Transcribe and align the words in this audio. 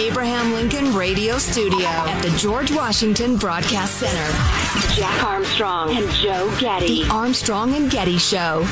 Abraham 0.00 0.54
Lincoln 0.54 0.94
Radio 0.94 1.36
Studio 1.36 1.86
at 1.86 2.22
the 2.22 2.30
George 2.38 2.72
Washington 2.72 3.36
Broadcast 3.36 3.96
Center, 3.96 4.96
Jack 4.96 5.22
Armstrong 5.22 5.94
and 5.94 6.10
Joe 6.12 6.50
Getty. 6.58 7.04
The 7.04 7.10
Armstrong 7.10 7.74
and 7.74 7.90
Getty 7.90 8.16
Show. 8.16 8.64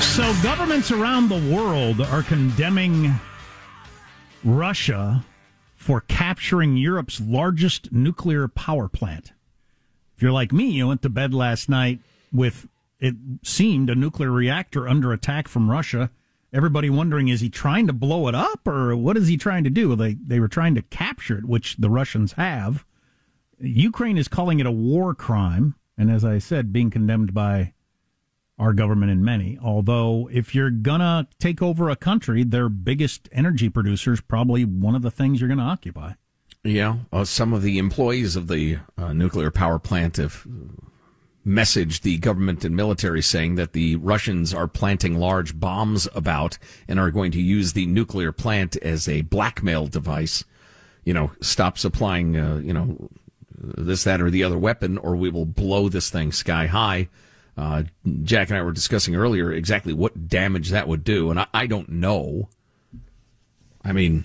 So, 0.00 0.34
governments 0.42 0.90
around 0.90 1.28
the 1.28 1.54
world 1.54 2.00
are 2.00 2.24
condemning 2.24 3.14
Russia 4.42 5.24
for 5.76 6.00
capturing 6.00 6.76
Europe's 6.76 7.20
largest 7.20 7.92
nuclear 7.92 8.48
power 8.48 8.88
plant. 8.88 9.32
If 10.16 10.22
you're 10.22 10.32
like 10.32 10.52
me, 10.52 10.68
you 10.68 10.88
went 10.88 11.02
to 11.02 11.08
bed 11.08 11.32
last 11.32 11.68
night 11.68 12.00
with 12.32 12.66
it 12.98 13.14
seemed 13.44 13.88
a 13.88 13.94
nuclear 13.94 14.32
reactor 14.32 14.88
under 14.88 15.12
attack 15.12 15.46
from 15.46 15.70
Russia. 15.70 16.10
Everybody 16.52 16.90
wondering 16.90 17.28
is 17.28 17.40
he 17.40 17.48
trying 17.48 17.86
to 17.86 17.92
blow 17.92 18.26
it 18.28 18.34
up 18.34 18.66
or 18.66 18.96
what 18.96 19.16
is 19.16 19.28
he 19.28 19.36
trying 19.36 19.64
to 19.64 19.70
do? 19.70 19.94
They 19.94 20.14
they 20.14 20.40
were 20.40 20.48
trying 20.48 20.74
to 20.74 20.82
capture 20.82 21.38
it, 21.38 21.44
which 21.44 21.76
the 21.76 21.90
Russians 21.90 22.32
have. 22.32 22.84
Ukraine 23.60 24.18
is 24.18 24.26
calling 24.26 24.58
it 24.58 24.66
a 24.66 24.70
war 24.70 25.14
crime, 25.14 25.74
and 25.96 26.10
as 26.10 26.24
I 26.24 26.38
said, 26.38 26.72
being 26.72 26.90
condemned 26.90 27.34
by 27.34 27.74
our 28.58 28.72
government 28.72 29.12
and 29.12 29.24
many. 29.24 29.58
Although, 29.62 30.28
if 30.32 30.54
you're 30.54 30.70
gonna 30.70 31.28
take 31.38 31.62
over 31.62 31.88
a 31.88 31.96
country, 31.96 32.42
their 32.44 32.68
biggest 32.68 33.28
energy 33.32 33.68
producer 33.68 34.12
is 34.12 34.20
probably 34.20 34.64
one 34.64 34.94
of 34.94 35.02
the 35.02 35.10
things 35.10 35.40
you're 35.40 35.48
gonna 35.48 35.62
occupy. 35.62 36.12
Yeah, 36.62 36.96
uh, 37.12 37.24
some 37.24 37.54
of 37.54 37.62
the 37.62 37.78
employees 37.78 38.36
of 38.36 38.48
the 38.48 38.78
uh, 38.98 39.12
nuclear 39.14 39.50
power 39.50 39.78
plant 39.78 40.18
have 40.18 40.46
messaged 41.46 42.02
the 42.02 42.18
government 42.18 42.64
and 42.64 42.76
military 42.76 43.22
saying 43.22 43.54
that 43.54 43.72
the 43.72 43.96
Russians 43.96 44.52
are 44.52 44.68
planting 44.68 45.18
large 45.18 45.58
bombs 45.58 46.06
about 46.14 46.58
and 46.86 47.00
are 47.00 47.10
going 47.10 47.32
to 47.32 47.40
use 47.40 47.72
the 47.72 47.86
nuclear 47.86 48.32
plant 48.32 48.76
as 48.76 49.08
a 49.08 49.22
blackmail 49.22 49.86
device. 49.86 50.44
You 51.04 51.14
know, 51.14 51.32
stop 51.40 51.78
supplying, 51.78 52.36
uh, 52.36 52.58
you 52.58 52.74
know, 52.74 53.08
this, 53.56 54.04
that, 54.04 54.20
or 54.20 54.30
the 54.30 54.44
other 54.44 54.58
weapon, 54.58 54.98
or 54.98 55.16
we 55.16 55.30
will 55.30 55.46
blow 55.46 55.88
this 55.88 56.10
thing 56.10 56.32
sky 56.32 56.66
high. 56.66 57.08
Uh, 57.56 57.84
Jack 58.22 58.48
and 58.48 58.58
I 58.58 58.62
were 58.62 58.72
discussing 58.72 59.16
earlier 59.16 59.52
exactly 59.52 59.92
what 59.92 60.28
damage 60.28 60.70
that 60.70 60.88
would 60.88 61.04
do, 61.04 61.30
and 61.30 61.40
I, 61.40 61.46
I 61.52 61.66
don't 61.66 61.88
know. 61.88 62.48
I 63.82 63.92
mean, 63.92 64.24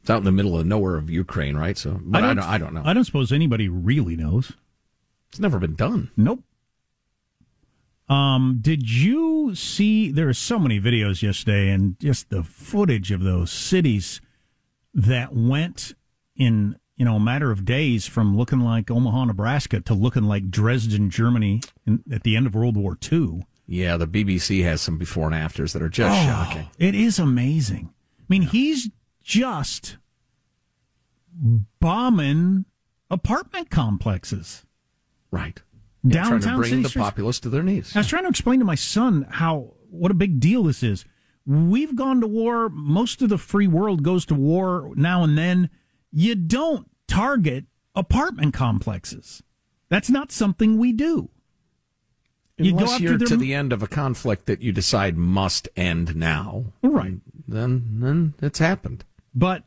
it's 0.00 0.10
out 0.10 0.18
in 0.18 0.24
the 0.24 0.32
middle 0.32 0.58
of 0.58 0.66
nowhere 0.66 0.96
of 0.96 1.10
Ukraine, 1.10 1.56
right? 1.56 1.76
So, 1.76 1.98
but 2.02 2.22
I 2.22 2.34
don't, 2.34 2.38
I 2.38 2.58
don't, 2.58 2.74
know. 2.74 2.82
I 2.84 2.92
don't 2.92 3.04
suppose 3.04 3.32
anybody 3.32 3.68
really 3.68 4.16
knows. 4.16 4.52
It's 5.36 5.40
never 5.42 5.58
been 5.58 5.74
done. 5.74 6.10
Nope. 6.16 6.42
Um, 8.08 8.60
did 8.62 8.88
you 8.90 9.54
see? 9.54 10.10
There 10.10 10.30
are 10.30 10.32
so 10.32 10.58
many 10.58 10.80
videos 10.80 11.20
yesterday, 11.20 11.68
and 11.72 12.00
just 12.00 12.30
the 12.30 12.42
footage 12.42 13.10
of 13.10 13.20
those 13.20 13.52
cities 13.52 14.22
that 14.94 15.34
went 15.34 15.92
in 16.36 16.76
you 16.96 17.04
know 17.04 17.16
a 17.16 17.20
matter 17.20 17.50
of 17.50 17.66
days 17.66 18.06
from 18.06 18.34
looking 18.34 18.60
like 18.60 18.90
Omaha, 18.90 19.26
Nebraska, 19.26 19.82
to 19.82 19.92
looking 19.92 20.22
like 20.22 20.50
Dresden, 20.50 21.10
Germany, 21.10 21.60
in, 21.84 22.02
at 22.10 22.22
the 22.22 22.34
end 22.34 22.46
of 22.46 22.54
World 22.54 22.78
War 22.78 22.96
II. 23.12 23.44
Yeah, 23.66 23.98
the 23.98 24.06
BBC 24.08 24.62
has 24.64 24.80
some 24.80 24.96
before 24.96 25.26
and 25.26 25.34
afters 25.34 25.74
that 25.74 25.82
are 25.82 25.90
just 25.90 26.18
Oh, 26.18 26.24
shocking. 26.24 26.70
It 26.78 26.94
is 26.94 27.18
amazing. 27.18 27.92
I 28.20 28.24
mean, 28.30 28.40
he's 28.42 28.88
just 29.22 29.98
bombing 31.78 32.64
apartment 33.10 33.68
complexes. 33.68 34.62
Right. 35.30 35.60
Yeah, 36.04 36.22
trying 36.24 36.40
to 36.40 36.46
Downtown 36.46 36.56
bring 36.60 36.70
city 36.70 36.82
the 36.82 36.88
streets. 36.88 37.04
populace 37.04 37.40
to 37.40 37.48
their 37.48 37.62
knees. 37.62 37.94
I 37.96 38.00
was 38.00 38.06
trying 38.06 38.22
to 38.24 38.28
explain 38.28 38.58
to 38.60 38.64
my 38.64 38.74
son 38.76 39.26
how 39.28 39.74
what 39.90 40.10
a 40.10 40.14
big 40.14 40.38
deal 40.40 40.62
this 40.64 40.82
is. 40.82 41.04
We've 41.44 41.94
gone 41.96 42.20
to 42.20 42.26
war. 42.26 42.68
Most 42.68 43.22
of 43.22 43.28
the 43.28 43.38
free 43.38 43.66
world 43.68 44.02
goes 44.02 44.24
to 44.26 44.34
war 44.34 44.92
now 44.96 45.22
and 45.24 45.36
then. 45.38 45.70
You 46.12 46.34
don't 46.34 46.88
target 47.08 47.66
apartment 47.94 48.54
complexes. 48.54 49.42
That's 49.88 50.10
not 50.10 50.32
something 50.32 50.78
we 50.78 50.92
do. 50.92 51.30
You 52.58 52.72
go 52.72 52.78
Unless 52.78 53.00
you're 53.00 53.18
their- 53.18 53.28
to 53.28 53.36
the 53.36 53.52
end 53.54 53.72
of 53.72 53.82
a 53.82 53.86
conflict 53.86 54.46
that 54.46 54.62
you 54.62 54.72
decide 54.72 55.16
must 55.18 55.68
end 55.76 56.16
now. 56.16 56.72
Right. 56.82 57.18
Then, 57.46 58.00
then 58.00 58.34
it's 58.40 58.58
happened. 58.58 59.04
But 59.34 59.64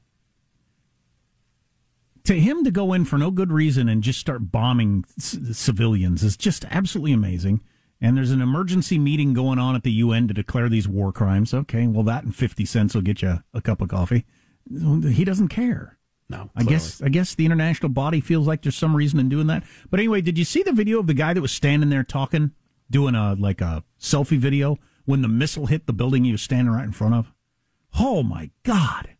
to 2.30 2.40
him 2.40 2.64
to 2.64 2.70
go 2.70 2.94
in 2.94 3.06
for 3.06 3.18
no 3.18 3.31
good 3.31 3.52
reason 3.52 3.90
and 3.90 4.04
just 4.04 4.20
start 4.20 4.52
bombing 4.52 5.04
c- 5.18 5.52
civilians 5.52 6.24
is 6.24 6.38
just 6.38 6.64
absolutely 6.70 7.12
amazing. 7.12 7.60
And 8.00 8.16
there's 8.16 8.30
an 8.30 8.40
emergency 8.40 9.00
meeting 9.00 9.34
going 9.34 9.58
on 9.58 9.76
at 9.76 9.81
the 9.81 9.92
UN 9.94 10.28
to 10.28 10.34
declare 10.36 10.70
these 10.70 10.88
war 10.88 11.12
crimes. 11.12 11.56
Okay, 11.56 11.88
well, 11.88 12.04
that 12.04 12.24
and 12.24 12.36
50 12.36 12.66
cents 12.66 12.94
will 12.94 13.02
get 13.02 13.24
you 13.24 13.40
a 13.52 13.62
cup 13.64 13.81
of 13.81 13.90
coffee. 13.90 14.28
He 14.70 15.26
doesn't 15.26 15.48
care. 15.48 15.98
No, 16.30 16.52
I 16.56 16.62
guess 16.62 17.02
I 17.02 17.10
guess 17.10 17.34
the 17.34 17.48
international 17.48 17.90
body 17.90 18.22
feels 18.22 18.46
like 18.46 18.62
there's 18.62 18.76
some 18.76 18.96
reason 18.96 19.20
in 19.20 19.28
doing 19.28 19.48
that. 19.48 19.64
But 19.90 20.00
anyway, 20.00 20.22
did 20.22 20.38
you 20.38 20.46
see 20.46 20.62
the 20.62 20.72
video 20.72 21.00
of 21.00 21.08
the 21.08 21.16
guy 21.16 21.34
that 21.34 21.42
was 21.42 21.52
standing 21.52 21.90
there 21.90 22.04
talking, 22.04 22.52
doing 22.92 23.16
a 23.16 23.34
like 23.34 23.60
a 23.60 23.84
selfie 24.00 24.38
video 24.38 24.78
when 25.06 25.24
the 25.24 25.28
missile 25.28 25.66
hit 25.66 25.88
the 25.88 25.94
building 25.94 26.26
he 26.26 26.31
was 26.31 26.44
standing 26.44 26.72
right 26.72 26.86
in 26.86 26.92
front 26.92 27.16
of? 27.16 27.34
Oh 28.00 28.22
my 28.22 28.52
god. 28.62 29.16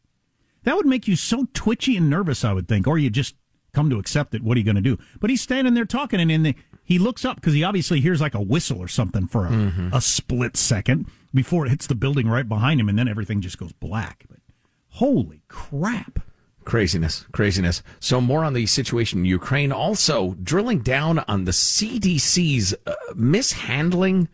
That 0.70 0.76
would 0.76 0.86
make 0.86 1.08
you 1.08 1.16
so 1.16 1.48
twitchy 1.56 1.98
and 1.98 2.12
nervous, 2.12 2.46
I 2.46 2.54
would 2.54 2.68
think, 2.68 2.86
or 2.86 3.00
you 3.00 3.10
just 3.10 3.34
come 3.74 3.90
to 3.90 3.98
accept 3.98 4.36
it. 4.36 4.44
What 4.44 4.56
are 4.56 4.60
you 4.60 4.64
going 4.64 4.76
to 4.76 4.82
do? 4.82 5.00
But 5.20 5.32
he's 5.32 5.42
standing 5.42 5.74
there 5.74 5.84
talking, 5.84 6.20
and 6.20 6.32
in 6.32 6.44
the, 6.44 6.54
he 6.84 7.00
looks 7.00 7.26
up 7.26 7.38
because 7.38 7.56
he 7.56 7.64
obviously 7.64 8.02
hears 8.02 8.22
like 8.22 8.36
a 8.36 8.40
whistle 8.40 8.78
or 8.78 8.88
something 8.88 9.26
for 9.26 9.48
a, 9.48 9.50
mm-hmm. 9.50 9.90
a 9.92 10.00
split 10.00 10.56
second 10.56 11.08
before 11.34 11.66
it 11.66 11.70
hits 11.70 11.88
the 11.88 11.96
building 11.96 12.30
right 12.30 12.48
behind 12.48 12.80
him, 12.80 12.88
and 12.88 13.00
then 13.00 13.08
everything 13.08 13.42
just 13.42 13.58
goes 13.58 13.72
black. 13.72 14.26
But 14.30 14.42
holy 14.90 15.42
crap! 15.48 16.20
Craziness, 16.66 17.26
craziness. 17.32 17.82
So 18.00 18.22
more 18.22 18.44
on 18.44 18.54
the 18.54 18.68
situation 18.68 19.22
in 19.22 19.26
Ukraine. 19.26 19.72
Also 19.72 20.36
drilling 20.44 20.82
down 20.82 21.18
on 21.28 21.46
the 21.46 21.52
CDC's 21.52 22.76
uh, 22.86 22.94
mishandling 23.16 24.30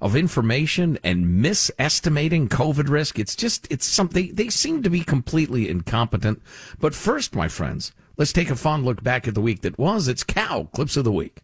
of 0.00 0.14
information 0.14 0.98
and 1.02 1.42
misestimating 1.42 2.48
COVID 2.48 2.88
risk. 2.88 3.18
It's 3.18 3.34
just, 3.34 3.66
it's 3.70 3.86
something, 3.86 4.34
they 4.34 4.48
seem 4.48 4.82
to 4.82 4.90
be 4.90 5.00
completely 5.00 5.68
incompetent. 5.68 6.40
But 6.78 6.94
first, 6.94 7.34
my 7.34 7.48
friends, 7.48 7.92
let's 8.16 8.32
take 8.32 8.50
a 8.50 8.56
fond 8.56 8.84
look 8.84 9.02
back 9.02 9.26
at 9.26 9.34
the 9.34 9.40
week 9.40 9.62
that 9.62 9.78
was. 9.78 10.08
It's 10.08 10.22
Cow 10.22 10.68
Clips 10.72 10.96
of 10.96 11.04
the 11.04 11.12
Week. 11.12 11.40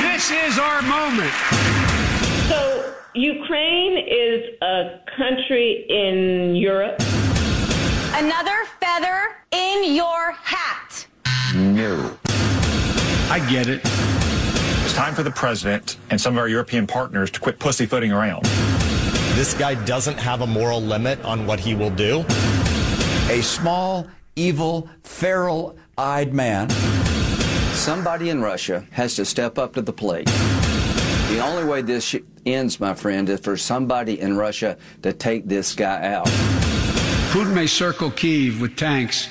This 0.00 0.30
is 0.30 0.58
our 0.58 0.82
moment. 0.82 1.32
So, 2.48 2.94
Ukraine 3.14 3.98
is 3.98 4.54
a 4.62 5.00
country 5.16 5.86
in 5.88 6.54
Europe. 6.54 7.00
Another 8.14 8.64
feather 8.78 9.36
in 9.52 9.94
your 9.94 10.32
hat. 10.32 11.06
No. 11.54 12.16
I 13.30 13.38
get 13.50 13.66
it. 13.68 13.80
It's 14.84 14.94
time 14.94 15.14
for 15.14 15.22
the 15.22 15.30
president 15.30 15.96
and 16.10 16.20
some 16.20 16.34
of 16.34 16.38
our 16.38 16.48
European 16.48 16.86
partners 16.86 17.30
to 17.30 17.40
quit 17.40 17.58
pussyfooting 17.58 18.12
around. 18.12 18.44
This 19.34 19.54
guy 19.54 19.74
doesn't 19.84 20.18
have 20.18 20.42
a 20.42 20.46
moral 20.46 20.82
limit 20.82 21.24
on 21.24 21.46
what 21.46 21.60
he 21.60 21.74
will 21.74 21.90
do. 21.90 22.24
A 23.30 23.40
small, 23.42 24.06
evil, 24.36 24.88
feral 25.04 25.76
eyed 25.96 26.34
man. 26.34 26.68
Somebody 27.72 28.28
in 28.28 28.42
Russia 28.42 28.84
has 28.90 29.14
to 29.16 29.24
step 29.24 29.56
up 29.56 29.72
to 29.74 29.82
the 29.82 29.92
plate. 29.92 30.26
The 30.26 31.38
only 31.42 31.64
way 31.64 31.80
this 31.80 32.14
ends, 32.44 32.78
my 32.78 32.92
friend, 32.92 33.28
is 33.30 33.40
for 33.40 33.56
somebody 33.56 34.20
in 34.20 34.36
Russia 34.36 34.76
to 35.02 35.12
take 35.12 35.46
this 35.46 35.74
guy 35.74 36.12
out. 36.12 36.26
Putin 37.30 37.54
may 37.54 37.66
circle 37.66 38.10
Kiev 38.10 38.60
with 38.60 38.76
tanks, 38.76 39.30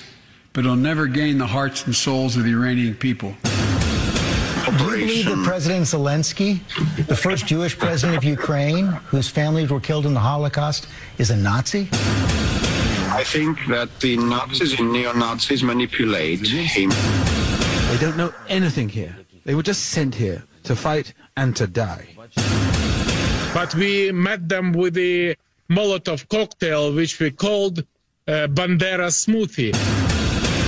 but 0.53 0.63
he'll 0.63 0.75
never 0.75 1.05
gain 1.05 1.37
the 1.37 1.45
hearts 1.45 1.85
and 1.85 1.93
souls 1.93 2.35
of 2.37 2.45
the 2.45 2.51
Iranian 2.51 2.95
people. 2.95 3.35
Do 5.21 5.29
you 5.29 5.35
believe 5.35 5.45
that 5.45 5.51
President 5.51 5.85
Zelensky, 5.85 7.05
the 7.05 7.15
first 7.15 7.45
Jewish 7.45 7.77
president 7.77 8.17
of 8.17 8.23
Ukraine, 8.23 8.87
whose 8.87 9.27
families 9.29 9.69
were 9.69 9.79
killed 9.79 10.07
in 10.07 10.15
the 10.15 10.19
Holocaust, 10.19 10.87
is 11.19 11.29
a 11.29 11.37
Nazi? 11.37 11.89
I 13.11 13.23
think 13.23 13.59
that 13.67 13.99
the 13.99 14.17
Nazis 14.17 14.79
and 14.79 14.91
neo-Nazis 14.91 15.61
manipulate 15.61 16.47
him. 16.47 16.89
They 16.89 17.97
don't 17.99 18.17
know 18.17 18.33
anything 18.47 18.89
here. 18.89 19.15
They 19.45 19.53
were 19.53 19.61
just 19.61 19.89
sent 19.89 20.15
here 20.15 20.41
to 20.63 20.75
fight 20.75 21.13
and 21.37 21.55
to 21.55 21.67
die. 21.67 22.07
But 23.53 23.75
we 23.75 24.11
met 24.11 24.49
them 24.49 24.71
with 24.71 24.95
the 24.95 25.35
Molotov 25.69 26.27
cocktail, 26.29 26.93
which 26.95 27.19
we 27.19 27.29
called 27.29 27.79
uh, 28.27 28.47
Bandera 28.47 29.11
smoothie. 29.11 30.00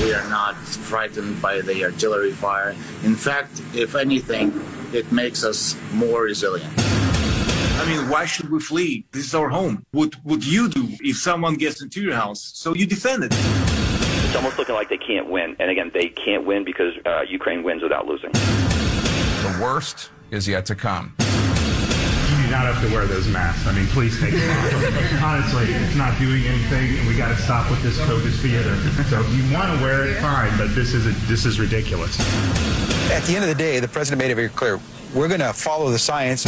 We 0.04 0.14
are 0.14 0.30
not 0.30 0.58
frightened 0.58 1.42
by 1.42 1.62
the 1.62 1.86
artillery 1.86 2.34
fire. 2.34 2.76
In 3.04 3.16
fact, 3.16 3.62
if 3.74 3.96
anything, 3.96 4.52
it 4.92 5.10
makes 5.14 5.46
us 5.46 5.78
more 5.94 6.24
resilient. 6.24 6.74
I 6.78 7.86
mean, 7.88 8.10
why 8.10 8.26
should 8.26 8.50
we 8.50 8.60
flee? 8.60 9.06
This 9.14 9.26
is 9.28 9.34
our 9.34 9.48
home. 9.48 9.86
What 9.92 10.16
would 10.26 10.46
you 10.46 10.68
do 10.68 10.90
if 11.00 11.16
someone 11.16 11.56
gets 11.56 11.82
into 11.82 12.02
your 12.02 12.16
house? 12.16 12.52
So 12.54 12.76
you 12.76 12.86
defend 12.86 13.24
it. 13.24 13.32
It's 13.32 14.36
almost 14.36 14.58
looking 14.58 14.76
like 14.76 14.90
they 14.90 14.98
can't 14.98 15.30
win. 15.30 15.56
And 15.60 15.72
again, 15.72 15.90
they 15.94 16.10
can't 16.10 16.46
win 16.46 16.66
because 16.66 16.94
uh, 17.06 17.22
Ukraine 17.22 17.64
wins 17.64 17.82
without 17.82 18.06
losing. 18.06 18.32
The 18.34 19.58
worst 19.62 20.10
is 20.32 20.50
yet 20.50 20.66
to 20.66 20.76
come 20.76 21.16
you 21.18 21.33
do 21.33 21.33
not 22.54 22.72
have 22.72 22.88
to 22.88 22.94
wear 22.94 23.08
those 23.08 23.28
masks. 23.28 23.66
I 23.66 23.74
mean, 23.74 23.88
please 23.88 24.20
take 24.22 24.32
them 24.32 24.50
off. 24.52 25.24
Honestly, 25.24 25.74
it's 25.74 25.96
not 25.96 26.18
doing 26.20 26.44
anything, 26.46 27.00
and 27.00 27.08
we 27.08 27.18
got 27.18 27.30
to 27.30 27.42
stop 27.42 27.70
with 27.72 27.82
this 27.82 27.98
COVID 28.02 28.32
theater. 28.42 28.76
So 29.10 29.22
if 29.22 29.34
you 29.36 29.52
want 29.52 29.76
to 29.76 29.84
wear 29.84 30.08
it, 30.08 30.22
fine, 30.22 30.56
but 30.56 30.76
this 30.76 30.94
is 30.94 31.08
a, 31.08 31.12
this 31.26 31.46
is 31.46 31.60
ridiculous. 31.60 32.20
At 33.10 33.24
the 33.24 33.36
end 33.36 33.44
of 33.44 33.50
the 33.50 33.56
day, 33.56 33.80
the 33.80 33.88
president 33.88 34.22
made 34.22 34.30
it 34.30 34.36
very 34.36 34.50
clear: 34.50 34.80
we're 35.16 35.28
going 35.28 35.40
to 35.40 35.52
follow 35.52 35.90
the 35.90 35.98
science. 35.98 36.44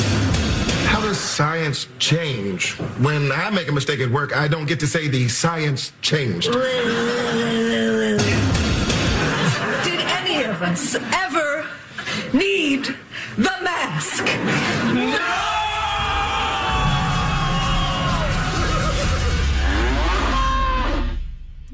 How 0.85 1.01
does 1.01 1.19
science 1.19 1.87
change? 1.97 2.73
When 2.99 3.31
I 3.31 3.49
make 3.49 3.67
a 3.67 3.71
mistake 3.71 3.99
at 3.99 4.11
work, 4.11 4.37
I 4.37 4.47
don't 4.47 4.67
get 4.67 4.79
to 4.81 4.87
say 4.87 5.07
the 5.07 5.27
science 5.27 5.91
changed. 6.01 6.51
Did 6.51 6.61
any 10.01 10.43
of 10.43 10.61
us 10.61 10.93
ever 10.93 11.65
need 12.31 12.95
the 13.37 13.55
mask? 13.63 14.25
No! 14.93 15.64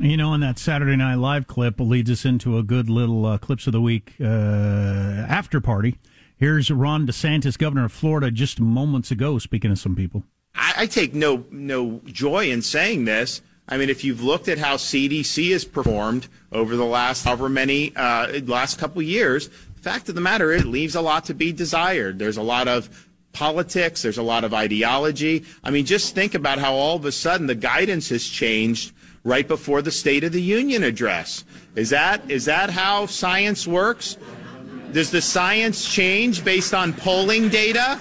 You 0.01 0.17
know, 0.17 0.33
and 0.33 0.41
that 0.41 0.57
Saturday 0.57 0.95
Night 0.95 1.15
Live 1.15 1.45
clip 1.45 1.79
leads 1.79 2.09
us 2.09 2.25
into 2.25 2.57
a 2.57 2.63
good 2.63 2.89
little 2.89 3.23
uh, 3.23 3.37
clips 3.37 3.67
of 3.67 3.73
the 3.73 3.81
week 3.81 4.15
uh, 4.19 4.25
after 4.25 5.61
party. 5.61 5.99
Here's 6.35 6.71
Ron 6.71 7.05
DeSantis, 7.05 7.55
governor 7.55 7.85
of 7.85 7.91
Florida, 7.91 8.31
just 8.31 8.59
moments 8.59 9.11
ago, 9.11 9.37
speaking 9.37 9.69
to 9.69 9.75
some 9.75 9.95
people. 9.95 10.23
I, 10.55 10.73
I 10.75 10.85
take 10.87 11.13
no 11.13 11.45
no 11.51 12.01
joy 12.05 12.49
in 12.49 12.63
saying 12.63 13.05
this. 13.05 13.43
I 13.69 13.77
mean, 13.77 13.91
if 13.91 14.03
you've 14.03 14.23
looked 14.23 14.47
at 14.47 14.57
how 14.57 14.77
CDC 14.77 15.51
has 15.51 15.65
performed 15.65 16.27
over 16.51 16.75
the 16.75 16.83
last 16.83 17.23
however 17.23 17.47
many 17.47 17.95
uh, 17.95 18.39
last 18.45 18.79
couple 18.79 19.03
years, 19.03 19.49
the 19.49 19.83
fact 19.83 20.09
of 20.09 20.15
the 20.15 20.21
matter 20.21 20.51
is, 20.51 20.63
it 20.63 20.67
leaves 20.67 20.95
a 20.95 21.01
lot 21.01 21.25
to 21.25 21.35
be 21.35 21.53
desired. 21.53 22.17
There's 22.17 22.37
a 22.37 22.41
lot 22.41 22.67
of 22.67 23.07
politics. 23.33 24.01
There's 24.01 24.17
a 24.17 24.23
lot 24.23 24.45
of 24.45 24.51
ideology. 24.51 25.45
I 25.63 25.69
mean, 25.69 25.85
just 25.85 26.15
think 26.15 26.33
about 26.33 26.57
how 26.57 26.73
all 26.73 26.95
of 26.95 27.05
a 27.05 27.11
sudden 27.11 27.45
the 27.45 27.53
guidance 27.53 28.09
has 28.09 28.25
changed 28.25 28.93
right 29.23 29.47
before 29.47 29.81
the 29.81 29.91
State 29.91 30.23
of 30.23 30.31
the 30.31 30.41
Union 30.41 30.83
address. 30.83 31.45
Is 31.75 31.89
that 31.89 32.29
is 32.29 32.45
that 32.45 32.69
how 32.69 33.05
science 33.05 33.67
works? 33.67 34.17
Does 34.91 35.11
the 35.11 35.21
science 35.21 35.87
change 35.87 36.43
based 36.43 36.73
on 36.73 36.93
polling 36.93 37.49
data? 37.49 37.99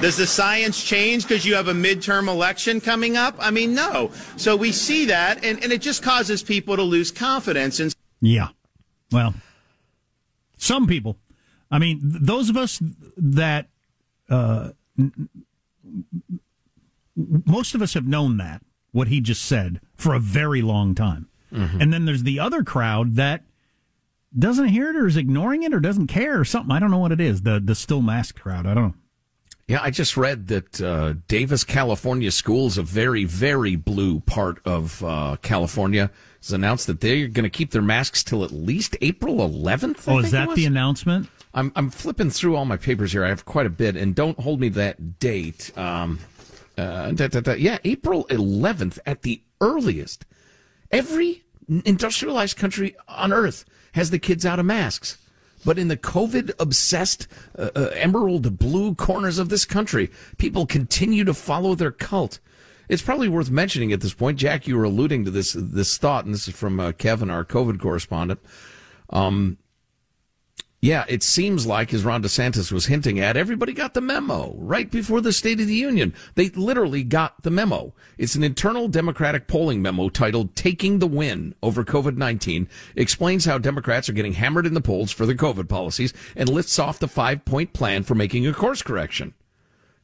Does 0.00 0.16
the 0.16 0.26
science 0.26 0.84
change 0.84 1.22
because 1.22 1.46
you 1.46 1.54
have 1.54 1.68
a 1.68 1.72
midterm 1.72 2.28
election 2.28 2.80
coming 2.80 3.16
up? 3.16 3.36
I 3.38 3.50
mean, 3.50 3.74
no. 3.74 4.10
So 4.36 4.54
we 4.54 4.70
see 4.70 5.06
that, 5.06 5.42
and, 5.44 5.62
and 5.62 5.72
it 5.72 5.80
just 5.80 6.02
causes 6.02 6.42
people 6.42 6.76
to 6.76 6.82
lose 6.82 7.10
confidence. 7.10 7.80
And 7.80 7.94
yeah, 8.20 8.48
well, 9.10 9.34
some 10.58 10.86
people. 10.86 11.16
I 11.70 11.78
mean, 11.78 12.00
those 12.02 12.50
of 12.50 12.56
us 12.56 12.82
that 13.16 13.68
uh, 14.28 14.70
most 17.16 17.74
of 17.74 17.82
us 17.82 17.94
have 17.94 18.06
known 18.06 18.36
that 18.38 18.62
what 18.92 19.08
he 19.08 19.20
just 19.20 19.44
said 19.44 19.80
for 19.96 20.14
a 20.14 20.20
very 20.20 20.62
long 20.62 20.94
time. 20.94 21.28
Mm-hmm. 21.52 21.80
And 21.80 21.92
then 21.92 22.04
there's 22.04 22.22
the 22.22 22.40
other 22.40 22.62
crowd 22.62 23.16
that 23.16 23.42
doesn't 24.36 24.68
hear 24.68 24.90
it 24.90 24.96
or 24.96 25.06
is 25.06 25.16
ignoring 25.16 25.62
it 25.62 25.72
or 25.72 25.80
doesn't 25.80 26.08
care 26.08 26.38
or 26.38 26.44
something. 26.44 26.72
I 26.72 26.80
don't 26.80 26.90
know 26.90 26.98
what 26.98 27.12
it 27.12 27.20
is. 27.20 27.42
The 27.42 27.60
the 27.60 27.74
still 27.74 28.02
masked 28.02 28.40
crowd. 28.40 28.66
I 28.66 28.74
don't 28.74 28.88
know. 28.88 28.94
Yeah, 29.66 29.80
I 29.82 29.90
just 29.90 30.16
read 30.16 30.48
that 30.48 30.80
uh, 30.82 31.14
Davis, 31.26 31.64
California 31.64 32.30
schools, 32.30 32.76
a 32.76 32.82
very, 32.82 33.24
very 33.24 33.76
blue 33.76 34.20
part 34.20 34.60
of 34.66 35.02
uh, 35.02 35.36
California, 35.40 36.10
has 36.42 36.52
announced 36.52 36.86
that 36.86 37.00
they're 37.00 37.28
going 37.28 37.44
to 37.44 37.50
keep 37.50 37.70
their 37.70 37.80
masks 37.80 38.22
till 38.22 38.44
at 38.44 38.50
least 38.50 38.94
April 39.00 39.36
11th. 39.36 40.06
I 40.06 40.12
oh, 40.12 40.18
is 40.18 40.32
that 40.32 40.54
the 40.54 40.66
announcement? 40.66 41.28
I'm 41.54 41.72
I'm 41.76 41.88
flipping 41.88 42.30
through 42.30 42.56
all 42.56 42.64
my 42.64 42.76
papers 42.76 43.12
here. 43.12 43.24
I 43.24 43.28
have 43.28 43.44
quite 43.44 43.66
a 43.66 43.70
bit, 43.70 43.96
and 43.96 44.14
don't 44.14 44.38
hold 44.38 44.60
me 44.60 44.68
that 44.70 45.18
date. 45.18 45.70
Um, 45.78 46.18
uh, 46.76 47.12
da, 47.12 47.28
da, 47.28 47.40
da, 47.40 47.52
yeah, 47.52 47.78
April 47.84 48.24
11th 48.26 48.98
at 49.06 49.22
the 49.22 49.42
earliest. 49.60 50.24
Every 50.90 51.44
industrialized 51.84 52.56
country 52.56 52.96
on 53.08 53.32
earth 53.32 53.64
has 53.92 54.10
the 54.10 54.18
kids 54.18 54.44
out 54.44 54.58
of 54.58 54.66
masks. 54.66 55.18
But 55.64 55.78
in 55.78 55.88
the 55.88 55.96
COVID 55.96 56.52
obsessed 56.58 57.26
uh, 57.58 57.70
uh, 57.74 57.90
emerald 57.94 58.58
blue 58.58 58.94
corners 58.94 59.38
of 59.38 59.48
this 59.48 59.64
country, 59.64 60.10
people 60.36 60.66
continue 60.66 61.24
to 61.24 61.32
follow 61.32 61.74
their 61.74 61.90
cult. 61.90 62.38
It's 62.88 63.02
probably 63.02 63.28
worth 63.28 63.50
mentioning 63.50 63.92
at 63.92 64.02
this 64.02 64.12
point, 64.12 64.38
Jack. 64.38 64.66
You 64.66 64.76
were 64.76 64.84
alluding 64.84 65.24
to 65.24 65.30
this 65.30 65.54
this 65.58 65.96
thought, 65.96 66.26
and 66.26 66.34
this 66.34 66.48
is 66.48 66.54
from 66.54 66.78
uh, 66.78 66.92
Kevin, 66.92 67.30
our 67.30 67.44
COVID 67.44 67.80
correspondent. 67.80 68.40
Um, 69.08 69.56
yeah, 70.84 71.06
it 71.08 71.22
seems 71.22 71.66
like, 71.66 71.94
as 71.94 72.04
Ron 72.04 72.22
DeSantis 72.22 72.70
was 72.70 72.84
hinting 72.84 73.18
at, 73.18 73.38
everybody 73.38 73.72
got 73.72 73.94
the 73.94 74.02
memo 74.02 74.54
right 74.58 74.90
before 74.90 75.22
the 75.22 75.32
State 75.32 75.58
of 75.58 75.66
the 75.66 75.74
Union. 75.74 76.12
They 76.34 76.50
literally 76.50 77.02
got 77.02 77.42
the 77.42 77.50
memo. 77.50 77.94
It's 78.18 78.34
an 78.34 78.44
internal 78.44 78.88
Democratic 78.88 79.46
polling 79.46 79.80
memo 79.80 80.10
titled 80.10 80.54
Taking 80.54 80.98
the 80.98 81.06
Win 81.06 81.54
over 81.62 81.84
COVID-19, 81.86 82.68
explains 82.96 83.46
how 83.46 83.56
Democrats 83.56 84.10
are 84.10 84.12
getting 84.12 84.34
hammered 84.34 84.66
in 84.66 84.74
the 84.74 84.82
polls 84.82 85.10
for 85.10 85.24
their 85.24 85.34
COVID 85.34 85.70
policies, 85.70 86.12
and 86.36 86.50
lists 86.50 86.78
off 86.78 86.98
the 86.98 87.08
five 87.08 87.46
point 87.46 87.72
plan 87.72 88.02
for 88.02 88.14
making 88.14 88.46
a 88.46 88.52
course 88.52 88.82
correction. 88.82 89.32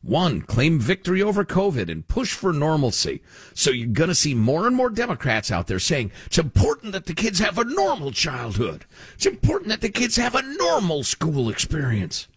One, 0.03 0.41
claim 0.41 0.79
victory 0.79 1.23
over 1.23 1.45
COVID 1.45 1.91
and 1.91 2.09
push 2.09 2.33
for 2.33 2.55
normalcy. 2.55 3.23
So 3.55 3.71
you're 3.71 3.89
going 3.89 4.09
to 4.09 4.15
see 4.15 4.35
more 4.35 4.67
and 4.67 4.75
more 4.75 4.89
Democrats 4.89 5.51
out 5.51 5.67
there 5.67 5.79
saying 5.79 6.11
it's 6.25 6.39
important 6.39 6.93
that 6.93 7.05
the 7.05 7.15
kids 7.15 7.39
have 7.39 7.59
a 7.59 7.65
normal 7.65 8.11
childhood. 8.11 8.87
It's 9.15 9.27
important 9.27 9.69
that 9.69 9.83
the 9.83 9.91
kids 9.91 10.17
have 10.17 10.35
a 10.35 10.43
normal 10.43 11.05
school 11.05 11.51
experience. 11.51 12.29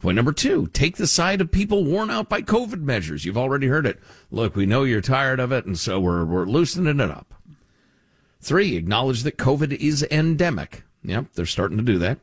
Point 0.00 0.16
number 0.16 0.32
two, 0.32 0.66
take 0.72 0.96
the 0.96 1.06
side 1.06 1.40
of 1.40 1.50
people 1.52 1.84
worn 1.84 2.10
out 2.10 2.28
by 2.28 2.42
COVID 2.42 2.80
measures. 2.80 3.24
You've 3.24 3.38
already 3.38 3.68
heard 3.68 3.86
it. 3.86 4.00
Look, 4.30 4.56
we 4.56 4.66
know 4.66 4.82
you're 4.82 5.00
tired 5.00 5.40
of 5.40 5.52
it, 5.52 5.64
and 5.64 5.78
so 5.78 6.00
we're, 6.00 6.24
we're 6.24 6.44
loosening 6.44 7.00
it 7.00 7.10
up. 7.10 7.32
Three, 8.40 8.76
acknowledge 8.76 9.22
that 9.22 9.38
COVID 9.38 9.72
is 9.72 10.04
endemic. 10.10 10.82
Yep, 11.04 11.26
they're 11.34 11.46
starting 11.46 11.78
to 11.78 11.84
do 11.84 11.98
that. 11.98 12.18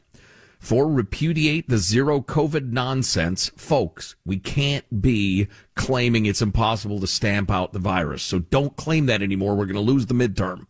Four, 0.59 0.87
repudiate 0.91 1.69
the 1.69 1.77
zero 1.77 2.19
COVID 2.19 2.71
nonsense. 2.71 3.49
Folks, 3.55 4.15
we 4.25 4.37
can't 4.37 5.01
be 5.01 5.47
claiming 5.75 6.25
it's 6.25 6.41
impossible 6.41 6.99
to 6.99 7.07
stamp 7.07 7.49
out 7.49 7.71
the 7.71 7.79
virus. 7.79 8.23
So 8.23 8.39
don't 8.39 8.75
claim 8.75 9.05
that 9.05 9.21
anymore. 9.21 9.55
We're 9.55 9.65
going 9.65 9.75
to 9.75 9.79
lose 9.81 10.07
the 10.07 10.13
midterm. 10.13 10.67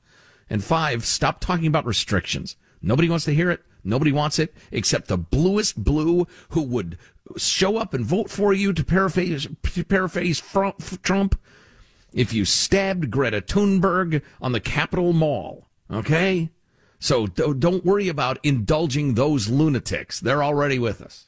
And 0.48 0.64
five, 0.64 1.06
stop 1.06 1.40
talking 1.40 1.66
about 1.66 1.86
restrictions. 1.86 2.56
Nobody 2.82 3.10
wants 3.10 3.26
to 3.26 3.34
hear 3.34 3.50
it. 3.50 3.62
Nobody 3.84 4.12
wants 4.12 4.40
it 4.40 4.54
except 4.72 5.08
the 5.08 5.18
bluest 5.18 5.84
blue 5.84 6.28
who 6.50 6.62
would 6.62 6.98
show 7.38 7.78
up 7.78 7.94
and 7.94 8.06
vote 8.06 8.30
for 8.30 8.54
you 8.54 8.74
to 8.74 8.84
paraphrase, 8.84 9.48
to 9.64 9.84
paraphrase 9.84 10.42
Trump 11.02 11.40
if 12.14 12.34
you 12.34 12.46
stabbed 12.46 13.10
Greta 13.10 13.42
Thunberg 13.42 14.22
on 14.42 14.52
the 14.52 14.60
Capitol 14.60 15.14
Mall. 15.14 15.68
Okay? 15.92 16.50
So 17.00 17.28
don't 17.28 17.86
worry 17.86 18.10
about 18.10 18.40
indulging 18.44 19.14
those 19.14 19.48
lunatics. 19.48 20.20
They're 20.20 20.44
already 20.44 20.78
with 20.78 21.02
us. 21.02 21.28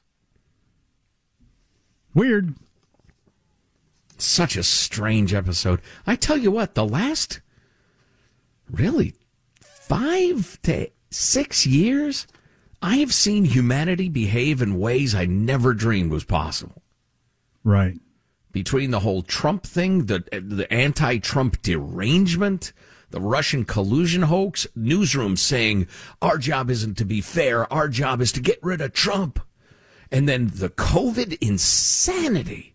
Weird. 2.14 2.56
Such 4.18 4.58
a 4.58 4.64
strange 4.64 5.34
episode. 5.34 5.82
I 6.06 6.16
tell 6.16 6.38
you 6.38 6.52
what, 6.52 6.76
the 6.76 6.86
last 6.86 7.40
really 8.70 9.16
five 9.62 10.62
to 10.64 10.90
six 11.10 11.66
years, 11.66 12.28
I 12.82 12.98
have 12.98 13.14
seen 13.14 13.46
humanity 13.46 14.10
behave 14.10 14.62
in 14.62 14.80
ways 14.80 15.16
I 15.16 15.26
never 15.26 15.74
dreamed 15.74 16.12
was 16.12 16.24
possible. 16.24 16.82
Right. 17.64 18.00
Between 18.52 18.92
the 18.92 19.00
whole 19.00 19.22
Trump 19.22 19.64
thing, 19.64 20.08
the 20.08 20.20
the 20.32 20.68
anti-Trump 20.72 21.62
derangement, 21.62 22.74
the 23.12 23.22
Russian 23.22 23.66
collusion 23.66 24.24
hoax, 24.24 24.68
newsrooms 24.78 25.40
saying 25.40 25.88
our 26.22 26.38
job 26.38 26.70
isn't 26.70 26.98
to 26.98 27.06
be 27.06 27.22
fair, 27.22 27.72
our 27.72 27.88
job 27.88 28.22
is 28.22 28.32
to 28.34 28.42
get 28.42 28.60
rid 28.62 28.82
of 28.82 28.94
Trump. 28.94 29.40
And 30.12 30.28
then 30.28 30.52
the 30.54 30.70
COVID 30.70 31.38
insanity 31.42 32.71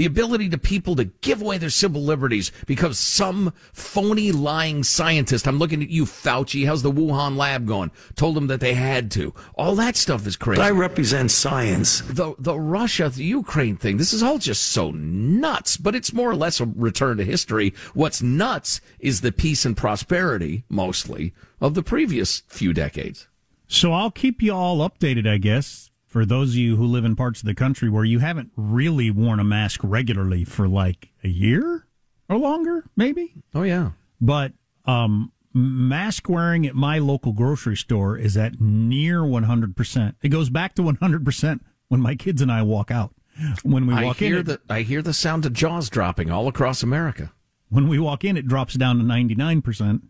the 0.00 0.06
ability 0.06 0.48
to 0.48 0.56
people 0.56 0.96
to 0.96 1.04
give 1.04 1.42
away 1.42 1.58
their 1.58 1.68
civil 1.68 2.00
liberties 2.00 2.52
because 2.64 2.98
some 2.98 3.52
phony 3.74 4.32
lying 4.32 4.82
scientist, 4.82 5.46
I'm 5.46 5.58
looking 5.58 5.82
at 5.82 5.90
you, 5.90 6.06
Fauci, 6.06 6.64
how's 6.64 6.80
the 6.80 6.90
Wuhan 6.90 7.36
lab 7.36 7.66
going? 7.66 7.90
Told 8.16 8.34
them 8.34 8.46
that 8.46 8.60
they 8.60 8.72
had 8.72 9.10
to. 9.10 9.34
All 9.56 9.74
that 9.74 9.96
stuff 9.96 10.26
is 10.26 10.38
crazy. 10.38 10.58
But 10.58 10.64
I 10.64 10.70
represent 10.70 11.30
science. 11.30 12.00
The, 12.00 12.34
the 12.38 12.58
Russia, 12.58 13.10
the 13.10 13.24
Ukraine 13.24 13.76
thing, 13.76 13.98
this 13.98 14.14
is 14.14 14.22
all 14.22 14.38
just 14.38 14.68
so 14.68 14.90
nuts, 14.90 15.76
but 15.76 15.94
it's 15.94 16.14
more 16.14 16.30
or 16.30 16.34
less 16.34 16.60
a 16.60 16.64
return 16.64 17.18
to 17.18 17.24
history. 17.26 17.74
What's 17.92 18.22
nuts 18.22 18.80
is 19.00 19.20
the 19.20 19.32
peace 19.32 19.66
and 19.66 19.76
prosperity, 19.76 20.64
mostly, 20.70 21.34
of 21.60 21.74
the 21.74 21.82
previous 21.82 22.40
few 22.48 22.72
decades. 22.72 23.28
So 23.68 23.92
I'll 23.92 24.10
keep 24.10 24.40
you 24.40 24.54
all 24.54 24.78
updated, 24.78 25.28
I 25.28 25.36
guess 25.36 25.89
for 26.10 26.26
those 26.26 26.50
of 26.50 26.56
you 26.56 26.76
who 26.76 26.84
live 26.84 27.04
in 27.04 27.14
parts 27.14 27.40
of 27.40 27.46
the 27.46 27.54
country 27.54 27.88
where 27.88 28.04
you 28.04 28.18
haven't 28.18 28.50
really 28.56 29.10
worn 29.12 29.38
a 29.38 29.44
mask 29.44 29.80
regularly 29.84 30.44
for 30.44 30.68
like 30.68 31.10
a 31.22 31.28
year 31.28 31.86
or 32.28 32.36
longer, 32.36 32.84
maybe. 32.96 33.32
Oh 33.54 33.62
yeah. 33.62 33.92
But 34.20 34.52
um, 34.84 35.30
mask 35.54 36.28
wearing 36.28 36.66
at 36.66 36.74
my 36.74 36.98
local 36.98 37.32
grocery 37.32 37.76
store 37.76 38.18
is 38.18 38.36
at 38.36 38.60
near 38.60 39.20
100%. 39.20 40.14
It 40.20 40.28
goes 40.30 40.50
back 40.50 40.74
to 40.74 40.82
100% 40.82 41.60
when 41.88 42.00
my 42.00 42.16
kids 42.16 42.42
and 42.42 42.50
I 42.50 42.62
walk 42.62 42.90
out. 42.90 43.14
When 43.62 43.86
we 43.86 43.94
walk 43.94 44.16
I 44.16 44.24
hear 44.24 44.38
in, 44.40 44.46
the, 44.46 44.60
I 44.68 44.82
hear 44.82 45.02
the 45.02 45.14
sound 45.14 45.46
of 45.46 45.52
jaws 45.52 45.88
dropping 45.88 46.30
all 46.30 46.48
across 46.48 46.82
America. 46.82 47.32
When 47.68 47.86
we 47.86 48.00
walk 48.00 48.24
in, 48.24 48.36
it 48.36 48.48
drops 48.48 48.74
down 48.74 48.98
to 48.98 49.04
99% 49.04 50.02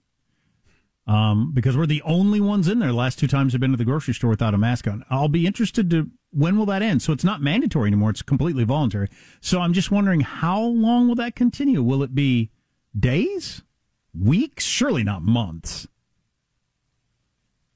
um, 1.11 1.51
because 1.53 1.77
we're 1.77 1.87
the 1.87 2.03
only 2.03 2.41
ones 2.41 2.69
in 2.69 2.79
there. 2.79 2.93
Last 2.93 3.19
two 3.19 3.27
times 3.27 3.53
I've 3.53 3.61
been 3.61 3.73
to 3.73 3.77
the 3.77 3.85
grocery 3.85 4.15
store 4.15 4.31
without 4.31 4.55
a 4.55 4.59
mask 4.59 4.87
on. 4.87 5.05
I'll 5.11 5.29
be 5.29 5.45
interested 5.45 5.91
to 5.91 6.09
when 6.31 6.57
will 6.57 6.67
that 6.67 6.83
end? 6.83 7.03
So 7.03 7.13
it's 7.13 7.25
not 7.25 7.43
mandatory 7.43 7.89
anymore; 7.89 8.11
it's 8.11 8.23
completely 8.23 8.63
voluntary. 8.63 9.09
So 9.41 9.61
I'm 9.61 9.73
just 9.73 9.91
wondering 9.91 10.21
how 10.21 10.61
long 10.63 11.09
will 11.09 11.17
that 11.17 11.35
continue? 11.35 11.83
Will 11.83 12.05
it 12.05 12.15
be 12.15 12.51
days, 12.97 13.63
weeks? 14.17 14.65
Surely 14.65 15.03
not 15.03 15.23
months. 15.23 15.89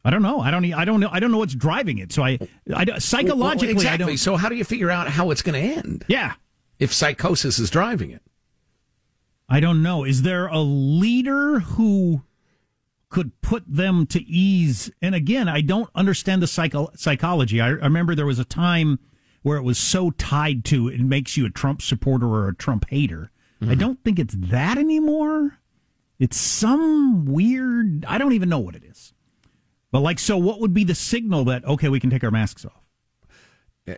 I 0.05 0.11
don't 0.11 0.23
know. 0.23 0.39
I 0.39 0.53
don't. 0.53 0.73
I 0.73 0.85
don't 0.85 1.01
know. 1.01 1.09
I 1.11 1.19
don't 1.19 1.33
know 1.33 1.39
what's 1.39 1.57
driving 1.57 1.99
it. 1.99 2.13
So 2.13 2.23
I, 2.23 2.39
I 2.73 2.99
psychologically, 3.01 3.69
well, 3.69 3.83
exactly. 3.83 4.05
I 4.05 4.07
don't. 4.09 4.17
So 4.17 4.37
how 4.37 4.49
do 4.49 4.55
you 4.55 4.65
figure 4.65 4.93
out 4.93 5.09
how 5.09 5.33
it's 5.33 5.43
going 5.43 5.61
to 5.61 5.77
end? 5.77 6.05
Yeah. 6.07 6.35
If 6.79 6.93
psychosis 6.93 7.59
is 7.59 7.69
driving 7.69 8.13
it, 8.13 8.23
I 9.49 9.59
don't 9.59 9.83
know. 9.83 10.05
Is 10.05 10.23
there 10.23 10.47
a 10.47 10.61
leader 10.61 11.61
who 11.61 12.23
could 13.15 13.41
put 13.43 13.63
them 13.69 14.07
to 14.07 14.21
ease. 14.25 14.91
And 15.01 15.15
again, 15.15 15.49
I 15.49 15.61
don't 15.61 15.89
understand 15.95 16.43
the 16.43 16.49
psycho- 16.49 16.91
psychology. 16.97 17.61
I, 17.61 17.69
I 17.69 17.71
remember 17.71 18.17
there 18.17 18.27
was 18.27 18.41
a 18.41 18.45
time 18.45 18.99
where 19.43 19.57
it 19.57 19.63
was 19.63 19.79
so 19.79 20.11
tied 20.11 20.65
to 20.65 20.89
it 20.89 20.99
makes 20.99 21.37
you 21.37 21.47
a 21.47 21.51
Trump 21.51 21.81
supporter 21.81 22.27
or 22.27 22.49
a 22.49 22.55
Trump 22.57 22.87
hater. 22.91 23.31
Mm-hmm. 23.63 23.71
I 23.71 23.77
don't 23.77 24.03
think 24.03 24.19
it's 24.19 24.35
that 24.37 24.79
anymore. 24.79 25.61
It's 26.19 26.37
some 26.37 27.25
weird, 27.25 28.05
I 28.09 28.19
don't 28.19 28.33
even 28.33 28.49
know 28.49 28.59
what 28.59 28.75
it 28.75 28.83
is. 28.83 29.15
But 29.93 30.01
like, 30.01 30.19
so 30.19 30.37
what 30.37 30.59
would 30.59 30.75
be 30.75 30.83
the 30.83 30.97
signal 30.97 31.45
that, 31.45 31.65
okay, 31.65 31.89
we 31.89 32.01
can 32.01 32.11
take 32.11 32.25
our 32.25 32.33
masks 32.33 32.65
off? 32.65 32.83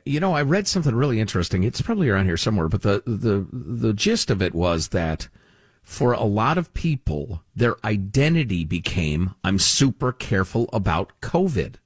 You 0.05 0.21
know, 0.21 0.35
I 0.35 0.43
read 0.43 0.69
something 0.69 0.95
really 0.95 1.21
interesting. 1.21 1.65
It's 1.65 1.81
probably 1.81 2.11
around 2.11 2.27
here 2.27 2.37
somewhere, 2.37 2.69
but 2.69 2.83
the, 2.83 3.03
the, 3.07 3.47
the 3.51 3.95
gist 3.95 4.31
of 4.31 4.43
it 4.43 4.55
was 4.55 4.89
that 4.89 5.31
for 5.87 6.13
a 6.13 6.25
lot 6.25 6.59
of 6.59 6.75
people, 6.75 7.43
their 7.55 7.77
identity 7.87 8.65
became 8.65 9.37
I'm 9.45 9.61
super 9.61 10.13
careful 10.13 10.69
about 10.73 11.13
COVID. 11.23 11.77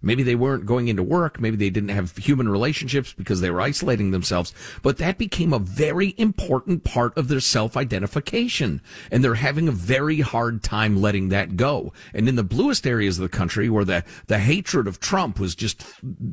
Maybe 0.00 0.22
they 0.22 0.34
weren't 0.34 0.66
going 0.66 0.88
into 0.88 1.02
work. 1.02 1.38
Maybe 1.38 1.56
they 1.56 1.68
didn't 1.68 1.90
have 1.90 2.16
human 2.16 2.48
relationships 2.48 3.12
because 3.12 3.40
they 3.40 3.50
were 3.50 3.60
isolating 3.60 4.10
themselves. 4.10 4.54
But 4.80 4.96
that 4.98 5.18
became 5.18 5.52
a 5.52 5.58
very 5.60 6.14
important 6.16 6.82
part 6.82 7.16
of 7.16 7.28
their 7.28 7.40
self 7.40 7.76
identification. 7.76 8.80
And 9.12 9.22
they're 9.22 9.34
having 9.34 9.68
a 9.68 9.72
very 9.72 10.20
hard 10.20 10.62
time 10.62 11.00
letting 11.00 11.28
that 11.28 11.56
go. 11.56 11.92
And 12.14 12.28
in 12.30 12.36
the 12.36 12.42
bluest 12.42 12.86
areas 12.86 13.18
of 13.18 13.22
the 13.22 13.36
country 13.36 13.68
where 13.68 13.84
the, 13.84 14.02
the 14.28 14.38
hatred 14.38 14.88
of 14.88 14.98
Trump 14.98 15.38
was 15.38 15.54
just, 15.54 15.84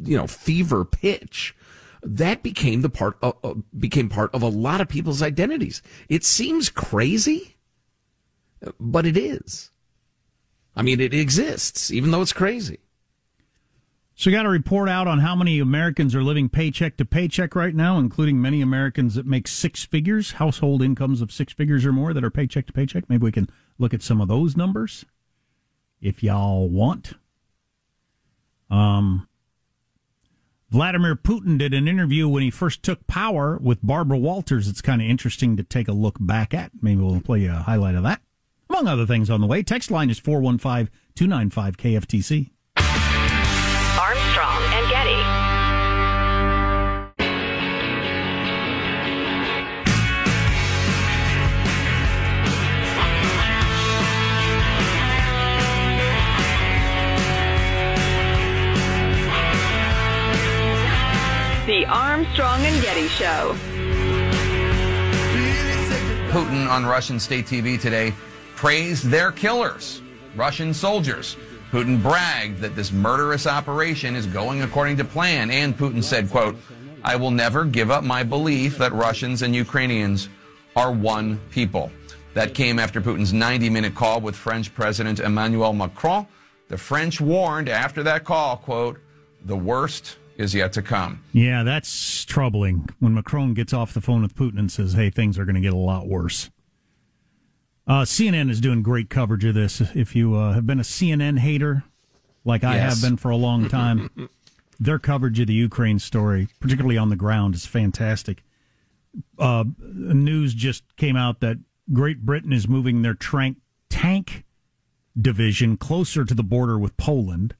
you 0.04 0.18
know, 0.18 0.26
fever 0.26 0.86
pitch, 0.86 1.54
that 2.02 2.44
became 2.44 2.82
the 2.82 2.90
part 2.90 3.18
of, 3.22 3.38
uh, 3.44 3.54
became 3.78 4.10
part 4.10 4.34
of 4.34 4.42
a 4.42 4.48
lot 4.48 4.82
of 4.82 4.90
people's 4.90 5.22
identities. 5.22 5.82
It 6.08 6.24
seems 6.24 6.70
crazy, 6.70 7.58
but 8.80 9.06
it 9.06 9.18
is. 9.18 9.72
I 10.76 10.82
mean, 10.82 11.00
it 11.00 11.14
exists, 11.14 11.92
even 11.92 12.12
though 12.12 12.22
it's 12.22 12.34
crazy. 12.34 12.80
So, 14.16 14.30
you 14.30 14.36
got 14.36 14.46
a 14.46 14.50
report 14.50 14.90
out 14.90 15.08
on 15.08 15.20
how 15.20 15.34
many 15.34 15.60
Americans 15.60 16.14
are 16.14 16.24
living 16.24 16.50
paycheck 16.50 16.98
to 16.98 17.06
paycheck 17.06 17.56
right 17.56 17.74
now, 17.74 17.98
including 17.98 18.42
many 18.42 18.62
Americans 18.62 19.16
that 19.16 19.26
make 19.26 19.48
six 19.48 19.86
figures, 19.86 20.34
household 20.34 20.82
incomes 20.82 21.22
of 21.22 21.32
six 21.32 21.54
figures 21.54 21.86
or 21.86 21.94
more 21.94 22.14
that 22.14 22.24
are 22.24 22.30
paycheck 22.30 22.68
to 22.68 22.74
paycheck. 22.74 23.10
Maybe 23.10 23.24
we 23.24 23.32
can 23.32 23.48
look 23.78 23.94
at 23.94 24.02
some 24.02 24.20
of 24.20 24.28
those 24.28 24.58
numbers 24.58 25.06
if 26.02 26.22
y'all 26.22 26.68
want. 26.68 27.14
Um, 28.70 29.29
Vladimir 30.70 31.16
Putin 31.16 31.58
did 31.58 31.74
an 31.74 31.88
interview 31.88 32.28
when 32.28 32.44
he 32.44 32.52
first 32.52 32.84
took 32.84 33.08
power 33.08 33.58
with 33.60 33.80
Barbara 33.82 34.20
Walters. 34.20 34.68
It's 34.68 34.82
kind 34.82 35.02
of 35.02 35.08
interesting 35.08 35.58
to 35.58 35.64
take 35.64 35.88
a 35.88 35.94
look 35.94 36.18
back 36.20 36.54
at. 36.54 36.72
Maybe 36.80 37.02
we'll 37.02 37.22
play 37.22 37.46
a 37.46 37.54
highlight 37.54 37.96
of 37.96 38.04
that. 38.04 38.22
Among 38.70 38.88
other 38.88 39.08
things 39.08 39.32
on 39.32 39.42
the 39.42 39.48
way. 39.48 39.64
Text 39.64 39.90
line 39.90 40.12
is 40.12 40.20
415 40.20 40.94
295 41.16 41.78
KFTC. 41.78 42.52
The 61.80 61.86
Armstrong 61.86 62.66
and 62.66 62.84
Getty 62.84 63.08
Show. 63.08 63.56
Putin 66.30 66.70
on 66.70 66.86
Russian 66.86 67.22
state 67.22 67.46
TV 67.46 67.80
today 67.80 68.14
praised 68.58 69.06
their 69.06 69.32
killers, 69.32 70.02
Russian 70.36 70.74
soldiers. 70.74 71.38
Putin 71.72 72.04
bragged 72.04 72.60
that 72.60 72.76
this 72.76 72.92
murderous 72.92 73.48
operation 73.48 74.18
is 74.18 74.26
going 74.26 74.62
according 74.62 74.98
to 74.98 75.06
plan, 75.06 75.50
and 75.52 75.78
Putin 75.78 76.04
said, 76.04 76.30
quote, 76.30 76.58
I 77.02 77.16
will 77.16 77.32
never 77.32 77.64
give 77.64 77.92
up 77.92 78.04
my 78.04 78.24
belief 78.24 78.78
that 78.80 78.92
Russians 78.92 79.42
and 79.42 79.56
Ukrainians 79.56 80.28
are 80.76 80.92
one 80.92 81.40
people. 81.50 81.94
That 82.34 82.54
came 82.54 82.78
after 82.78 83.00
Putin's 83.00 83.32
90 83.32 83.70
minute 83.70 83.96
call 83.96 84.20
with 84.20 84.36
French 84.36 84.74
President 84.74 85.22
Emmanuel 85.22 85.72
Macron. 85.72 86.28
The 86.68 86.78
French 86.78 87.22
warned 87.22 87.70
after 87.70 88.04
that 88.04 88.26
call, 88.26 88.58
quote, 88.58 89.00
the 89.46 89.56
worst 89.56 90.18
is 90.40 90.56
yet 90.56 90.72
to 90.74 90.82
come. 90.82 91.22
Yeah, 91.34 91.64
that's 91.64 92.24
troubling 92.24 92.88
when 93.00 93.14
Macron 93.14 93.54
gets 93.54 93.74
off 93.74 93.94
the 93.94 94.00
phone 94.02 94.22
with 94.22 94.36
Putin 94.36 94.58
and 94.58 94.72
says, 94.72 94.94
hey, 94.94 95.10
things 95.10 95.38
are 95.38 95.44
going 95.44 95.56
to 95.56 95.62
get 95.62 95.74
a 95.74 95.78
lot 95.78 96.08
worse. 96.08 96.50
Uh, 97.86 98.04
CNN 98.04 98.50
is 98.50 98.62
doing 98.62 98.82
great 98.82 99.10
coverage 99.10 99.44
of 99.44 99.54
this. 99.54 99.82
If 99.94 100.16
you 100.16 100.36
uh, 100.36 100.54
have 100.54 100.66
been 100.66 100.80
a 100.80 100.84
CNN 100.84 101.40
hater, 101.40 101.84
like 102.46 102.64
I 102.64 102.76
Yes. 102.76 102.94
have 103.02 103.10
been 103.10 103.18
for 103.18 103.30
a 103.32 103.36
long 103.36 103.68
time, 103.68 104.30
their 104.80 104.98
coverage 104.98 105.40
of 105.42 105.48
the 105.48 105.54
Ukraine 105.54 106.00
story, 106.00 106.48
particularly 106.62 106.98
on 106.98 107.10
the 107.10 107.16
ground, 107.18 107.54
is 107.54 107.66
fantastic. 107.66 108.44
Uh, 109.38 109.66
news 109.80 110.54
just 110.54 110.96
came 110.96 111.18
out 111.18 111.42
that 111.42 111.58
Great 111.92 112.22
Britain 112.26 112.54
is 112.54 112.68
moving 112.68 113.02
their 113.02 113.16
trank, 113.16 113.58
tank 113.90 114.46
division 115.20 115.76
closer 115.76 116.24
to 116.24 116.34
the 116.34 116.44
border 116.44 116.80
with 116.80 116.96
Poland. 116.96 117.56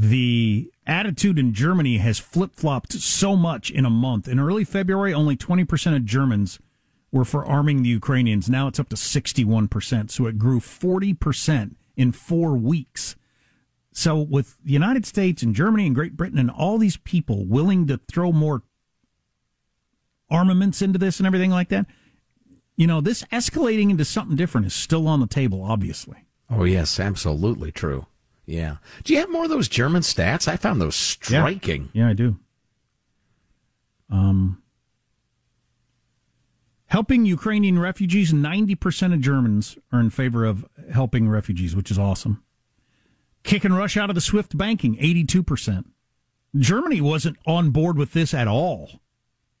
The 0.00 0.70
attitude 0.86 1.40
in 1.40 1.52
Germany 1.52 1.98
has 1.98 2.20
flip 2.20 2.54
flopped 2.54 2.92
so 2.92 3.34
much 3.34 3.68
in 3.68 3.84
a 3.84 3.90
month. 3.90 4.28
In 4.28 4.38
early 4.38 4.62
February, 4.62 5.12
only 5.12 5.36
20% 5.36 5.96
of 5.96 6.04
Germans 6.04 6.60
were 7.10 7.24
for 7.24 7.44
arming 7.44 7.82
the 7.82 7.88
Ukrainians. 7.88 8.48
Now 8.48 8.68
it's 8.68 8.78
up 8.78 8.90
to 8.90 8.94
61%. 8.94 10.12
So 10.12 10.26
it 10.26 10.38
grew 10.38 10.60
40% 10.60 11.74
in 11.96 12.12
four 12.12 12.56
weeks. 12.56 13.16
So 13.90 14.20
with 14.20 14.56
the 14.64 14.70
United 14.70 15.04
States 15.04 15.42
and 15.42 15.52
Germany 15.52 15.86
and 15.86 15.96
Great 15.96 16.16
Britain 16.16 16.38
and 16.38 16.48
all 16.48 16.78
these 16.78 16.98
people 16.98 17.44
willing 17.44 17.88
to 17.88 17.98
throw 18.08 18.30
more 18.30 18.62
armaments 20.30 20.80
into 20.80 21.00
this 21.00 21.18
and 21.18 21.26
everything 21.26 21.50
like 21.50 21.70
that, 21.70 21.86
you 22.76 22.86
know, 22.86 23.00
this 23.00 23.24
escalating 23.32 23.90
into 23.90 24.04
something 24.04 24.36
different 24.36 24.68
is 24.68 24.74
still 24.74 25.08
on 25.08 25.18
the 25.18 25.26
table, 25.26 25.60
obviously. 25.60 26.18
Oh, 26.48 26.62
yes, 26.62 27.00
absolutely 27.00 27.72
true. 27.72 28.06
Yeah. 28.48 28.76
Do 29.04 29.12
you 29.12 29.20
have 29.20 29.30
more 29.30 29.44
of 29.44 29.50
those 29.50 29.68
German 29.68 30.00
stats? 30.00 30.48
I 30.48 30.56
found 30.56 30.80
those 30.80 30.96
striking. 30.96 31.90
Yeah, 31.92 32.08
I 32.08 32.14
do. 32.14 32.38
Um, 34.08 34.62
helping 36.86 37.26
Ukrainian 37.26 37.78
refugees, 37.78 38.32
90% 38.32 39.12
of 39.12 39.20
Germans 39.20 39.76
are 39.92 40.00
in 40.00 40.08
favor 40.08 40.46
of 40.46 40.64
helping 40.90 41.28
refugees, 41.28 41.76
which 41.76 41.90
is 41.90 41.98
awesome. 41.98 42.42
Kicking 43.42 43.74
Russia 43.74 44.00
out 44.00 44.08
of 44.08 44.14
the 44.14 44.22
SWIFT 44.22 44.56
banking, 44.56 44.96
82%. 44.96 45.84
Germany 46.56 47.02
wasn't 47.02 47.36
on 47.46 47.68
board 47.68 47.98
with 47.98 48.14
this 48.14 48.32
at 48.32 48.48
all 48.48 49.02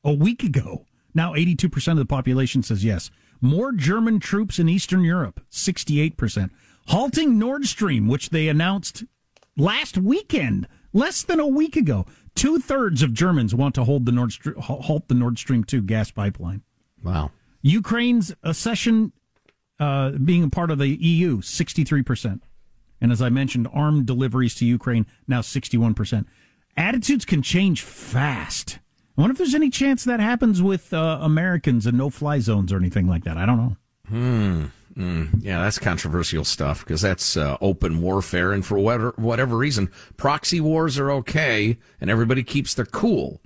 a 0.02 0.14
week 0.14 0.42
ago. 0.42 0.86
Now 1.12 1.34
82% 1.34 1.92
of 1.92 1.98
the 1.98 2.06
population 2.06 2.62
says 2.62 2.86
yes. 2.86 3.10
More 3.42 3.70
German 3.70 4.18
troops 4.18 4.58
in 4.58 4.66
Eastern 4.66 5.04
Europe, 5.04 5.42
68%. 5.50 6.48
Halting 6.88 7.38
Nord 7.38 7.66
Stream, 7.66 8.08
which 8.08 8.30
they 8.30 8.48
announced 8.48 9.04
last 9.56 9.98
weekend, 9.98 10.66
less 10.92 11.22
than 11.22 11.38
a 11.38 11.46
week 11.46 11.76
ago. 11.76 12.06
Two 12.34 12.58
thirds 12.58 13.02
of 13.02 13.12
Germans 13.12 13.54
want 13.54 13.74
to 13.74 13.84
hold 13.84 14.06
the 14.06 14.12
Nord 14.12 14.32
Stream, 14.32 14.56
halt 14.56 15.08
the 15.08 15.14
Nord 15.14 15.38
Stream 15.38 15.64
2 15.64 15.82
gas 15.82 16.10
pipeline. 16.10 16.62
Wow. 17.04 17.30
Ukraine's 17.60 18.34
accession 18.42 19.12
uh, 19.78 20.12
being 20.12 20.44
a 20.44 20.50
part 20.50 20.70
of 20.70 20.78
the 20.78 20.88
EU, 20.88 21.42
63%. 21.42 22.40
And 23.00 23.12
as 23.12 23.20
I 23.20 23.28
mentioned, 23.28 23.68
armed 23.72 24.06
deliveries 24.06 24.54
to 24.56 24.64
Ukraine, 24.64 25.06
now 25.26 25.40
61%. 25.40 26.24
Attitudes 26.76 27.24
can 27.24 27.42
change 27.42 27.82
fast. 27.82 28.78
I 29.16 29.20
wonder 29.20 29.32
if 29.32 29.38
there's 29.38 29.54
any 29.54 29.68
chance 29.70 30.04
that 30.04 30.20
happens 30.20 30.62
with 30.62 30.94
uh, 30.94 31.18
Americans 31.20 31.86
and 31.86 31.98
no 31.98 32.08
fly 32.08 32.38
zones 32.38 32.72
or 32.72 32.76
anything 32.76 33.08
like 33.08 33.24
that. 33.24 33.36
I 33.36 33.44
don't 33.44 33.56
know. 33.58 33.76
Hmm. 34.08 34.64
Mm, 34.96 35.42
yeah, 35.42 35.62
that's 35.62 35.78
controversial 35.78 36.44
stuff 36.44 36.84
because 36.84 37.00
that's 37.00 37.36
uh, 37.36 37.56
open 37.60 38.00
warfare, 38.00 38.52
and 38.52 38.64
for 38.64 38.78
whatever, 38.78 39.14
whatever 39.16 39.56
reason, 39.56 39.90
proxy 40.16 40.60
wars 40.60 40.98
are 40.98 41.10
okay, 41.12 41.78
and 42.00 42.10
everybody 42.10 42.42
keeps 42.42 42.74
their 42.74 42.86
cool. 42.86 43.40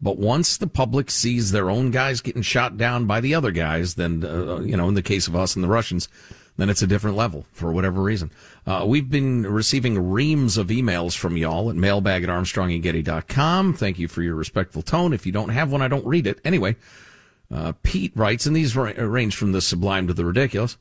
But 0.00 0.18
once 0.18 0.56
the 0.56 0.66
public 0.66 1.10
sees 1.10 1.50
their 1.50 1.70
own 1.70 1.90
guys 1.90 2.20
getting 2.20 2.42
shot 2.42 2.76
down 2.76 3.06
by 3.06 3.20
the 3.20 3.34
other 3.34 3.50
guys, 3.50 3.94
then 3.94 4.24
uh, 4.24 4.60
you 4.60 4.76
know, 4.76 4.88
in 4.88 4.94
the 4.94 5.02
case 5.02 5.26
of 5.26 5.34
us 5.34 5.54
and 5.54 5.64
the 5.64 5.68
Russians, 5.68 6.08
then 6.56 6.70
it's 6.70 6.82
a 6.82 6.86
different 6.86 7.16
level 7.16 7.46
for 7.52 7.72
whatever 7.72 8.00
reason. 8.02 8.30
Uh, 8.66 8.84
we've 8.86 9.10
been 9.10 9.42
receiving 9.44 10.10
reams 10.10 10.56
of 10.56 10.68
emails 10.68 11.16
from 11.16 11.36
y'all 11.36 11.70
at 11.70 11.76
mailbag 11.76 12.22
at 12.22 12.28
armstrongandgetty.com. 12.28 13.74
Thank 13.74 13.98
you 13.98 14.06
for 14.08 14.22
your 14.22 14.34
respectful 14.34 14.82
tone. 14.82 15.12
If 15.12 15.26
you 15.26 15.32
don't 15.32 15.48
have 15.48 15.72
one, 15.72 15.82
I 15.82 15.88
don't 15.88 16.06
read 16.06 16.26
it. 16.26 16.38
Anyway, 16.44 16.76
uh, 17.52 17.72
Pete 17.82 18.12
writes, 18.14 18.46
and 18.46 18.54
these 18.56 18.76
ra- 18.76 18.92
range 18.96 19.36
from 19.36 19.52
the 19.52 19.60
sublime 19.60 20.06
to 20.06 20.14
the 20.14 20.24
ridiculous. 20.24 20.76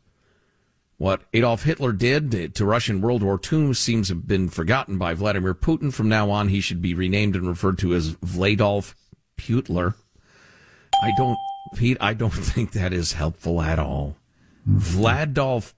What 0.97 1.23
Adolf 1.33 1.63
Hitler 1.63 1.91
did 1.91 2.53
to 2.55 2.65
Russian 2.65 3.01
World 3.01 3.23
War 3.23 3.39
II 3.51 3.73
seems 3.73 4.07
to 4.07 4.13
have 4.13 4.27
been 4.27 4.47
forgotten 4.47 4.97
by 4.97 5.13
Vladimir 5.13 5.53
Putin. 5.53 5.91
From 5.93 6.07
now 6.07 6.29
on, 6.29 6.47
he 6.47 6.61
should 6.61 6.81
be 6.81 6.93
renamed 6.93 7.35
and 7.35 7.47
referred 7.47 7.77
to 7.79 7.93
as 7.93 8.15
Vladolf 8.17 8.93
Putler. 9.35 9.95
I 11.01 11.11
don't, 11.17 11.37
Pete, 11.75 11.97
I 11.99 12.13
don't 12.13 12.29
think 12.33 12.71
that 12.71 12.93
is 12.93 13.13
helpful 13.13 13.61
at 13.61 13.79
all. 13.79 14.15
Vladolf 14.69 15.73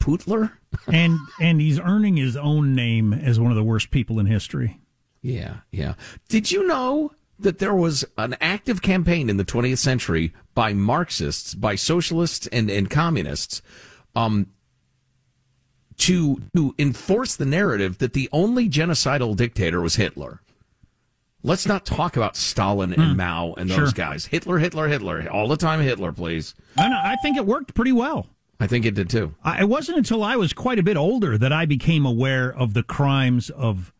Putler? 0.00 0.58
and 0.92 1.18
and 1.40 1.60
he's 1.60 1.78
earning 1.78 2.16
his 2.16 2.36
own 2.36 2.74
name 2.74 3.12
as 3.12 3.38
one 3.38 3.50
of 3.52 3.56
the 3.56 3.62
worst 3.62 3.90
people 3.90 4.18
in 4.18 4.26
history. 4.26 4.80
Yeah, 5.22 5.56
yeah. 5.70 5.94
Did 6.28 6.50
you 6.50 6.66
know 6.66 7.12
that 7.42 7.58
there 7.58 7.74
was 7.74 8.04
an 8.18 8.36
active 8.40 8.82
campaign 8.82 9.28
in 9.30 9.36
the 9.36 9.44
20th 9.44 9.78
century 9.78 10.32
by 10.54 10.72
Marxists, 10.72 11.54
by 11.54 11.74
socialists 11.74 12.46
and, 12.48 12.70
and 12.70 12.88
communists, 12.90 13.62
um, 14.14 14.46
to 15.98 16.40
to 16.56 16.74
enforce 16.78 17.36
the 17.36 17.44
narrative 17.44 17.98
that 17.98 18.14
the 18.14 18.28
only 18.32 18.68
genocidal 18.68 19.36
dictator 19.36 19.80
was 19.80 19.96
Hitler. 19.96 20.40
Let's 21.42 21.66
not 21.66 21.86
talk 21.86 22.16
about 22.16 22.36
Stalin 22.36 22.92
and 22.92 23.16
Mao 23.16 23.54
and 23.54 23.70
those 23.70 23.76
Sure. 23.76 23.92
guys. 23.92 24.26
Hitler, 24.26 24.58
Hitler, 24.58 24.88
Hitler. 24.88 25.26
All 25.30 25.48
the 25.48 25.56
time 25.56 25.80
Hitler, 25.80 26.12
please. 26.12 26.54
I, 26.76 26.88
know, 26.88 27.00
I 27.02 27.16
think 27.22 27.38
it 27.38 27.46
worked 27.46 27.74
pretty 27.74 27.92
well. 27.92 28.26
I 28.58 28.66
think 28.66 28.84
it 28.84 28.94
did 28.94 29.08
too. 29.08 29.34
I, 29.42 29.62
it 29.62 29.68
wasn't 29.68 29.96
until 29.96 30.22
I 30.22 30.36
was 30.36 30.52
quite 30.52 30.78
a 30.78 30.82
bit 30.82 30.98
older 30.98 31.38
that 31.38 31.50
I 31.50 31.64
became 31.64 32.04
aware 32.04 32.52
of 32.54 32.74
the 32.74 32.82
crimes 32.82 33.48
of 33.48 33.90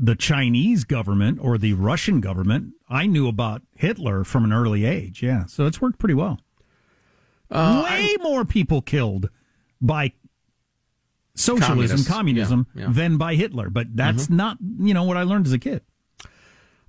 the 0.00 0.14
Chinese 0.14 0.84
government 0.84 1.38
or 1.42 1.58
the 1.58 1.72
Russian 1.72 2.20
government. 2.20 2.72
I 2.88 3.06
knew 3.06 3.26
about 3.28 3.62
Hitler 3.74 4.22
from 4.24 4.44
an 4.44 4.52
early 4.52 4.84
age. 4.84 5.22
Yeah, 5.22 5.46
so 5.46 5.66
it's 5.66 5.80
worked 5.80 5.98
pretty 5.98 6.14
well. 6.14 6.38
Uh, 7.50 7.82
Way 7.88 8.16
more 8.22 8.44
people 8.44 8.80
killed 8.82 9.28
by 9.80 10.12
socialism, 11.34 11.76
Communists. 11.76 12.08
communism, 12.08 12.66
Yeah, 12.74 12.82
yeah. 12.82 12.88
than 12.92 13.16
by 13.16 13.34
Hitler. 13.34 13.70
But 13.70 13.96
that's 13.96 14.26
Mhm. 14.26 14.30
not, 14.36 14.58
you 14.80 14.92
know, 14.94 15.04
what 15.04 15.16
I 15.16 15.22
learned 15.22 15.46
as 15.46 15.52
a 15.52 15.58
kid. 15.58 15.82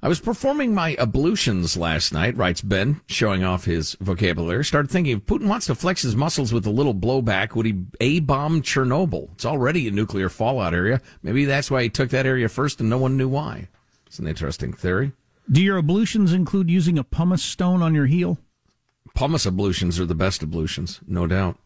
I 0.01 0.07
was 0.07 0.21
performing 0.21 0.73
my 0.73 0.95
ablutions 0.95 1.75
last 1.75 2.13
night, 2.13 2.37
writes 2.37 2.61
Ben, 2.61 3.01
showing 3.07 3.43
off 3.43 3.65
his 3.65 3.97
vocabulary. 3.99 4.63
Started 4.63 4.89
thinking 4.89 5.17
if 5.17 5.25
Putin 5.25 5.47
wants 5.47 5.65
to 5.65 5.75
flex 5.75 6.03
his 6.03 6.15
muscles 6.15 6.53
with 6.53 6.65
a 6.65 6.71
little 6.71 6.95
blowback, 6.95 7.53
would 7.53 7.65
he 7.65 7.83
A 7.99 8.21
bomb 8.21 8.61
Chernobyl? 8.61 9.33
It's 9.33 9.45
already 9.45 9.89
a 9.89 9.91
nuclear 9.91 10.29
fallout 10.29 10.73
area. 10.73 11.01
Maybe 11.21 11.43
that's 11.43 11.69
why 11.69 11.83
he 11.83 11.89
took 11.89 12.11
that 12.11 12.25
area 12.25 12.47
first 12.47 12.79
and 12.79 12.89
no 12.89 12.97
one 12.97 13.17
knew 13.17 13.27
why. 13.27 13.67
It's 14.07 14.19
an 14.19 14.27
interesting 14.27 14.71
theory. 14.71 15.11
Do 15.51 15.61
your 15.61 15.77
ablutions 15.77 16.31
include 16.31 16.69
using 16.69 16.97
a 16.97 17.03
pumice 17.03 17.43
stone 17.43 17.81
on 17.81 17.93
your 17.93 18.05
heel? 18.05 18.37
Pumice 19.15 19.45
ablutions 19.45 19.99
are 19.99 20.05
the 20.05 20.15
best 20.15 20.41
ablutions, 20.41 21.01
no 21.07 21.27
doubt. 21.27 21.57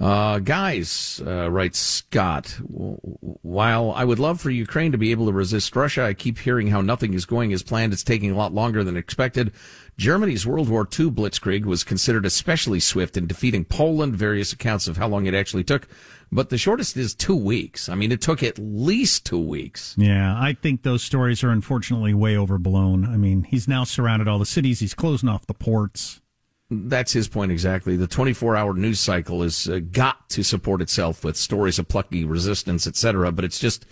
Uh, 0.00 0.38
guys, 0.38 1.20
uh, 1.26 1.50
writes 1.50 1.78
Scott, 1.78 2.58
while 2.62 3.92
I 3.92 4.02
would 4.02 4.18
love 4.18 4.40
for 4.40 4.48
Ukraine 4.48 4.92
to 4.92 4.98
be 4.98 5.10
able 5.10 5.26
to 5.26 5.32
resist 5.32 5.76
Russia, 5.76 6.04
I 6.04 6.14
keep 6.14 6.38
hearing 6.38 6.68
how 6.68 6.80
nothing 6.80 7.12
is 7.12 7.26
going 7.26 7.52
as 7.52 7.62
planned. 7.62 7.92
It's 7.92 8.02
taking 8.02 8.30
a 8.30 8.36
lot 8.36 8.54
longer 8.54 8.82
than 8.82 8.96
expected. 8.96 9.52
Germany's 9.98 10.46
World 10.46 10.70
War 10.70 10.88
II 10.98 11.10
blitzkrieg 11.10 11.66
was 11.66 11.84
considered 11.84 12.24
especially 12.24 12.80
swift 12.80 13.18
in 13.18 13.26
defeating 13.26 13.66
Poland, 13.66 14.16
various 14.16 14.54
accounts 14.54 14.88
of 14.88 14.96
how 14.96 15.06
long 15.06 15.26
it 15.26 15.34
actually 15.34 15.64
took. 15.64 15.86
But 16.32 16.48
the 16.48 16.56
shortest 16.56 16.96
is 16.96 17.14
two 17.14 17.36
weeks. 17.36 17.90
I 17.90 17.94
mean, 17.94 18.10
it 18.10 18.22
took 18.22 18.42
at 18.42 18.58
least 18.58 19.26
two 19.26 19.38
weeks. 19.38 19.94
Yeah, 19.98 20.34
I 20.34 20.54
think 20.54 20.82
those 20.82 21.02
stories 21.02 21.44
are 21.44 21.50
unfortunately 21.50 22.14
way 22.14 22.38
overblown. 22.38 23.04
I 23.04 23.18
mean, 23.18 23.42
he's 23.42 23.68
now 23.68 23.84
surrounded 23.84 24.28
all 24.28 24.38
the 24.38 24.46
cities. 24.46 24.80
He's 24.80 24.94
closing 24.94 25.28
off 25.28 25.46
the 25.46 25.52
ports. 25.52 26.22
That's 26.70 27.12
his 27.12 27.26
point 27.26 27.50
exactly. 27.50 27.96
The 27.96 28.06
24 28.06 28.56
hour 28.56 28.74
news 28.74 29.00
cycle 29.00 29.42
has 29.42 29.68
uh, 29.68 29.80
got 29.90 30.28
to 30.30 30.44
support 30.44 30.80
itself 30.80 31.24
with 31.24 31.36
stories 31.36 31.78
of 31.80 31.88
plucky 31.88 32.24
resistance, 32.24 32.86
etc. 32.86 33.32
But 33.32 33.44
it's 33.44 33.58
just, 33.58 33.86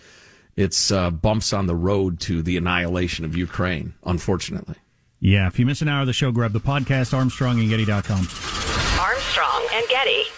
it's 0.57 0.93
uh, 0.93 1.11
bumps 1.11 1.53
on 1.53 1.67
the 1.67 1.75
road 1.75 2.21
to 2.21 2.41
the 2.41 2.57
annihilation 2.57 3.25
of 3.25 3.37
Ukraine, 3.37 3.95
unfortunately. 4.05 4.77
Yeah, 5.21 5.49
if 5.49 5.59
you 5.59 5.67
miss 5.67 5.83
an 5.83 5.89
hour 5.89 6.03
of 6.03 6.07
the 6.07 6.13
show, 6.13 6.31
grab 6.31 6.53
the 6.53 6.61
podcast, 6.61 7.13
Armstrong 7.13 7.59
and 7.59 7.69
armstrongandgetty.com. 7.69 9.01
Armstrong 9.01 9.69
and 9.73 9.89
Getty. 9.89 10.38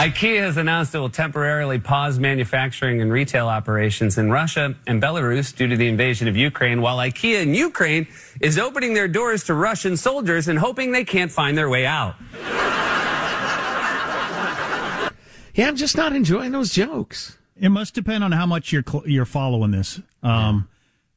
IKEA 0.00 0.40
has 0.40 0.56
announced 0.56 0.94
it 0.94 0.98
will 0.98 1.10
temporarily 1.10 1.78
pause 1.78 2.18
manufacturing 2.18 3.02
and 3.02 3.12
retail 3.12 3.48
operations 3.48 4.16
in 4.16 4.30
Russia 4.30 4.74
and 4.86 5.02
Belarus 5.02 5.54
due 5.54 5.66
to 5.66 5.76
the 5.76 5.88
invasion 5.88 6.26
of 6.26 6.34
Ukraine, 6.34 6.80
while 6.80 6.96
IKEA 6.96 7.42
in 7.42 7.52
Ukraine 7.52 8.08
is 8.40 8.58
opening 8.58 8.94
their 8.94 9.08
doors 9.08 9.44
to 9.44 9.52
Russian 9.52 9.98
soldiers 9.98 10.48
and 10.48 10.58
hoping 10.58 10.92
they 10.92 11.04
can't 11.04 11.30
find 11.30 11.58
their 11.58 11.68
way 11.68 11.84
out. 11.84 12.14
Yeah, 15.52 15.68
I'm 15.68 15.76
just 15.76 15.98
not 15.98 16.14
enjoying 16.14 16.52
those 16.52 16.70
jokes. 16.70 17.36
It 17.54 17.68
must 17.68 17.92
depend 17.92 18.24
on 18.24 18.32
how 18.32 18.46
much 18.46 18.72
you're 18.72 18.84
cl- 18.88 19.06
you're 19.06 19.26
following 19.26 19.70
this. 19.70 20.00
Um, 20.22 20.66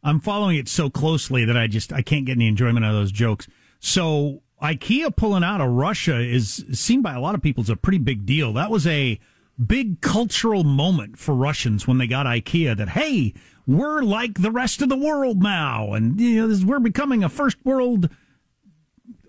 I'm 0.04 0.20
following 0.20 0.58
it 0.58 0.68
so 0.68 0.90
closely 0.90 1.46
that 1.46 1.56
I 1.56 1.68
just 1.68 1.94
I 1.94 2.02
can't 2.02 2.26
get 2.26 2.34
any 2.34 2.50
enjoyment 2.50 2.84
out 2.84 2.90
of 2.90 2.98
those 2.98 3.14
jokes. 3.14 3.48
So 3.80 4.43
IKEA 4.64 5.16
pulling 5.16 5.44
out 5.44 5.62
of 5.62 5.70
Russia 5.70 6.20
is 6.20 6.66
seen 6.72 7.02
by 7.02 7.14
a 7.14 7.20
lot 7.20 7.36
of 7.36 7.42
people 7.42 7.62
as 7.62 7.70
a 7.70 7.76
pretty 7.76 7.98
big 7.98 8.26
deal. 8.26 8.54
That 8.54 8.72
was 8.72 8.88
a 8.88 9.20
big 9.64 10.02
cultural 10.02 10.64
moment 10.64 11.20
for 11.20 11.36
Russians 11.36 11.88
when 11.88 11.98
they 11.98 12.08
got 12.08 12.26
IKEA. 12.26 12.78
That 12.78 12.90
hey, 12.90 13.34
we're 13.68 14.02
like 14.02 14.42
the 14.42 14.52
rest 14.52 14.82
of 14.82 14.90
the 14.90 14.98
world 14.98 15.44
now, 15.44 15.94
and 15.94 16.20
you 16.20 16.48
know 16.48 16.66
we're 16.66 16.80
becoming 16.80 17.24
a 17.24 17.30
first 17.30 17.58
world 17.66 18.10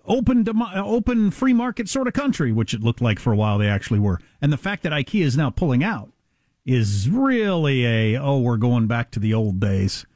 open 0.06 0.46
open 0.76 1.30
free 1.30 1.52
market 1.52 1.88
sort 1.88 2.06
of 2.06 2.14
country, 2.14 2.52
which 2.52 2.72
it 2.72 2.82
looked 2.82 3.00
like 3.00 3.18
for 3.18 3.32
a 3.32 3.36
while 3.36 3.58
they 3.58 3.68
actually 3.68 4.00
were. 4.00 4.20
And 4.40 4.52
the 4.52 4.56
fact 4.56 4.82
that 4.84 4.92
IKEA 4.92 5.24
is 5.24 5.36
now 5.36 5.50
pulling 5.50 5.82
out 5.82 6.10
is 6.64 7.10
really 7.10 7.84
a 7.84 8.16
oh 8.16 8.38
we're 8.38 8.56
going 8.56 8.86
back 8.86 9.10
to 9.12 9.20
the 9.20 9.34
old 9.34 9.58
days. 9.60 10.06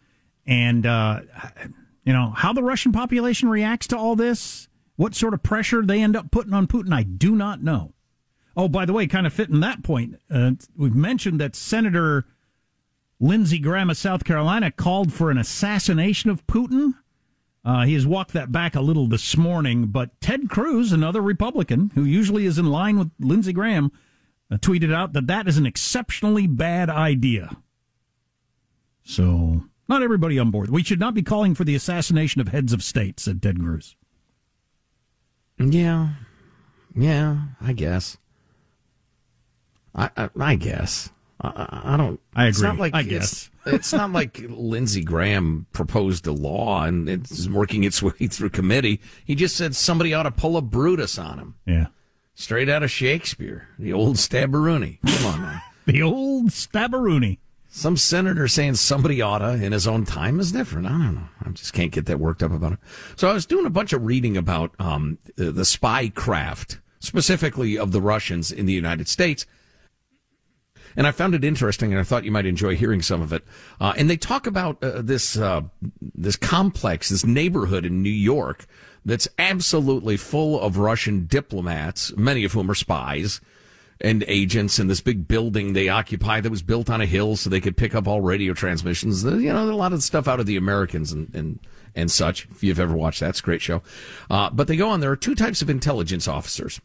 And, 0.47 0.87
uh, 0.87 1.21
you 2.05 2.13
know, 2.15 2.31
how 2.31 2.55
the 2.55 2.63
Russian 2.63 2.91
population 2.91 3.51
reacts 3.51 3.87
to 3.89 3.99
all 3.99 4.17
this, 4.17 4.68
what 4.99 5.15
sort 5.15 5.33
of 5.33 5.45
pressure 5.45 5.81
they 5.81 6.03
end 6.03 6.17
up 6.17 6.33
putting 6.33 6.53
on 6.53 6.67
Putin, 6.67 6.93
I 6.93 7.05
do 7.05 7.37
not 7.37 7.63
know. 7.63 7.93
Oh, 8.57 8.67
by 8.67 8.85
the 8.85 8.93
way, 8.93 9.07
kind 9.07 9.29
of 9.29 9.33
fitting 9.33 9.61
that 9.61 9.85
point, 9.85 10.21
uh, 10.29 10.51
we've 10.77 10.95
mentioned 10.95 11.41
that 11.41 11.55
Senator 11.55 12.27
Lindsey 13.21 13.61
Graham 13.61 13.91
of 13.91 13.97
South 13.97 14.25
Carolina 14.25 14.73
called 14.73 15.13
for 15.13 15.31
an 15.31 15.39
assassination 15.39 16.31
of 16.31 16.45
Putin. 16.49 16.95
Uh, 17.65 17.85
he 17.85 17.95
has 17.95 18.09
walked 18.09 18.33
that 18.33 18.51
back 18.51 18.75
a 18.75 18.81
little 18.81 19.07
this 19.07 19.37
morning, 19.37 19.87
but 19.87 20.21
Ted 20.21 20.51
Cruz, 20.51 20.91
another 20.91 21.23
Republican 21.23 21.93
who 21.95 22.03
usually 22.03 22.45
is 22.45 22.59
in 22.59 22.67
line 22.67 22.99
with 22.99 23.13
Lindsey 23.21 23.53
Graham, 23.53 23.93
uh, 24.51 24.57
tweeted 24.57 24.93
out 24.93 25.13
that 25.13 25.29
that 25.29 25.47
is 25.47 25.59
an 25.59 25.67
exceptionally 25.67 26.49
bad 26.49 26.91
idea. 26.91 27.57
So 29.05 29.63
not 29.89 30.03
everybody 30.03 30.41
on 30.41 30.51
board. 30.51 30.71
We 30.71 30.83
should 30.83 30.99
not 30.99 31.15
be 31.15 31.23
calling 31.23 31.55
for 31.55 31.63
the 31.63 31.77
assassination 31.77 32.41
of 32.41 32.49
heads 32.49 32.73
of 32.73 32.83
state, 32.83 33.21
said 33.21 33.41
Ted 33.41 33.61
Cruz. 33.61 33.95
Yeah. 35.59 36.11
Yeah, 36.95 37.39
I 37.61 37.73
guess. 37.73 38.17
I, 39.95 40.11
I, 40.17 40.31
I 40.39 40.55
guess. 40.57 41.11
I, 41.41 41.81
I 41.95 41.97
don't. 41.97 42.21
I 42.35 42.43
agree. 42.45 42.49
It's 42.51 42.61
not 42.61 42.79
like 42.79 42.95
I 42.95 43.01
it's- 43.01 43.11
guess. 43.11 43.51
it's 43.75 43.93
not 43.93 44.13
like 44.13 44.41
Lindsey 44.49 45.05
Graham 45.05 45.67
proposed 45.73 46.27
a 46.27 46.33
law 46.33 46.85
and 46.85 47.09
it's 47.09 47.47
working 47.49 47.85
its 47.85 48.03
way 48.03 48.13
through 48.29 48.51
committee. 48.51 49.01
He 49.25 49.35
just 49.35 49.57
said 49.57 49.77
somebody 49.77 50.15
ought 50.15 50.23
to 50.25 50.31
pull 50.31 50.57
a 50.57 50.63
Brutus 50.63 51.19
on 51.19 51.39
him. 51.39 51.55
Yeah. 51.67 51.87
Straight 52.35 52.69
out 52.69 52.83
of 52.83 52.91
Shakespeare, 52.91 53.69
the 53.79 53.93
old 53.93 54.17
Stabberoonie. 54.17 54.99
Come 55.07 55.27
on, 55.35 55.43
man. 55.43 55.61
the 55.87 56.03
old 56.03 56.47
Stabberoonie. 56.51 57.39
Some 57.71 57.99
senator 57.99 58.49
saying 58.49 58.75
somebody 58.75 59.23
oughta 59.23 59.63
in 59.63 59.73
his 59.73 59.87
own 59.87 60.07
time 60.07 60.41
is 60.41 60.53
different. 60.53 60.87
I 60.87 60.91
don't 60.91 61.15
know. 61.17 61.29
I 61.45 61.51
just 61.51 61.75
can't 61.75 61.93
get 61.93 62.07
that 62.07 62.19
worked 62.19 62.43
up 62.43 62.51
about 62.51 62.73
it. 62.73 62.79
So 63.17 63.29
I 63.29 63.35
was 63.35 63.45
doing 63.45 63.67
a 63.67 63.71
bunch 63.71 63.93
of 63.93 64.05
reading 64.05 64.39
about 64.39 64.75
um, 64.79 65.19
the, 65.37 65.65
spy 65.67 66.09
craft, 66.09 66.81
specifically 66.99 67.79
of 67.79 67.93
the 67.93 68.01
Russians 68.01 68.51
in 68.51 68.65
the 68.65 68.73
United 68.73 69.07
States. 69.07 69.45
And 70.97 71.07
I 71.07 71.11
found 71.11 71.35
it 71.35 71.45
interesting, 71.45 71.93
and 71.93 72.01
I 72.01 72.05
thought 72.05 72.25
you 72.25 72.33
might 72.33 72.47
enjoy 72.47 72.75
hearing 72.75 73.03
some 73.03 73.21
of 73.21 73.35
it. 73.35 73.45
Uh, 73.79 73.93
and 73.99 74.09
they 74.09 74.17
talk 74.17 74.47
about 74.47 74.83
uh, 74.83 75.03
this 75.03 75.37
uh, 75.37 75.61
this 76.01 76.37
complex, 76.37 77.11
this 77.11 77.27
neighborhood 77.27 77.85
in 77.85 78.03
New 78.03 78.09
York 78.09 78.67
that's 79.05 79.29
absolutely 79.39 80.17
full 80.17 80.59
of 80.59 80.79
Russian 80.79 81.27
diplomats, 81.27 82.17
many 82.17 82.45
of 82.45 82.53
whom 82.53 82.71
are 82.71 82.75
spies 82.75 83.41
and 84.01 84.25
agents. 84.29 84.79
in 84.79 84.87
this 84.87 85.01
big 85.01 85.27
building 85.27 85.73
they 85.73 85.89
occupy 85.89 86.41
that 86.41 86.51
was 86.51 86.63
built 86.63 86.89
on 86.89 87.01
a 87.01 87.07
hill 87.07 87.37
so 87.37 87.51
they 87.51 87.61
could 87.61 87.77
pick 87.77 87.95
up 87.95 88.07
all 88.07 88.21
radio 88.21 88.53
transmissions. 88.55 89.25
You 89.25 89.53
know, 89.53 89.71
a 89.71 89.73
lot 89.73 89.93
of 89.93 90.03
stuff 90.03 90.29
out 90.29 90.41
of 90.41 90.47
the 90.47 90.57
Americans 90.57 91.13
and 91.13 91.35
and 91.35 91.59
and 91.95 92.11
such. 92.11 92.47
If 92.51 92.63
you've 92.63 92.81
ever 92.81 92.95
watched 92.95 93.21
that, 93.21 93.31
it's 93.31 93.41
a 93.41 93.43
great 93.43 93.63
show. 93.63 93.83
Uh, 94.31 94.51
but 94.51 94.69
they 94.69 94.77
go 94.77 94.89
on. 94.89 95.01
There 95.01 95.11
are 95.11 95.17
two 95.17 95.35
types 95.35 95.63
of 95.63 95.71
intelligence 95.71 96.29
officers. 96.29 96.81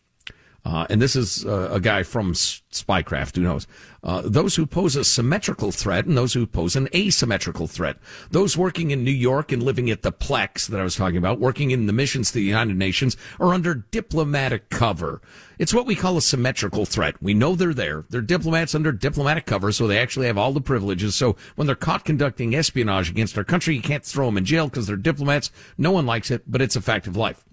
Uh, 0.65 0.87
and 0.89 1.01
this 1.01 1.15
is 1.15 1.45
uh, 1.45 1.69
a 1.71 1.79
guy 1.79 2.03
from 2.03 2.33
Spycraft, 2.33 3.35
who 3.35 3.41
knows? 3.41 3.67
Uh, 4.01 4.21
those 4.23 4.55
who 4.55 4.65
pose 4.65 4.95
a 4.95 5.03
symmetrical 5.03 5.71
threat 5.71 6.05
and 6.05 6.17
those 6.17 6.33
who 6.33 6.45
pose 6.45 6.77
an 6.77 6.87
asymmetrical 6.95 7.67
threat. 7.67 7.97
Those 8.31 8.57
working 8.57 8.91
in 8.91 9.03
New 9.03 9.11
York 9.11 9.51
and 9.51 9.61
living 9.61 9.89
at 9.89 10.03
the 10.03 10.11
Plex 10.11 10.67
that 10.67 10.79
I 10.79 10.83
was 10.83 10.95
talking 10.95 11.17
about, 11.17 11.39
working 11.39 11.71
in 11.71 11.85
the 11.85 11.93
missions 11.93 12.29
to 12.29 12.35
the 12.35 12.43
United 12.43 12.77
Nations, 12.77 13.17
are 13.41 13.53
under 13.53 13.75
diplomatic 13.75 14.69
cover. 14.69 15.21
It's 15.59 15.73
what 15.73 15.85
we 15.85 15.95
call 15.95 16.15
a 16.15 16.21
symmetrical 16.21 16.85
threat. 16.85 17.21
We 17.21 17.33
know 17.33 17.55
they're 17.55 17.73
there. 17.73 18.05
They're 18.09 18.21
diplomats 18.21 18.73
under 18.73 18.93
diplomatic 18.93 19.45
cover, 19.45 19.73
so 19.73 19.85
they 19.85 19.99
actually 19.99 20.27
have 20.27 20.37
all 20.37 20.53
the 20.53 20.61
privileges. 20.61 21.15
So 21.15 21.35
when 21.55 21.67
they're 21.67 21.75
caught 21.75 22.05
conducting 22.05 22.55
espionage 22.55 23.09
against 23.09 23.37
our 23.37 23.43
country, 23.43 23.75
you 23.75 23.81
can't 23.81 24.05
throw 24.05 24.27
them 24.27 24.37
in 24.37 24.45
jail 24.45 24.69
because 24.69 24.87
they're 24.87 24.95
diplomats. 24.95 25.51
No 25.77 25.91
one 25.91 26.05
likes 26.05 26.31
it, 26.31 26.43
but 26.47 26.61
it's 26.61 26.77
a 26.77 26.81
fact 26.81 27.05
of 27.05 27.17
life. 27.17 27.43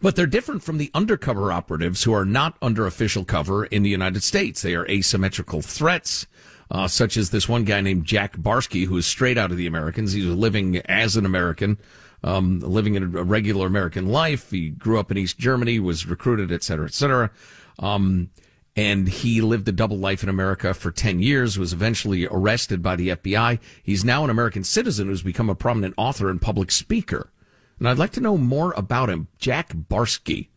But 0.00 0.16
they're 0.16 0.26
different 0.26 0.62
from 0.62 0.78
the 0.78 0.90
undercover 0.94 1.52
operatives 1.52 2.04
who 2.04 2.12
are 2.12 2.24
not 2.24 2.56
under 2.60 2.86
official 2.86 3.24
cover 3.24 3.64
in 3.64 3.82
the 3.82 3.90
United 3.90 4.22
States. 4.22 4.62
They 4.62 4.74
are 4.74 4.88
asymmetrical 4.88 5.62
threats, 5.62 6.26
uh, 6.70 6.88
such 6.88 7.16
as 7.16 7.30
this 7.30 7.48
one 7.48 7.64
guy 7.64 7.80
named 7.80 8.04
Jack 8.04 8.36
Barsky, 8.36 8.86
who 8.86 8.96
is 8.96 9.06
straight 9.06 9.38
out 9.38 9.50
of 9.50 9.56
the 9.56 9.66
Americans. 9.66 10.12
He 10.12 10.26
was 10.26 10.36
living 10.36 10.78
as 10.86 11.16
an 11.16 11.24
American, 11.24 11.78
um, 12.22 12.60
living 12.60 12.94
in 12.94 13.02
a 13.02 13.22
regular 13.22 13.66
American 13.66 14.08
life. 14.08 14.50
He 14.50 14.70
grew 14.70 14.98
up 14.98 15.10
in 15.10 15.18
East 15.18 15.38
Germany, 15.38 15.78
was 15.78 16.06
recruited, 16.06 16.52
et 16.52 16.62
cetera, 16.62 16.86
et 16.86 16.94
cetera. 16.94 17.30
Um, 17.78 18.30
and 18.76 19.08
he 19.08 19.40
lived 19.40 19.66
a 19.68 19.72
double 19.72 19.96
life 19.96 20.22
in 20.22 20.28
America 20.28 20.74
for 20.74 20.90
10 20.90 21.20
years, 21.20 21.58
was 21.58 21.72
eventually 21.72 22.26
arrested 22.26 22.82
by 22.82 22.94
the 22.94 23.08
FBI. 23.08 23.58
He's 23.82 24.04
now 24.04 24.22
an 24.22 24.28
American 24.28 24.64
citizen 24.64 25.08
who's 25.08 25.22
become 25.22 25.48
a 25.48 25.54
prominent 25.54 25.94
author 25.96 26.28
and 26.28 26.40
public 26.40 26.70
speaker. 26.70 27.30
And 27.78 27.88
I'd 27.88 27.98
like 27.98 28.12
to 28.12 28.20
know 28.20 28.38
more 28.38 28.72
about 28.76 29.10
him, 29.10 29.28
Jack 29.38 29.74
Barsky. 29.74 30.48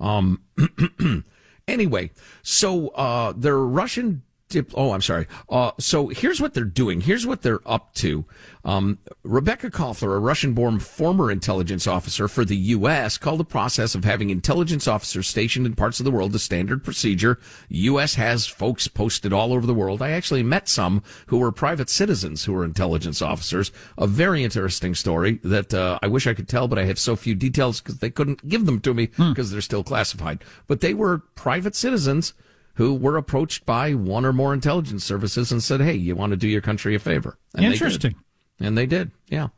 Um, 0.00 0.42
anyway, 1.68 2.10
so 2.42 2.88
uh, 2.88 3.32
they're 3.36 3.58
Russian. 3.58 4.22
Dip- 4.48 4.72
oh, 4.74 4.92
I'm 4.92 5.02
sorry. 5.02 5.26
Uh, 5.50 5.72
so 5.78 6.08
here's 6.08 6.40
what 6.40 6.54
they're 6.54 6.64
doing. 6.64 7.02
Here's 7.02 7.26
what 7.26 7.42
they're 7.42 7.60
up 7.66 7.92
to. 7.96 8.24
Um, 8.64 8.98
Rebecca 9.22 9.70
Koffler, 9.70 10.16
a 10.16 10.18
Russian-born 10.18 10.78
former 10.78 11.30
intelligence 11.30 11.86
officer 11.86 12.28
for 12.28 12.46
the 12.46 12.56
U.S., 12.56 13.18
called 13.18 13.40
the 13.40 13.44
process 13.44 13.94
of 13.94 14.04
having 14.04 14.30
intelligence 14.30 14.88
officers 14.88 15.26
stationed 15.26 15.66
in 15.66 15.74
parts 15.74 16.00
of 16.00 16.04
the 16.04 16.10
world 16.10 16.34
a 16.34 16.38
standard 16.38 16.82
procedure. 16.82 17.38
U.S. 17.68 18.14
has 18.14 18.46
folks 18.46 18.88
posted 18.88 19.34
all 19.34 19.52
over 19.52 19.66
the 19.66 19.74
world. 19.74 20.00
I 20.00 20.10
actually 20.10 20.42
met 20.42 20.66
some 20.66 21.02
who 21.26 21.38
were 21.38 21.52
private 21.52 21.90
citizens 21.90 22.44
who 22.44 22.54
were 22.54 22.64
intelligence 22.64 23.20
officers. 23.20 23.70
A 23.98 24.06
very 24.06 24.42
interesting 24.44 24.94
story 24.94 25.40
that 25.44 25.74
uh, 25.74 25.98
I 26.02 26.06
wish 26.08 26.26
I 26.26 26.34
could 26.34 26.48
tell, 26.48 26.68
but 26.68 26.78
I 26.78 26.84
have 26.84 26.98
so 26.98 27.16
few 27.16 27.34
details 27.34 27.80
because 27.80 27.98
they 27.98 28.10
couldn't 28.10 28.48
give 28.48 28.64
them 28.64 28.80
to 28.80 28.94
me 28.94 29.06
because 29.06 29.50
they're 29.50 29.60
still 29.60 29.84
classified. 29.84 30.42
But 30.66 30.80
they 30.80 30.94
were 30.94 31.18
private 31.18 31.76
citizens 31.76 32.32
who 32.78 32.94
were 32.94 33.16
approached 33.16 33.66
by 33.66 33.92
one 33.92 34.24
or 34.24 34.32
more 34.32 34.54
intelligence 34.54 35.04
services 35.04 35.50
and 35.50 35.60
said, 35.60 35.80
"Hey, 35.80 35.94
you 35.94 36.14
want 36.14 36.30
to 36.30 36.36
do 36.36 36.46
your 36.46 36.60
country 36.60 36.94
a 36.94 37.00
favor?" 37.00 37.36
And 37.52 37.64
they. 37.64 37.72
Interesting. 37.72 38.14
And 38.60 38.78
they 38.78 38.86
did, 38.86 39.10
yeah. 39.28 39.48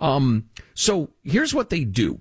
Um, 0.00 0.50
so 0.74 1.08
here's 1.24 1.54
what 1.54 1.70
they 1.70 1.84
do, 1.84 2.20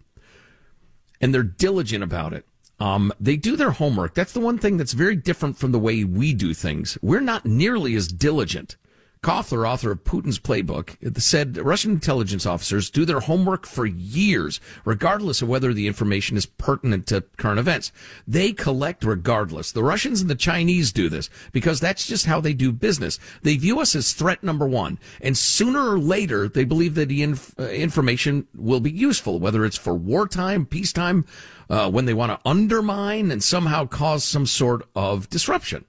and 1.19 1.33
they're 1.33 1.43
diligent 1.43 2.01
about 2.01 2.33
it. 2.33 2.45
Um, 2.79 3.11
they 3.19 3.35
do 3.35 3.57
their 3.57 3.71
homework. 3.71 4.13
That's 4.13 4.31
the 4.31 4.39
one 4.39 4.57
thing 4.57 4.77
that's 4.77 4.93
very 4.93 5.17
different 5.17 5.57
from 5.57 5.73
the 5.73 5.79
way 5.79 6.05
we 6.05 6.33
do 6.33 6.53
things. 6.53 6.97
We're 7.01 7.19
not 7.19 7.45
nearly 7.45 7.95
as 7.95 8.07
diligent. 8.07 8.77
Koffler, 9.23 9.67
author 9.67 9.91
of 9.91 10.03
Putin's 10.03 10.39
Playbook, 10.39 11.21
said 11.21 11.57
Russian 11.57 11.91
intelligence 11.91 12.45
officers 12.45 12.89
do 12.89 13.03
their 13.03 13.19
homework 13.19 13.65
for 13.65 13.85
years, 13.85 14.59
regardless 14.85 15.41
of 15.41 15.49
whether 15.49 15.73
the 15.73 15.87
information 15.87 16.37
is 16.37 16.45
pertinent 16.45 17.07
to 17.07 17.21
current 17.37 17.59
events. 17.59 17.91
They 18.27 18.51
collect 18.51 19.03
regardless. 19.03 19.71
The 19.71 19.83
Russians 19.83 20.21
and 20.21 20.29
the 20.29 20.35
Chinese 20.35 20.91
do 20.91 21.09
this 21.09 21.29
because 21.51 21.79
that's 21.79 22.07
just 22.07 22.25
how 22.25 22.39
they 22.39 22.53
do 22.53 22.71
business. 22.71 23.19
They 23.41 23.57
view 23.57 23.79
us 23.79 23.95
as 23.95 24.13
threat 24.13 24.43
number 24.43 24.67
one, 24.67 24.99
and 25.21 25.37
sooner 25.37 25.89
or 25.89 25.99
later, 25.99 26.47
they 26.47 26.63
believe 26.63 26.95
that 26.95 27.09
the 27.09 27.23
inf- 27.23 27.53
uh, 27.59 27.63
information 27.63 28.47
will 28.55 28.79
be 28.79 28.91
useful, 28.91 29.39
whether 29.39 29.65
it's 29.65 29.77
for 29.77 29.95
wartime, 29.95 30.65
peacetime, 30.65 31.25
uh, 31.69 31.89
when 31.89 32.05
they 32.05 32.13
want 32.13 32.31
to 32.31 32.49
undermine 32.49 33.31
and 33.31 33.43
somehow 33.43 33.85
cause 33.85 34.23
some 34.23 34.45
sort 34.45 34.87
of 34.95 35.29
disruption. 35.29 35.85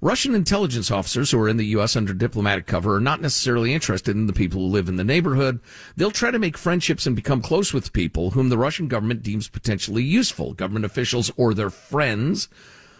Russian 0.00 0.32
intelligence 0.32 0.92
officers 0.92 1.32
who 1.32 1.40
are 1.40 1.48
in 1.48 1.56
the 1.56 1.66
U.S. 1.66 1.96
under 1.96 2.12
diplomatic 2.12 2.66
cover 2.66 2.94
are 2.94 3.00
not 3.00 3.20
necessarily 3.20 3.74
interested 3.74 4.14
in 4.14 4.28
the 4.28 4.32
people 4.32 4.60
who 4.60 4.68
live 4.68 4.88
in 4.88 4.94
the 4.94 5.02
neighborhood. 5.02 5.58
They'll 5.96 6.12
try 6.12 6.30
to 6.30 6.38
make 6.38 6.56
friendships 6.56 7.04
and 7.04 7.16
become 7.16 7.42
close 7.42 7.74
with 7.74 7.92
people 7.92 8.30
whom 8.30 8.48
the 8.48 8.58
Russian 8.58 8.86
government 8.86 9.24
deems 9.24 9.48
potentially 9.48 10.04
useful, 10.04 10.54
government 10.54 10.84
officials 10.84 11.32
or 11.36 11.52
their 11.52 11.68
friends, 11.68 12.48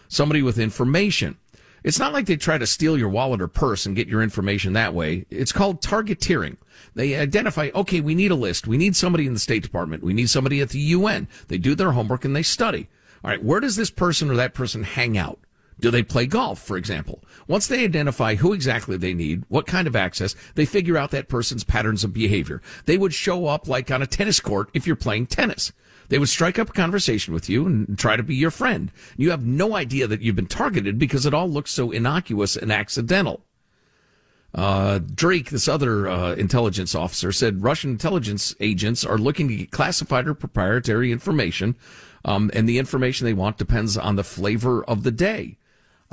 somebody 0.08 0.42
with 0.42 0.58
information. 0.58 1.36
It's 1.84 2.00
not 2.00 2.12
like 2.12 2.26
they 2.26 2.36
try 2.36 2.58
to 2.58 2.66
steal 2.66 2.98
your 2.98 3.10
wallet 3.10 3.40
or 3.40 3.46
purse 3.46 3.86
and 3.86 3.94
get 3.94 4.08
your 4.08 4.20
information 4.20 4.72
that 4.72 4.92
way. 4.92 5.24
It's 5.30 5.52
called 5.52 5.80
targeteering. 5.80 6.56
They 6.96 7.14
identify, 7.14 7.70
okay, 7.76 8.00
we 8.00 8.16
need 8.16 8.32
a 8.32 8.34
list. 8.34 8.66
We 8.66 8.76
need 8.76 8.96
somebody 8.96 9.28
in 9.28 9.34
the 9.34 9.38
State 9.38 9.62
Department. 9.62 10.02
We 10.02 10.14
need 10.14 10.30
somebody 10.30 10.60
at 10.60 10.70
the 10.70 10.80
UN. 10.80 11.28
They 11.46 11.58
do 11.58 11.76
their 11.76 11.92
homework 11.92 12.24
and 12.24 12.34
they 12.34 12.42
study. 12.42 12.88
All 13.22 13.30
right, 13.30 13.42
where 13.42 13.60
does 13.60 13.76
this 13.76 13.92
person 13.92 14.32
or 14.32 14.34
that 14.34 14.52
person 14.52 14.82
hang 14.82 15.16
out? 15.16 15.38
Do 15.80 15.90
they 15.90 16.02
play 16.02 16.26
golf, 16.26 16.60
for 16.60 16.76
example? 16.76 17.22
Once 17.46 17.66
they 17.66 17.84
identify 17.84 18.34
who 18.34 18.52
exactly 18.52 18.96
they 18.96 19.14
need, 19.14 19.44
what 19.48 19.66
kind 19.66 19.86
of 19.86 19.94
access, 19.94 20.34
they 20.54 20.64
figure 20.64 20.96
out 20.96 21.12
that 21.12 21.28
person's 21.28 21.64
patterns 21.64 22.02
of 22.02 22.12
behavior. 22.12 22.60
They 22.86 22.98
would 22.98 23.14
show 23.14 23.46
up 23.46 23.68
like 23.68 23.90
on 23.90 24.02
a 24.02 24.06
tennis 24.06 24.40
court 24.40 24.70
if 24.74 24.86
you're 24.86 24.96
playing 24.96 25.26
tennis. 25.26 25.72
They 26.08 26.18
would 26.18 26.28
strike 26.28 26.58
up 26.58 26.70
a 26.70 26.72
conversation 26.72 27.34
with 27.34 27.48
you 27.48 27.66
and 27.66 27.98
try 27.98 28.16
to 28.16 28.22
be 28.22 28.34
your 28.34 28.50
friend. 28.50 28.90
You 29.16 29.30
have 29.30 29.44
no 29.44 29.76
idea 29.76 30.06
that 30.06 30.22
you've 30.22 30.36
been 30.36 30.46
targeted 30.46 30.98
because 30.98 31.26
it 31.26 31.34
all 31.34 31.48
looks 31.48 31.70
so 31.70 31.90
innocuous 31.90 32.56
and 32.56 32.72
accidental. 32.72 33.42
Uh, 34.54 34.98
Drake, 34.98 35.50
this 35.50 35.68
other 35.68 36.08
uh, 36.08 36.34
intelligence 36.34 36.94
officer, 36.94 37.30
said 37.32 37.62
Russian 37.62 37.90
intelligence 37.90 38.54
agents 38.60 39.04
are 39.04 39.18
looking 39.18 39.48
to 39.48 39.56
get 39.56 39.70
classified 39.70 40.26
or 40.26 40.34
proprietary 40.34 41.12
information, 41.12 41.76
um, 42.24 42.50
and 42.54 42.66
the 42.66 42.78
information 42.78 43.26
they 43.26 43.34
want 43.34 43.58
depends 43.58 43.98
on 43.98 44.16
the 44.16 44.24
flavor 44.24 44.82
of 44.84 45.02
the 45.02 45.10
day. 45.10 45.57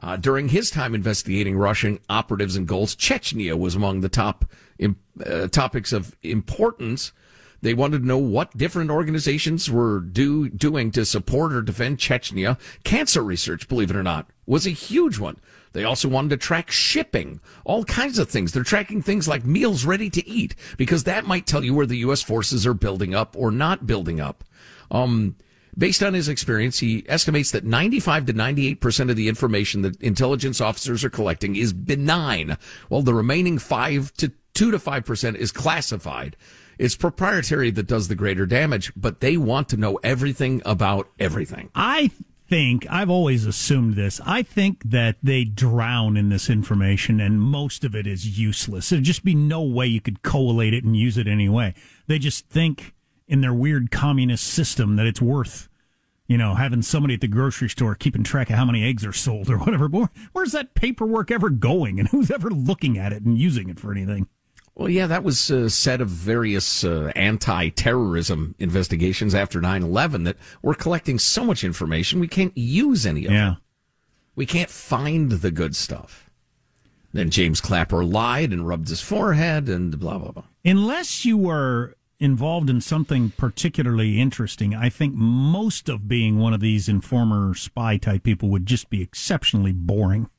Uh, 0.02 0.18
during 0.18 0.50
his 0.50 0.70
time 0.70 0.94
investigating 0.94 1.58
Russian 1.58 2.00
operatives 2.10 2.56
and 2.56 2.68
goals, 2.68 2.96
Chechnya 2.96 3.58
was 3.58 3.76
among 3.76 4.02
the 4.02 4.10
top 4.10 4.46
im- 4.78 4.98
uh, 5.26 5.48
topics 5.48 5.94
of 5.94 6.16
importance. 6.22 7.14
They 7.62 7.74
wanted 7.74 8.00
to 8.00 8.08
know 8.08 8.18
what 8.18 8.56
different 8.58 8.92
organizations 8.92 9.72
were 9.72 10.02
do, 10.02 10.50
doing 10.50 10.92
to 10.92 11.06
support 11.06 11.54
or 11.54 11.62
defend 11.62 11.98
Chechnya. 11.98 12.60
Cancer 12.84 13.24
research, 13.24 13.68
believe 13.68 13.90
it 13.90 13.96
or 13.96 14.04
not, 14.04 14.30
was 14.46 14.68
a 14.68 14.72
huge 14.72 15.18
one. 15.18 15.38
They 15.72 15.84
also 15.84 16.08
wanted 16.08 16.30
to 16.30 16.38
track 16.38 16.72
shipping, 16.72 17.42
all 17.66 17.84
kinds 17.84 18.18
of 18.20 18.30
things. 18.30 18.52
They're 18.52 18.64
tracking 18.64 19.02
things 19.02 19.28
like 19.28 19.46
meals 19.46 19.86
ready 19.86 20.10
to 20.10 20.26
eat 20.28 20.56
because 20.78 21.04
that 21.04 21.26
might 21.26 21.46
tell 21.46 21.64
you 21.64 21.74
where 21.74 21.86
the 21.86 21.98
U.S. 21.98 22.22
forces 22.22 22.66
are 22.66 22.74
building 22.74 23.14
up 23.14 23.36
or 23.38 23.52
not 23.52 23.86
building 23.86 24.22
up. 24.22 24.44
Um, 24.90 25.36
Based 25.78 26.02
on 26.02 26.14
his 26.14 26.30
experience, 26.30 26.80
he 26.80 27.06
estimates 27.08 27.52
that 27.52 27.66
95 27.66 28.28
to 28.28 28.34
98% 28.34 29.10
of 29.10 29.16
the 29.16 29.28
information 29.28 29.82
that 29.82 30.02
intelligence 30.02 30.62
officers 30.62 31.04
are 31.04 31.10
collecting 31.10 31.56
is 31.56 31.74
benign, 31.74 32.58
while 32.88 33.02
the 33.02 33.14
remaining 33.14 33.58
5 33.58 34.14
to 34.14 34.32
2 34.54 34.72
to 34.72 34.80
5% 34.80 35.36
is 35.36 35.52
classified. 35.52 36.38
It's 36.78 36.96
proprietary 36.96 37.72
that 37.72 37.88
does 37.88 38.08
the 38.08 38.16
greater 38.16 38.46
damage, 38.46 38.92
but 38.96 39.20
they 39.20 39.38
want 39.38 39.70
to 39.70 39.78
know 39.78 40.00
everything 40.04 40.62
about 40.66 41.10
everything. 41.20 41.70
I 41.76 42.12
think 42.48 42.86
I've 42.90 43.10
always 43.10 43.46
assumed 43.46 43.96
this. 43.96 44.22
I 44.26 44.44
think 44.44 44.84
that 44.84 45.18
they 45.24 45.44
drown 45.44 46.16
in 46.16 46.30
this 46.30 46.50
information, 46.50 47.20
and 47.20 47.42
most 47.42 47.84
of 47.84 47.96
it 47.96 48.08
is 48.08 48.40
useless. 48.40 48.90
There'd 48.90 49.04
just 49.04 49.26
be 49.26 49.36
no 49.36 49.62
way 49.62 49.88
you 49.88 50.02
could 50.02 50.22
collate 50.22 50.74
it 50.74 50.84
and 50.84 50.96
use 50.96 51.18
it 51.18 51.28
anyway. 51.28 51.74
They 52.08 52.20
just 52.20 52.48
think 52.48 52.94
in 53.28 53.42
their 53.42 53.54
weird 53.54 53.92
communist 53.92 54.46
system 54.46 54.96
that 54.98 55.06
it's 55.08 55.22
worth, 55.22 55.68
you 56.28 56.38
know, 56.38 56.56
having 56.56 56.82
somebody 56.82 57.14
at 57.16 57.22
the 57.22 57.28
grocery 57.28 57.70
store 57.70 57.96
keeping 57.96 58.24
track 58.24 58.50
of 58.50 58.56
how 58.56 58.66
many 58.66 58.84
eggs 58.84 59.06
are 59.06 59.14
sold 59.14 59.50
or 59.50 59.58
whatever. 59.58 59.88
But 59.88 60.10
where's 60.34 60.52
that 60.52 60.74
paperwork 60.76 61.32
ever 61.32 61.50
going, 61.50 62.00
and 62.00 62.10
who's 62.10 62.30
ever 62.32 62.50
looking 62.50 62.98
at 62.98 63.14
it 63.14 63.24
and 63.24 63.38
using 63.38 63.70
it 63.70 63.80
for 63.80 63.92
anything? 63.92 64.28
Well, 64.76 64.90
yeah, 64.90 65.08
that 65.08 65.24
was 65.24 65.50
uh, 65.50 65.70
said 65.70 66.02
of 66.02 66.10
various 66.10 66.84
uh, 66.84 67.10
anti 67.16 67.70
terrorism 67.70 68.56
investigations 68.60 69.34
after 69.34 69.62
9 69.62 69.84
11 69.84 70.24
that 70.24 70.36
we're 70.62 70.74
collecting 70.74 71.18
so 71.18 71.46
much 71.46 71.64
information 71.64 72.20
we 72.20 72.28
can't 72.28 72.56
use 72.58 73.06
any 73.06 73.26
of 73.26 73.32
Yeah. 73.32 73.52
it. 73.54 73.58
We 74.36 74.46
can't 74.46 74.70
find 74.70 75.32
the 75.32 75.50
good 75.52 75.78
stuff. 75.78 76.30
Then 77.14 77.30
James 77.30 77.62
Clapper 77.62 78.04
lied 78.04 78.52
and 78.52 78.68
rubbed 78.68 78.90
his 78.90 79.00
forehead 79.00 79.70
and 79.70 79.98
blah, 79.98 80.18
blah, 80.18 80.32
blah. 80.32 80.44
Unless 80.66 81.24
you 81.24 81.38
were 81.38 81.96
involved 82.20 82.70
in 82.70 82.82
something 82.82 83.32
particularly 83.32 84.20
interesting, 84.20 84.74
I 84.74 84.90
think 84.90 85.16
most 85.16 85.90
of 85.90 86.08
being 86.08 86.40
one 86.40 86.54
of 86.54 86.60
these 86.60 86.88
informer 86.88 87.54
spy 87.54 87.98
type 87.98 88.24
people 88.24 88.50
would 88.50 88.66
just 88.66 88.90
be 88.90 89.02
exceptionally 89.02 89.74
boring. 89.74 90.30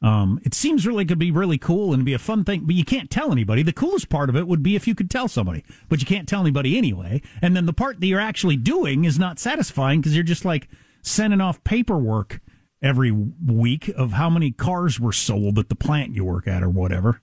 Um, 0.00 0.40
it 0.44 0.54
seems 0.54 0.86
really 0.86 1.04
could 1.04 1.18
be 1.18 1.30
really 1.30 1.58
cool 1.58 1.92
and 1.92 2.04
be 2.04 2.12
a 2.12 2.18
fun 2.18 2.44
thing, 2.44 2.62
but 2.64 2.76
you 2.76 2.84
can't 2.84 3.10
tell 3.10 3.32
anybody. 3.32 3.62
The 3.62 3.72
coolest 3.72 4.08
part 4.08 4.28
of 4.28 4.36
it 4.36 4.46
would 4.46 4.62
be 4.62 4.76
if 4.76 4.86
you 4.86 4.94
could 4.94 5.10
tell 5.10 5.26
somebody, 5.26 5.64
but 5.88 6.00
you 6.00 6.06
can't 6.06 6.28
tell 6.28 6.40
anybody 6.40 6.78
anyway. 6.78 7.20
And 7.42 7.56
then 7.56 7.66
the 7.66 7.72
part 7.72 8.00
that 8.00 8.06
you're 8.06 8.20
actually 8.20 8.56
doing 8.56 9.04
is 9.04 9.18
not 9.18 9.40
satisfying 9.40 10.00
because 10.00 10.14
you're 10.14 10.22
just 10.22 10.44
like 10.44 10.68
sending 11.02 11.40
off 11.40 11.64
paperwork 11.64 12.40
every 12.80 13.10
week 13.10 13.88
of 13.96 14.12
how 14.12 14.30
many 14.30 14.52
cars 14.52 15.00
were 15.00 15.12
sold 15.12 15.58
at 15.58 15.68
the 15.68 15.74
plant 15.74 16.14
you 16.14 16.24
work 16.24 16.46
at 16.46 16.62
or 16.62 16.70
whatever. 16.70 17.20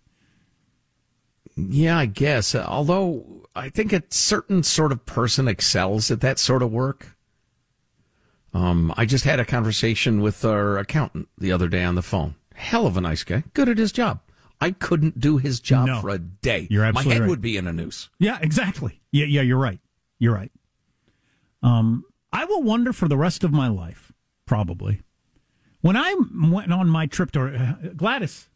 Yeah, 1.56 1.98
I 1.98 2.06
guess. 2.06 2.54
Uh, 2.56 2.66
although 2.68 3.48
I 3.56 3.70
think 3.70 3.94
a 3.94 4.04
certain 4.10 4.64
sort 4.64 4.92
of 4.92 5.06
person 5.06 5.48
excels 5.48 6.12
at 6.12 6.22
that 6.22 6.40
sort 6.40 6.62
of 6.62 6.72
work. 6.72 7.16
Um, 8.54 8.94
I 8.96 9.06
just 9.06 9.26
had 9.26 9.40
a 9.40 9.46
conversation 9.46 10.22
with 10.22 10.44
our 10.46 10.78
accountant 10.78 11.28
the 11.38 11.52
other 11.52 11.68
day 11.68 11.84
on 11.84 11.96
the 11.96 12.02
phone. 12.02 12.36
Hell 12.54 12.88
of 12.88 12.96
a 12.96 13.02
nice 13.02 13.24
guy, 13.24 13.44
good 13.54 13.68
at 13.68 13.78
his 13.78 13.92
job. 13.92 14.22
I 14.62 14.72
couldn't 14.72 15.20
do 15.20 15.38
his 15.38 15.60
job 15.60 15.88
No. 15.88 16.00
for 16.00 16.10
a 16.10 16.18
day. 16.20 16.68
You're 16.70 16.86
absolutely 16.86 17.10
My 17.10 17.14
head 17.16 17.22
right. 17.24 17.30
would 17.30 17.42
be 17.42 17.58
in 17.58 17.68
a 17.68 17.74
noose. 17.74 18.10
Yeah, 18.18 18.38
exactly. 18.42 19.02
Yeah, 19.12 19.26
yeah, 19.26 19.42
you're 19.42 19.58
right. 19.58 19.80
You're 20.20 20.34
right. 20.34 20.52
Um, 21.62 22.06
I 22.32 22.46
will 22.46 22.64
wonder 22.64 22.94
for 22.94 23.10
the 23.10 23.18
rest 23.18 23.44
of 23.44 23.52
my 23.52 23.68
life, 23.68 24.14
probably, 24.46 25.02
when 25.82 25.98
I 25.98 26.16
went 26.34 26.72
on 26.72 26.88
my 26.88 27.06
trip 27.08 27.32
to 27.32 27.48
uh, 27.84 27.90
Gladys. 27.96 28.48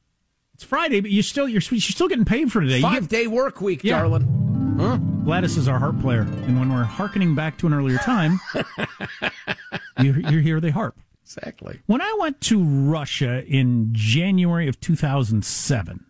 It's 0.60 0.66
Friday, 0.66 1.00
but 1.00 1.10
you 1.10 1.22
still 1.22 1.48
you're, 1.48 1.62
you're 1.72 1.80
still 1.80 2.10
getting 2.10 2.26
paid 2.26 2.52
for 2.52 2.60
today. 2.60 2.80
You 2.80 2.82
Five 2.82 3.04
get- 3.08 3.10
day 3.10 3.28
work 3.28 3.62
week, 3.62 3.82
Yeah. 3.82 4.00
darling. 4.00 4.76
Huh? 4.78 4.98
Gladys 5.24 5.56
is 5.56 5.70
our 5.70 5.80
harp 5.80 6.02
player, 6.02 6.24
and 6.24 6.60
when 6.60 6.70
we're 6.74 6.84
harkening 6.84 7.34
back 7.34 7.58
to 7.60 7.68
an 7.68 7.74
earlier 7.74 7.98
time, 8.00 8.42
you, 10.02 10.16
you 10.16 10.40
hear 10.40 10.60
the 10.60 10.72
harp. 10.74 11.00
Exactly. 11.24 11.80
When 11.86 12.02
I 12.02 12.14
went 12.20 12.42
to 12.42 12.62
Russia 12.62 13.42
in 13.46 13.92
January 13.94 14.68
of 14.68 14.82
2007, 14.82 16.04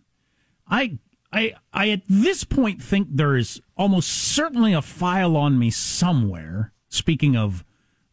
I 0.68 0.98
I 1.32 1.54
I 1.72 1.90
at 1.90 2.02
this 2.08 2.42
point 2.42 2.82
think 2.82 3.06
there 3.12 3.36
is 3.36 3.62
almost 3.76 4.08
certainly 4.08 4.72
a 4.72 4.82
file 4.82 5.36
on 5.36 5.60
me 5.60 5.70
somewhere. 5.70 6.72
Speaking 6.88 7.36
of 7.36 7.64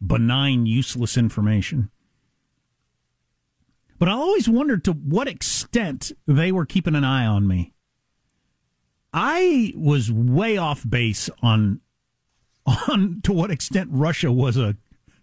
benign, 0.05 0.67
useless 0.67 1.17
information. 1.17 1.89
But 3.99 4.07
I 4.09 4.11
always 4.11 4.47
wondered 4.47 4.83
to 4.83 4.91
what 4.93 5.27
extent 5.27 5.56
they 6.25 6.51
were 6.51 6.65
keeping 6.65 6.95
an 6.95 7.03
eye 7.03 7.25
on 7.25 7.47
me. 7.47 7.73
I 9.13 9.73
was 9.75 10.11
way 10.11 10.57
off 10.57 10.87
base 10.87 11.29
on 11.41 11.81
on 12.65 13.21
to 13.23 13.31
what 13.31 13.51
extent 13.51 13.89
Russia 13.91 14.31
was 14.31 14.57
a 14.57 14.75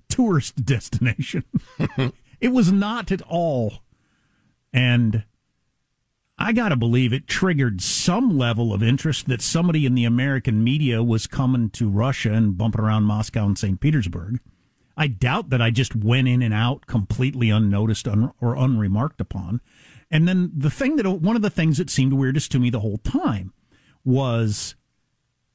tourist 0.08 0.64
destination. 0.64 1.44
it 2.40 2.52
was 2.52 2.72
not 2.72 3.12
at 3.12 3.22
all. 3.22 3.82
And 4.72 5.24
I 6.38 6.52
got 6.52 6.70
to 6.70 6.76
believe 6.76 7.12
it 7.12 7.28
triggered 7.28 7.80
some 7.80 8.36
level 8.36 8.72
of 8.72 8.82
interest 8.82 9.26
that 9.28 9.42
somebody 9.42 9.86
in 9.86 9.94
the 9.94 10.04
American 10.04 10.64
media 10.64 11.02
was 11.02 11.26
coming 11.26 11.70
to 11.70 11.88
Russia 11.88 12.32
and 12.32 12.58
bumping 12.58 12.80
around 12.80 13.04
Moscow 13.04 13.46
and 13.46 13.58
St. 13.58 13.78
Petersburg. 13.78 14.40
I 14.96 15.06
doubt 15.08 15.50
that 15.50 15.62
I 15.62 15.70
just 15.70 15.94
went 15.94 16.28
in 16.28 16.42
and 16.42 16.54
out 16.54 16.86
completely 16.86 17.50
unnoticed 17.50 18.08
un- 18.08 18.32
or 18.40 18.56
unremarked 18.56 19.20
upon. 19.20 19.60
And 20.14 20.29
then 20.29 20.53
the 20.57 20.70
thing 20.70 20.94
that 20.94 21.11
one 21.11 21.35
of 21.35 21.42
the 21.42 21.50
things 21.50 21.77
that 21.79 21.90
seemed 21.90 22.12
weirdest 22.12 22.53
to 22.53 22.61
me 22.61 22.70
the 22.70 22.79
whole 22.79 22.98
time 22.98 23.53
was 24.05 24.77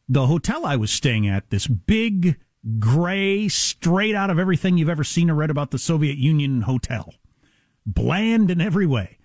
the 0.09 0.27
hotel 0.27 0.65
I 0.65 0.75
was 0.75 0.91
staying 0.91 1.29
at, 1.29 1.49
this 1.49 1.65
big, 1.65 2.37
gray, 2.77 3.47
straight 3.47 4.15
out 4.15 4.29
of 4.29 4.37
everything 4.37 4.77
you've 4.77 4.89
ever 4.89 5.05
seen 5.05 5.29
or 5.29 5.35
read 5.35 5.49
about 5.49 5.71
the 5.71 5.79
Soviet 5.79 6.17
Union 6.17 6.63
hotel. 6.63 7.13
Bland 7.85 8.51
in 8.51 8.59
every 8.59 8.85
way. 8.85 9.17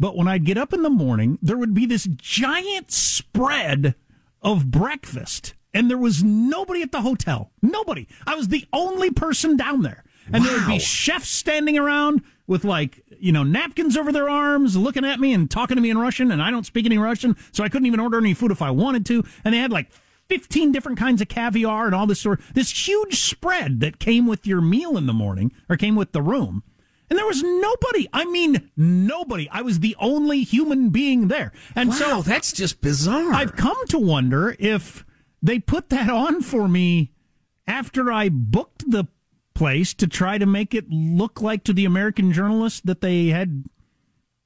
But 0.00 0.16
when 0.16 0.26
I'd 0.26 0.44
get 0.44 0.58
up 0.58 0.72
in 0.72 0.82
the 0.82 0.90
morning, 0.90 1.38
there 1.40 1.56
would 1.56 1.72
be 1.72 1.86
this 1.86 2.08
giant 2.10 2.90
spread 2.90 3.94
of 4.42 4.72
breakfast. 4.72 5.54
And 5.72 5.88
there 5.88 5.98
was 5.98 6.24
nobody 6.24 6.82
at 6.82 6.90
the 6.90 7.02
hotel. 7.02 7.52
Nobody. 7.62 8.08
I 8.26 8.34
was 8.34 8.48
the 8.48 8.66
only 8.72 9.12
person 9.12 9.56
down 9.56 9.82
there. 9.82 10.02
And 10.32 10.44
there 10.44 10.52
would 10.52 10.66
be 10.66 10.80
chefs 10.80 11.28
standing 11.28 11.78
around 11.78 12.22
with 12.50 12.64
like, 12.64 13.00
you 13.20 13.30
know, 13.30 13.44
napkins 13.44 13.96
over 13.96 14.10
their 14.10 14.28
arms, 14.28 14.76
looking 14.76 15.04
at 15.04 15.20
me 15.20 15.32
and 15.32 15.48
talking 15.48 15.76
to 15.76 15.80
me 15.80 15.88
in 15.88 15.96
Russian. 15.96 16.32
And 16.32 16.42
I 16.42 16.50
don't 16.50 16.66
speak 16.66 16.84
any 16.84 16.98
Russian, 16.98 17.36
so 17.52 17.62
I 17.62 17.68
couldn't 17.68 17.86
even 17.86 18.00
order 18.00 18.18
any 18.18 18.34
food 18.34 18.50
if 18.50 18.60
I 18.60 18.72
wanted 18.72 19.06
to. 19.06 19.22
And 19.44 19.54
they 19.54 19.58
had 19.58 19.70
like 19.70 19.92
15 20.28 20.72
different 20.72 20.98
kinds 20.98 21.22
of 21.22 21.28
caviar 21.28 21.86
and 21.86 21.94
all 21.94 22.08
this 22.08 22.20
sort 22.20 22.40
this 22.52 22.88
huge 22.88 23.20
spread 23.20 23.78
that 23.78 24.00
came 24.00 24.26
with 24.26 24.48
your 24.48 24.60
meal 24.60 24.98
in 24.98 25.06
the 25.06 25.12
morning 25.12 25.52
or 25.68 25.76
came 25.76 25.94
with 25.94 26.10
the 26.10 26.22
room. 26.22 26.64
And 27.08 27.16
there 27.16 27.26
was 27.26 27.40
nobody. 27.40 28.08
I 28.12 28.24
mean, 28.24 28.68
nobody. 28.76 29.48
I 29.50 29.62
was 29.62 29.78
the 29.78 29.94
only 30.00 30.42
human 30.42 30.90
being 30.90 31.28
there. 31.28 31.52
And 31.76 31.94
so 31.94 32.16
Wow, 32.16 32.22
that's 32.22 32.52
just 32.52 32.80
bizarre. 32.80 33.32
I've 33.32 33.54
come 33.54 33.86
to 33.90 33.98
wonder 34.00 34.56
if 34.58 35.06
they 35.40 35.60
put 35.60 35.88
that 35.90 36.10
on 36.10 36.42
for 36.42 36.66
me 36.66 37.12
after 37.68 38.10
I 38.10 38.28
booked 38.28 38.90
the 38.90 39.06
place 39.54 39.94
to 39.94 40.06
try 40.06 40.38
to 40.38 40.46
make 40.46 40.74
it 40.74 40.90
look 40.90 41.40
like 41.42 41.64
to 41.64 41.72
the 41.72 41.84
American 41.84 42.32
journalists 42.32 42.80
that 42.82 43.00
they 43.00 43.26
had, 43.26 43.64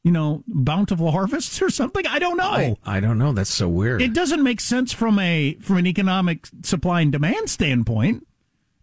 you 0.02 0.10
know, 0.10 0.42
bountiful 0.46 1.10
harvests 1.10 1.60
or 1.62 1.70
something. 1.70 2.06
I 2.06 2.18
don't 2.18 2.36
know. 2.36 2.44
I, 2.44 2.76
I 2.84 3.00
don't 3.00 3.18
know. 3.18 3.32
That's 3.32 3.52
so 3.52 3.68
weird. 3.68 4.02
It 4.02 4.12
doesn't 4.12 4.42
make 4.42 4.60
sense 4.60 4.92
from 4.92 5.18
a 5.18 5.54
from 5.60 5.76
an 5.78 5.86
economic 5.86 6.48
supply 6.62 7.02
and 7.02 7.12
demand 7.12 7.50
standpoint, 7.50 8.26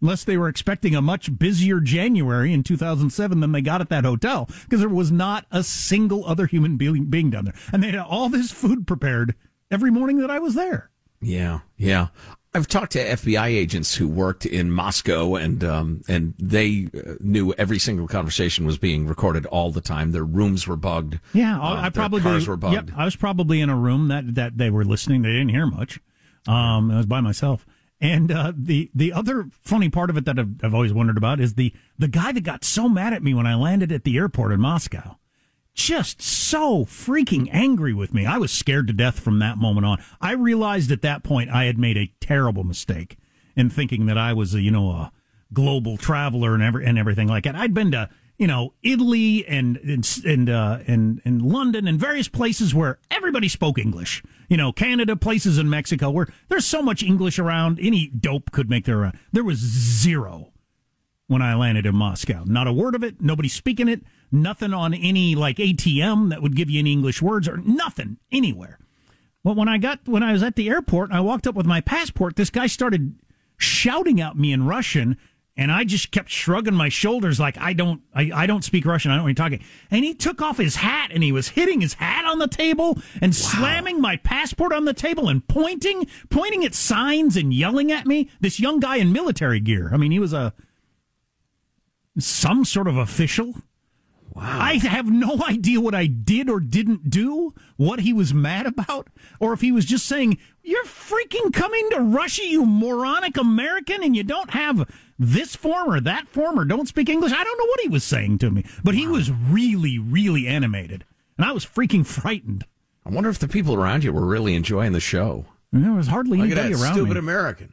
unless 0.00 0.24
they 0.24 0.36
were 0.36 0.48
expecting 0.48 0.94
a 0.94 1.02
much 1.02 1.38
busier 1.38 1.80
January 1.80 2.52
in 2.52 2.62
2007 2.62 3.40
than 3.40 3.52
they 3.52 3.62
got 3.62 3.80
at 3.80 3.88
that 3.90 4.04
hotel, 4.04 4.48
because 4.64 4.80
there 4.80 4.88
was 4.88 5.12
not 5.12 5.46
a 5.50 5.62
single 5.62 6.24
other 6.26 6.46
human 6.46 6.76
being, 6.76 7.06
being 7.06 7.30
down 7.30 7.44
there, 7.44 7.54
and 7.72 7.82
they 7.82 7.90
had 7.90 8.00
all 8.00 8.28
this 8.28 8.50
food 8.50 8.86
prepared 8.86 9.34
every 9.70 9.90
morning 9.90 10.18
that 10.18 10.30
I 10.30 10.38
was 10.38 10.54
there. 10.54 10.90
Yeah, 11.20 11.60
yeah. 11.76 12.08
I've 12.54 12.66
talked 12.66 12.92
to 12.92 12.98
FBI 13.02 13.46
agents 13.46 13.94
who 13.94 14.06
worked 14.06 14.44
in 14.44 14.70
Moscow, 14.70 15.36
and 15.36 15.64
um, 15.64 16.02
and 16.06 16.34
they 16.38 16.88
uh, 16.94 17.14
knew 17.20 17.52
every 17.54 17.78
single 17.78 18.06
conversation 18.06 18.66
was 18.66 18.76
being 18.76 19.06
recorded 19.06 19.46
all 19.46 19.70
the 19.70 19.80
time. 19.80 20.12
Their 20.12 20.24
rooms 20.24 20.66
were 20.68 20.76
bugged. 20.76 21.18
Yeah, 21.32 21.58
Uh, 21.58 21.62
I 21.76 21.80
their 21.82 21.90
probably 21.92 22.20
cars 22.20 22.46
were 22.46 22.58
bugged. 22.58 22.74
Yep, 22.74 22.90
I 22.98 23.04
was 23.06 23.16
probably 23.16 23.60
in 23.62 23.70
a 23.70 23.76
room 23.76 24.08
that 24.08 24.34
that 24.34 24.58
they 24.58 24.68
were 24.68 24.84
listening. 24.84 25.22
They 25.22 25.30
didn't 25.32 25.48
hear 25.48 25.66
much. 25.66 25.98
Um, 26.46 26.90
I 26.90 26.96
was 26.98 27.06
by 27.06 27.20
myself. 27.20 27.64
And 28.02 28.32
uh, 28.32 28.52
the 28.56 28.90
the 28.94 29.12
other 29.12 29.46
funny 29.62 29.88
part 29.88 30.10
of 30.10 30.16
it 30.16 30.24
that 30.24 30.38
I've, 30.38 30.56
I've 30.62 30.74
always 30.74 30.92
wondered 30.92 31.16
about 31.16 31.40
is 31.40 31.54
the 31.54 31.72
the 31.98 32.08
guy 32.08 32.32
that 32.32 32.42
got 32.42 32.64
so 32.64 32.88
mad 32.88 33.12
at 33.14 33.22
me 33.22 33.32
when 33.32 33.46
I 33.46 33.54
landed 33.54 33.92
at 33.92 34.02
the 34.04 34.18
airport 34.18 34.50
in 34.52 34.60
Moscow, 34.60 35.18
just 35.74 36.20
so 36.20 36.84
freaking 36.84 37.48
angry 37.50 37.94
with 37.94 38.12
me. 38.12 38.26
I 38.26 38.38
was 38.38 38.52
scared 38.52 38.86
to 38.88 38.92
death 38.92 39.20
from 39.20 39.38
that 39.38 39.58
moment 39.58 39.86
on. 39.86 40.02
I 40.20 40.32
realized 40.32 40.90
at 40.92 41.02
that 41.02 41.22
point 41.22 41.50
I 41.50 41.64
had 41.64 41.78
made 41.78 41.96
a 41.96 42.12
terrible 42.20 42.64
mistake 42.64 43.16
in 43.56 43.70
thinking 43.70 44.06
that 44.06 44.18
I 44.18 44.32
was 44.32 44.54
a 44.54 44.60
you 44.60 44.70
know 44.70 44.90
a 44.90 45.12
global 45.52 45.96
traveler 45.96 46.54
and 46.54 46.62
every 46.62 46.84
and 46.84 46.98
everything 46.98 47.28
like 47.28 47.44
that. 47.44 47.56
I'd 47.56 47.74
been 47.74 47.90
to 47.92 48.10
you 48.38 48.46
know 48.46 48.74
Italy 48.82 49.46
and 49.46 49.76
and 49.78 50.20
and 50.26 50.50
uh, 50.50 50.78
and, 50.86 51.22
and 51.24 51.42
London 51.42 51.86
and 51.88 51.98
various 51.98 52.28
places 52.28 52.74
where 52.74 52.98
everybody 53.10 53.48
spoke 53.48 53.78
English. 53.78 54.22
You 54.48 54.56
know 54.58 54.72
Canada, 54.72 55.16
places 55.16 55.58
in 55.58 55.70
Mexico 55.70 56.10
where 56.10 56.28
there's 56.48 56.66
so 56.66 56.82
much 56.82 57.02
English 57.02 57.38
around. 57.38 57.78
Any 57.80 58.08
dope 58.08 58.52
could 58.52 58.68
make 58.68 58.84
their. 58.84 59.06
Uh, 59.06 59.12
there 59.32 59.44
was 59.44 59.58
zero 59.58 60.51
when 61.32 61.42
I 61.42 61.54
landed 61.54 61.86
in 61.86 61.96
Moscow. 61.96 62.44
Not 62.46 62.66
a 62.68 62.72
word 62.72 62.94
of 62.94 63.02
it. 63.02 63.20
Nobody 63.20 63.48
speaking 63.48 63.88
it. 63.88 64.02
Nothing 64.30 64.72
on 64.72 64.94
any 64.94 65.34
like 65.34 65.56
ATM 65.56 66.30
that 66.30 66.42
would 66.42 66.54
give 66.54 66.70
you 66.70 66.78
any 66.78 66.92
English 66.92 67.20
words 67.20 67.48
or 67.48 67.56
nothing 67.58 68.18
anywhere. 68.30 68.78
Well, 69.44 69.54
when 69.56 69.68
I 69.68 69.78
got 69.78 70.06
when 70.06 70.22
I 70.22 70.32
was 70.32 70.42
at 70.42 70.54
the 70.56 70.68
airport 70.68 71.10
and 71.10 71.18
I 71.18 71.20
walked 71.20 71.46
up 71.46 71.54
with 71.54 71.66
my 71.66 71.80
passport, 71.80 72.36
this 72.36 72.50
guy 72.50 72.66
started 72.68 73.16
shouting 73.56 74.20
at 74.20 74.36
me 74.36 74.52
in 74.52 74.66
Russian 74.66 75.16
And 75.54 75.70
I 75.70 75.84
just 75.84 76.12
kept 76.12 76.30
shrugging 76.30 76.74
my 76.74 76.88
shoulders 76.88 77.38
like 77.38 77.58
I 77.58 77.74
don't 77.74 78.00
I, 78.14 78.30
I 78.34 78.46
don't 78.46 78.64
speak 78.64 78.86
Russian. 78.86 79.10
I 79.10 79.14
don't 79.14 79.18
know 79.18 79.24
what 79.24 79.38
you're 79.38 79.50
talking. 79.50 79.64
And 79.90 80.04
he 80.04 80.14
took 80.14 80.40
off 80.40 80.56
his 80.56 80.76
hat 80.76 81.10
and 81.12 81.22
he 81.22 81.30
was 81.30 81.48
hitting 81.48 81.82
his 81.82 81.94
hat 81.94 82.24
on 82.24 82.38
the 82.38 82.48
table 82.48 82.98
and 83.20 83.34
slamming 83.34 84.00
my 84.00 84.16
passport 84.16 84.72
on 84.72 84.86
the 84.86 84.94
table 84.94 85.28
and 85.28 85.46
pointing 85.46 86.06
pointing 86.30 86.64
at 86.64 86.74
signs 86.74 87.36
and 87.36 87.52
yelling 87.52 87.92
at 87.92 88.06
me. 88.06 88.30
This 88.40 88.60
young 88.60 88.80
guy 88.80 88.96
in 88.96 89.12
military 89.12 89.60
gear. 89.60 89.90
I 89.92 89.98
mean, 89.98 90.10
he 90.10 90.18
was 90.18 90.32
a 90.32 90.54
some 92.18 92.64
sort 92.64 92.88
of 92.88 92.96
official. 92.96 93.54
Wow. 94.34 94.58
I 94.60 94.74
have 94.78 95.10
no 95.10 95.42
idea 95.48 95.80
what 95.80 95.94
I 95.94 96.06
did 96.06 96.48
or 96.48 96.58
didn't 96.60 97.10
do, 97.10 97.54
what 97.76 98.00
he 98.00 98.12
was 98.12 98.32
mad 98.32 98.66
about, 98.66 99.08
or 99.40 99.52
if 99.52 99.60
he 99.60 99.72
was 99.72 99.84
just 99.84 100.06
saying, 100.06 100.38
You're 100.62 100.84
freaking 100.84 101.52
coming 101.52 101.88
to 101.90 102.00
Russia, 102.00 102.46
you 102.46 102.64
moronic 102.64 103.36
American, 103.36 104.02
and 104.02 104.16
you 104.16 104.24
don't 104.24 104.50
have 104.50 104.90
this 105.18 105.54
form 105.54 105.90
or 105.90 106.00
that 106.00 106.28
form 106.28 106.58
or 106.58 106.64
don't 106.64 106.88
speak 106.88 107.08
English. 107.08 107.32
I 107.32 107.44
don't 107.44 107.58
know 107.58 107.66
what 107.66 107.80
he 107.80 107.88
was 107.88 108.04
saying 108.04 108.38
to 108.38 108.50
me, 108.50 108.64
but 108.82 108.94
he 108.94 109.06
was 109.06 109.30
really, 109.30 109.98
really 109.98 110.48
animated. 110.48 111.04
And 111.36 111.46
I 111.46 111.52
was 111.52 111.66
freaking 111.66 112.06
frightened. 112.06 112.64
I 113.04 113.10
wonder 113.10 113.30
if 113.30 113.38
the 113.38 113.48
people 113.48 113.74
around 113.74 114.04
you 114.04 114.12
were 114.12 114.26
really 114.26 114.54
enjoying 114.54 114.92
the 114.92 115.00
show. 115.00 115.46
There 115.72 115.92
was 115.92 116.06
hardly 116.08 116.38
Look 116.38 116.50
at 116.52 116.58
anybody 116.58 116.74
that 116.74 116.82
around 116.82 116.94
stupid 116.94 117.14
me. 117.14 117.18
American. 117.18 117.72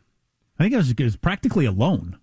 I 0.57 0.63
think 0.63 0.73
I 0.73 0.77
was, 0.77 0.93
I 0.97 1.03
was 1.03 1.15
practically 1.17 1.65
alone. 1.65 2.17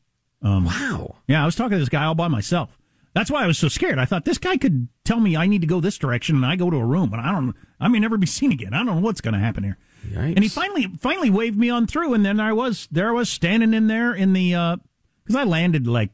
Um, 0.46 0.64
wow. 0.66 1.16
Yeah, 1.26 1.42
I 1.42 1.46
was 1.46 1.56
talking 1.56 1.72
to 1.72 1.78
this 1.78 1.88
guy 1.88 2.04
all 2.04 2.14
by 2.14 2.28
myself. 2.28 2.78
That's 3.14 3.30
why 3.30 3.42
I 3.42 3.46
was 3.46 3.58
so 3.58 3.68
scared. 3.68 3.98
I 3.98 4.04
thought 4.04 4.24
this 4.24 4.38
guy 4.38 4.56
could 4.56 4.88
tell 5.04 5.18
me 5.18 5.36
I 5.36 5.46
need 5.46 5.62
to 5.62 5.66
go 5.66 5.80
this 5.80 5.98
direction, 5.98 6.36
and 6.36 6.46
I 6.46 6.54
go 6.54 6.70
to 6.70 6.76
a 6.76 6.84
room, 6.84 7.12
and 7.12 7.20
I 7.20 7.32
don't. 7.32 7.54
I 7.80 7.88
may 7.88 7.98
never 7.98 8.16
be 8.16 8.26
seen 8.38 8.52
again. 8.52 8.74
I 8.74 8.78
don't 8.78 8.86
know 8.86 9.00
what's 9.00 9.20
going 9.20 9.34
to 9.34 9.40
happen 9.40 9.64
here. 9.64 9.78
Yikes. 10.06 10.36
And 10.36 10.42
he 10.42 10.48
finally 10.48 10.86
finally 11.00 11.30
waved 11.30 11.58
me 11.58 11.70
on 11.70 11.86
through, 11.86 12.14
and 12.14 12.24
then 12.24 12.38
I 12.38 12.52
was 12.52 12.86
there. 12.92 13.08
I 13.08 13.12
was 13.12 13.28
standing 13.28 13.74
in 13.74 13.88
there 13.88 14.14
in 14.14 14.34
the 14.34 14.78
because 15.24 15.34
I 15.34 15.44
landed 15.44 15.88
like 15.88 16.10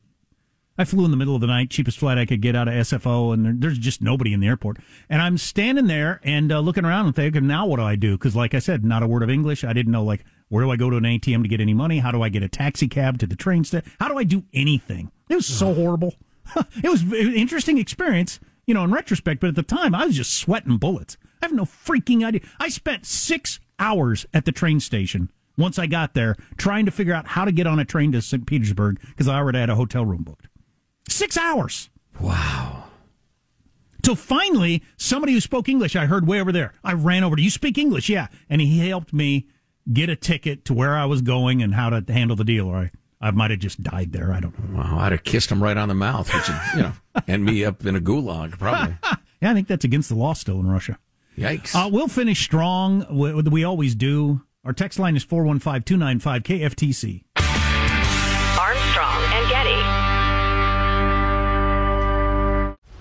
I 0.79 0.85
flew 0.85 1.05
in 1.05 1.11
the 1.11 1.17
middle 1.17 1.35
of 1.35 1.41
the 1.41 1.47
night, 1.47 1.71
cheapest 1.71 1.99
flight 1.99 2.17
I 2.17 2.25
could 2.25 2.41
get 2.41 2.57
out 2.57 2.69
of 2.69 2.75
SFO, 2.75 3.35
and 3.35 3.45
there, 3.45 3.55
there's 3.55 3.79
just 3.79 4.01
nobody 4.01 4.33
in 4.33 4.41
the 4.41 4.47
airport. 4.47 4.79
And 5.11 5.21
I'm 5.21 5.37
standing 5.37 5.87
there 5.87 6.21
and 6.23 6.51
uh, 6.51 6.61
looking 6.61 6.85
around 6.85 7.07
and 7.07 7.15
thinking, 7.15 7.47
now 7.47 7.67
what 7.67 7.77
do 7.77 7.83
I 7.83 7.97
do? 7.97 8.17
Because 8.17 8.35
like 8.35 8.55
I 8.55 8.59
said, 8.59 8.85
not 8.85 9.03
a 9.03 9.07
word 9.07 9.23
of 9.23 9.29
English. 9.29 9.65
I 9.65 9.75
didn't 9.75 9.93
know 9.93 10.05
like 10.05 10.25
where 10.53 10.63
do 10.63 10.71
I 10.71 10.77
go 10.77 10.91
to 10.91 10.99
an 10.99 11.05
ATM 11.05 11.45
to 11.45 11.49
get 11.49 11.63
any 11.63 11.73
money? 11.73 12.01
How 12.01 12.11
do 12.11 12.21
I 12.21 12.29
get 12.29 12.43
a 12.43 12.49
taxi 12.49 12.87
cab 12.87 13.17
to 13.21 13.27
the 13.27 13.35
train 13.35 13.65
station? 13.65 13.91
How 13.99 14.09
do 14.09 14.19
I 14.19 14.25
do 14.25 14.45
anything? 14.53 15.11
It 15.31 15.35
was 15.35 15.47
so 15.47 15.73
horrible. 15.73 16.15
it 16.83 16.91
was 16.91 17.01
an 17.01 17.33
interesting 17.33 17.79
experience, 17.79 18.39
you 18.67 18.75
know, 18.75 18.85
in 18.85 18.93
retrospect. 18.93 19.41
But 19.41 19.49
at 19.49 19.55
the 19.55 19.63
time, 19.63 19.95
I 19.95 20.05
was 20.05 20.15
just 20.15 20.35
sweating 20.35 20.77
bullets. 20.77 21.17
I 21.41 21.47
have 21.47 21.55
no 21.55 21.65
freaking 21.65 22.23
idea. 22.23 22.43
I 22.61 22.69
spent 22.69 23.07
six 23.07 23.61
hours 23.79 24.27
at 24.35 24.45
the 24.45 24.53
train 24.53 24.79
station 24.81 25.33
once 25.57 25.79
I 25.79 25.87
got 25.87 26.13
there 26.13 26.37
trying 26.59 26.85
to 26.85 26.93
figure 26.93 27.15
out 27.15 27.29
how 27.29 27.47
to 27.47 27.53
get 27.53 27.67
on 27.67 27.79
a 27.79 27.87
train 27.87 28.13
to 28.13 28.21
St. 28.21 28.47
Petersburg 28.47 29.01
because 29.07 29.29
I 29.29 29.39
already 29.39 29.59
had 29.59 29.71
a 29.71 29.77
hotel 29.77 30.05
room 30.05 30.23
booked. 30.23 30.49
Six 31.09 31.39
hours. 31.39 31.89
Wow. 32.21 32.85
Till 34.03 34.17
finally, 34.17 34.83
somebody 34.99 35.33
who 35.33 35.41
spoke 35.41 35.71
English, 35.71 35.97
I 35.97 36.05
heard 36.05 36.27
way 36.27 36.43
over 36.43 36.53
there. 36.53 36.75
I 36.85 36.93
ran 36.93 37.25
over 37.25 37.37
to, 37.37 37.43
you 37.43 37.49
speak 37.49 37.79
English? 37.79 38.11
Yeah. 38.11 38.27
And 38.51 38.61
he 38.61 38.87
helped 38.87 39.15
me 39.15 39.47
get 39.91 40.09
a 40.09 40.17
ticket 40.17 40.65
to 40.67 40.75
where 40.75 40.97
I 40.97 41.05
was 41.05 41.23
going 41.23 41.63
and 41.63 41.75
how 41.75 41.91
to 41.91 42.13
handle 42.13 42.37
the 42.37 42.45
deal. 42.45 42.67
Or 42.69 42.77
I, 42.77 42.91
I 43.21 43.31
might 43.31 43.51
have 43.51 43.61
just 43.61 43.83
died 43.83 44.13
there. 44.13 44.33
I 44.33 44.41
don't 44.41 44.59
know. 44.71 44.79
Wow, 44.79 44.99
I'd 44.99 45.13
have 45.13 45.25
kissed 45.25 45.51
him 45.51 45.63
right 45.63 45.77
on 45.77 45.89
the 45.89 45.95
mouth, 45.95 46.33
which 46.33 46.49
would, 46.49 46.61
you 46.75 46.83
know, 46.83 46.93
end 47.29 47.45
me 47.45 47.65
up 47.65 47.85
in 47.87 47.97
a 47.97 48.01
gulag, 48.01 48.59
probably. 48.59 48.97
yeah, 49.41 49.51
I 49.51 49.55
think 49.55 49.69
that's 49.69 49.85
against 49.85 50.09
the 50.09 50.17
law 50.17 50.33
still 50.33 50.61
in 50.61 50.67
Russia. 50.67 50.99
Yikes. 51.37 51.75
Uh, 51.75 51.89
we'll 51.89 52.09
finish 52.09 52.43
strong. 52.43 53.07
We, 53.11 53.33
we 53.33 53.65
always 53.65 53.95
do. 53.95 54.43
Our 54.65 54.73
text 54.73 54.99
line 54.99 55.17
is 55.17 55.25
415 55.25 55.83
295 55.83 56.43
KFTC. 56.43 57.25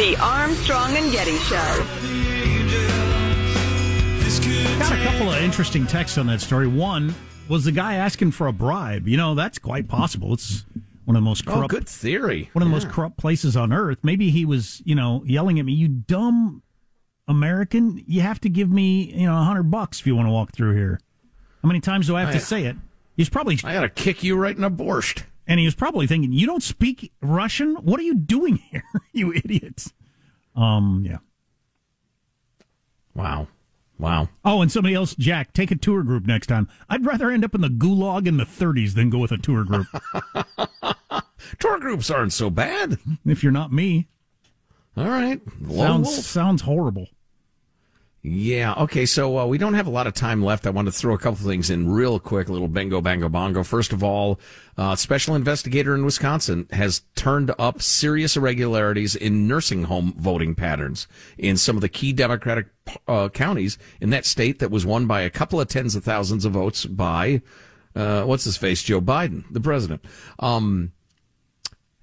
The 0.00 0.16
Armstrong 0.18 0.96
and 0.96 1.12
Getty 1.12 1.36
Show. 1.36 1.86
Got 4.78 4.92
a 4.98 5.04
couple 5.04 5.30
of 5.30 5.42
interesting 5.42 5.86
texts 5.86 6.16
on 6.16 6.26
that 6.28 6.40
story. 6.40 6.66
One 6.66 7.14
was 7.50 7.64
the 7.66 7.72
guy 7.72 7.96
asking 7.96 8.30
for 8.30 8.46
a 8.46 8.52
bribe. 8.54 9.06
You 9.06 9.18
know, 9.18 9.34
that's 9.34 9.58
quite 9.58 9.88
possible. 9.88 10.32
It's 10.32 10.64
one 11.04 11.16
of 11.16 11.22
the 11.22 11.24
most 11.28 11.44
Oh, 11.46 11.52
corrupt. 11.52 11.68
good 11.70 11.86
theory. 11.86 12.48
One 12.54 12.62
of 12.62 12.68
the 12.70 12.74
Yeah. 12.74 12.82
most 12.82 12.88
corrupt 12.88 13.18
places 13.18 13.58
on 13.58 13.74
earth. 13.74 13.98
Maybe 14.02 14.30
he 14.30 14.46
was, 14.46 14.80
you 14.86 14.94
know, 14.94 15.22
yelling 15.26 15.58
at 15.58 15.66
me, 15.66 15.74
"You 15.74 15.88
dumb 15.88 16.62
American! 17.28 18.02
You 18.06 18.22
have 18.22 18.40
to 18.40 18.48
give 18.48 18.70
me, 18.70 19.12
you 19.14 19.26
know, 19.26 19.36
a 19.38 19.42
hundred 19.44 19.64
bucks 19.70 20.00
if 20.00 20.06
you 20.06 20.16
want 20.16 20.28
to 20.28 20.32
walk 20.32 20.52
through 20.52 20.76
here." 20.76 20.98
How 21.62 21.66
many 21.66 21.80
times 21.80 22.06
do 22.06 22.16
I 22.16 22.20
have 22.20 22.30
I- 22.30 22.32
to 22.32 22.40
say 22.40 22.64
it? 22.64 22.76
He's 23.18 23.28
probably. 23.28 23.58
I 23.64 23.74
got 23.74 23.82
to 23.82 23.90
kick 23.90 24.24
you 24.24 24.36
right 24.36 24.56
in 24.56 24.62
the 24.62 24.70
borscht. 24.70 25.24
And 25.50 25.58
he 25.58 25.66
was 25.66 25.74
probably 25.74 26.06
thinking, 26.06 26.32
"You 26.32 26.46
don't 26.46 26.62
speak 26.62 27.12
Russian? 27.20 27.74
What 27.76 27.98
are 27.98 28.04
you 28.04 28.14
doing 28.14 28.56
here, 28.56 28.84
you 29.12 29.32
idiots?" 29.34 29.92
Um, 30.54 31.02
yeah. 31.04 31.18
Wow. 33.14 33.48
Wow. 33.98 34.28
Oh, 34.44 34.62
and 34.62 34.70
somebody 34.72 34.94
else, 34.94 35.14
Jack, 35.16 35.52
take 35.52 35.70
a 35.70 35.76
tour 35.76 36.02
group 36.02 36.24
next 36.24 36.46
time. 36.46 36.68
I'd 36.88 37.04
rather 37.04 37.30
end 37.30 37.44
up 37.44 37.54
in 37.54 37.60
the 37.60 37.68
gulag 37.68 38.26
in 38.26 38.38
the 38.38 38.44
30s 38.44 38.94
than 38.94 39.10
go 39.10 39.18
with 39.18 39.32
a 39.32 39.36
tour 39.36 39.64
group. 39.64 39.86
Tour 41.58 41.80
groups 41.80 42.10
aren't 42.10 42.32
so 42.32 42.48
bad. 42.48 42.98
if 43.26 43.42
you're 43.42 43.52
not 43.52 43.72
me. 43.72 44.08
All 44.96 45.08
right. 45.08 45.40
Lone 45.60 45.76
Sounds, 46.04 46.08
wolf. 46.08 46.24
sounds 46.24 46.62
horrible. 46.62 47.08
Yeah. 48.22 48.74
Okay. 48.74 49.06
So 49.06 49.38
uh, 49.38 49.46
we 49.46 49.56
don't 49.56 49.72
have 49.72 49.86
a 49.86 49.90
lot 49.90 50.06
of 50.06 50.12
time 50.12 50.44
left. 50.44 50.66
I 50.66 50.70
want 50.70 50.86
to 50.86 50.92
throw 50.92 51.14
a 51.14 51.18
couple 51.18 51.46
things 51.46 51.70
in 51.70 51.90
real 51.90 52.18
quick. 52.20 52.50
Little 52.50 52.68
bingo, 52.68 53.00
bango, 53.00 53.30
bongo. 53.30 53.62
First 53.62 53.94
of 53.94 54.04
all, 54.04 54.38
uh, 54.76 54.94
special 54.94 55.34
investigator 55.34 55.94
in 55.94 56.04
Wisconsin 56.04 56.66
has 56.70 57.02
turned 57.14 57.50
up 57.58 57.80
serious 57.80 58.36
irregularities 58.36 59.16
in 59.16 59.48
nursing 59.48 59.84
home 59.84 60.14
voting 60.18 60.54
patterns 60.54 61.08
in 61.38 61.56
some 61.56 61.76
of 61.76 61.80
the 61.80 61.88
key 61.88 62.12
Democratic 62.12 62.66
uh, 63.08 63.30
counties 63.30 63.78
in 64.02 64.10
that 64.10 64.26
state 64.26 64.58
that 64.58 64.70
was 64.70 64.84
won 64.84 65.06
by 65.06 65.22
a 65.22 65.30
couple 65.30 65.58
of 65.58 65.68
tens 65.68 65.94
of 65.94 66.04
thousands 66.04 66.44
of 66.44 66.52
votes 66.52 66.84
by 66.84 67.40
uh, 67.96 68.24
what's 68.24 68.44
his 68.44 68.56
face, 68.56 68.82
Joe 68.82 69.00
Biden, 69.00 69.44
the 69.50 69.60
president, 69.60 70.04
um, 70.38 70.92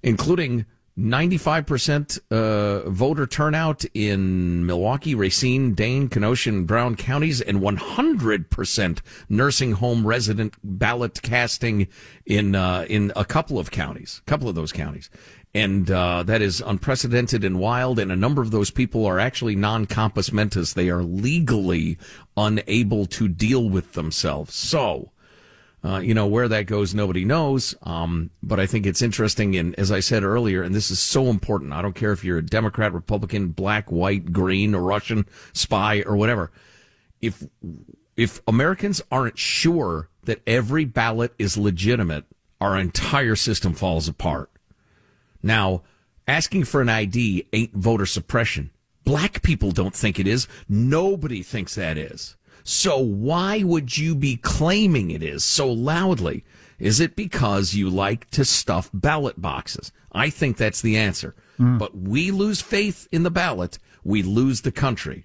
including 0.02 0.66
95% 0.98 2.18
uh, 2.32 2.90
voter 2.90 3.24
turnout 3.24 3.84
in 3.94 4.66
Milwaukee, 4.66 5.14
Racine, 5.14 5.72
Dane, 5.72 6.08
Kenosha, 6.08 6.50
and 6.50 6.66
Brown 6.66 6.96
counties, 6.96 7.40
and 7.40 7.60
100% 7.60 8.98
nursing 9.28 9.72
home 9.72 10.04
resident 10.04 10.54
ballot 10.64 11.22
casting 11.22 11.86
in 12.26 12.56
uh, 12.56 12.84
in 12.88 13.12
a 13.14 13.24
couple 13.24 13.60
of 13.60 13.70
counties, 13.70 14.20
a 14.26 14.28
couple 14.28 14.48
of 14.48 14.56
those 14.56 14.72
counties. 14.72 15.08
And 15.54 15.88
uh, 15.88 16.24
that 16.24 16.42
is 16.42 16.60
unprecedented 16.60 17.44
and 17.44 17.60
wild. 17.60 17.98
And 18.00 18.10
a 18.10 18.16
number 18.16 18.42
of 18.42 18.50
those 18.50 18.70
people 18.72 19.06
are 19.06 19.20
actually 19.20 19.54
non 19.54 19.86
compos 19.86 20.32
mentis. 20.32 20.74
They 20.74 20.90
are 20.90 21.02
legally 21.02 21.96
unable 22.36 23.06
to 23.06 23.28
deal 23.28 23.68
with 23.68 23.92
themselves. 23.92 24.54
So, 24.54 25.12
uh, 25.84 25.98
you 25.98 26.12
know, 26.12 26.26
where 26.26 26.48
that 26.48 26.66
goes, 26.66 26.94
nobody 26.94 27.24
knows. 27.24 27.74
Um, 27.82 28.30
but 28.42 28.58
I 28.58 28.66
think 28.66 28.84
it's 28.84 29.02
interesting. 29.02 29.56
And 29.56 29.78
as 29.78 29.92
I 29.92 30.00
said 30.00 30.24
earlier, 30.24 30.62
and 30.62 30.74
this 30.74 30.90
is 30.90 30.98
so 30.98 31.26
important, 31.26 31.72
I 31.72 31.82
don't 31.82 31.94
care 31.94 32.12
if 32.12 32.24
you're 32.24 32.38
a 32.38 32.44
Democrat, 32.44 32.92
Republican, 32.92 33.48
black, 33.48 33.90
white, 33.92 34.32
green, 34.32 34.74
or 34.74 34.82
Russian 34.82 35.26
spy 35.52 36.02
or 36.02 36.16
whatever. 36.16 36.50
If, 37.20 37.44
if 38.16 38.40
Americans 38.48 39.00
aren't 39.10 39.38
sure 39.38 40.08
that 40.24 40.42
every 40.46 40.84
ballot 40.84 41.32
is 41.38 41.56
legitimate, 41.56 42.24
our 42.60 42.76
entire 42.76 43.36
system 43.36 43.72
falls 43.72 44.08
apart. 44.08 44.50
Now, 45.42 45.82
asking 46.26 46.64
for 46.64 46.80
an 46.80 46.88
ID 46.88 47.46
ain't 47.52 47.72
voter 47.72 48.06
suppression. 48.06 48.70
Black 49.04 49.42
people 49.42 49.70
don't 49.70 49.94
think 49.94 50.18
it 50.18 50.26
is. 50.26 50.48
Nobody 50.68 51.42
thinks 51.42 51.76
that 51.76 51.96
is. 51.96 52.36
So 52.68 52.98
why 52.98 53.62
would 53.62 53.96
you 53.96 54.14
be 54.14 54.36
claiming 54.36 55.10
it 55.10 55.22
is 55.22 55.42
so 55.42 55.72
loudly? 55.72 56.44
Is 56.78 57.00
it 57.00 57.16
because 57.16 57.72
you 57.74 57.88
like 57.88 58.28
to 58.32 58.44
stuff 58.44 58.90
ballot 58.92 59.40
boxes? 59.40 59.90
I 60.12 60.28
think 60.28 60.58
that's 60.58 60.82
the 60.82 60.98
answer. 60.98 61.34
But 61.78 61.96
we 61.96 62.30
lose 62.30 62.60
faith 62.60 63.08
in 63.10 63.22
the 63.22 63.30
ballot, 63.30 63.78
we 64.04 64.22
lose 64.22 64.60
the 64.60 64.70
country. 64.70 65.24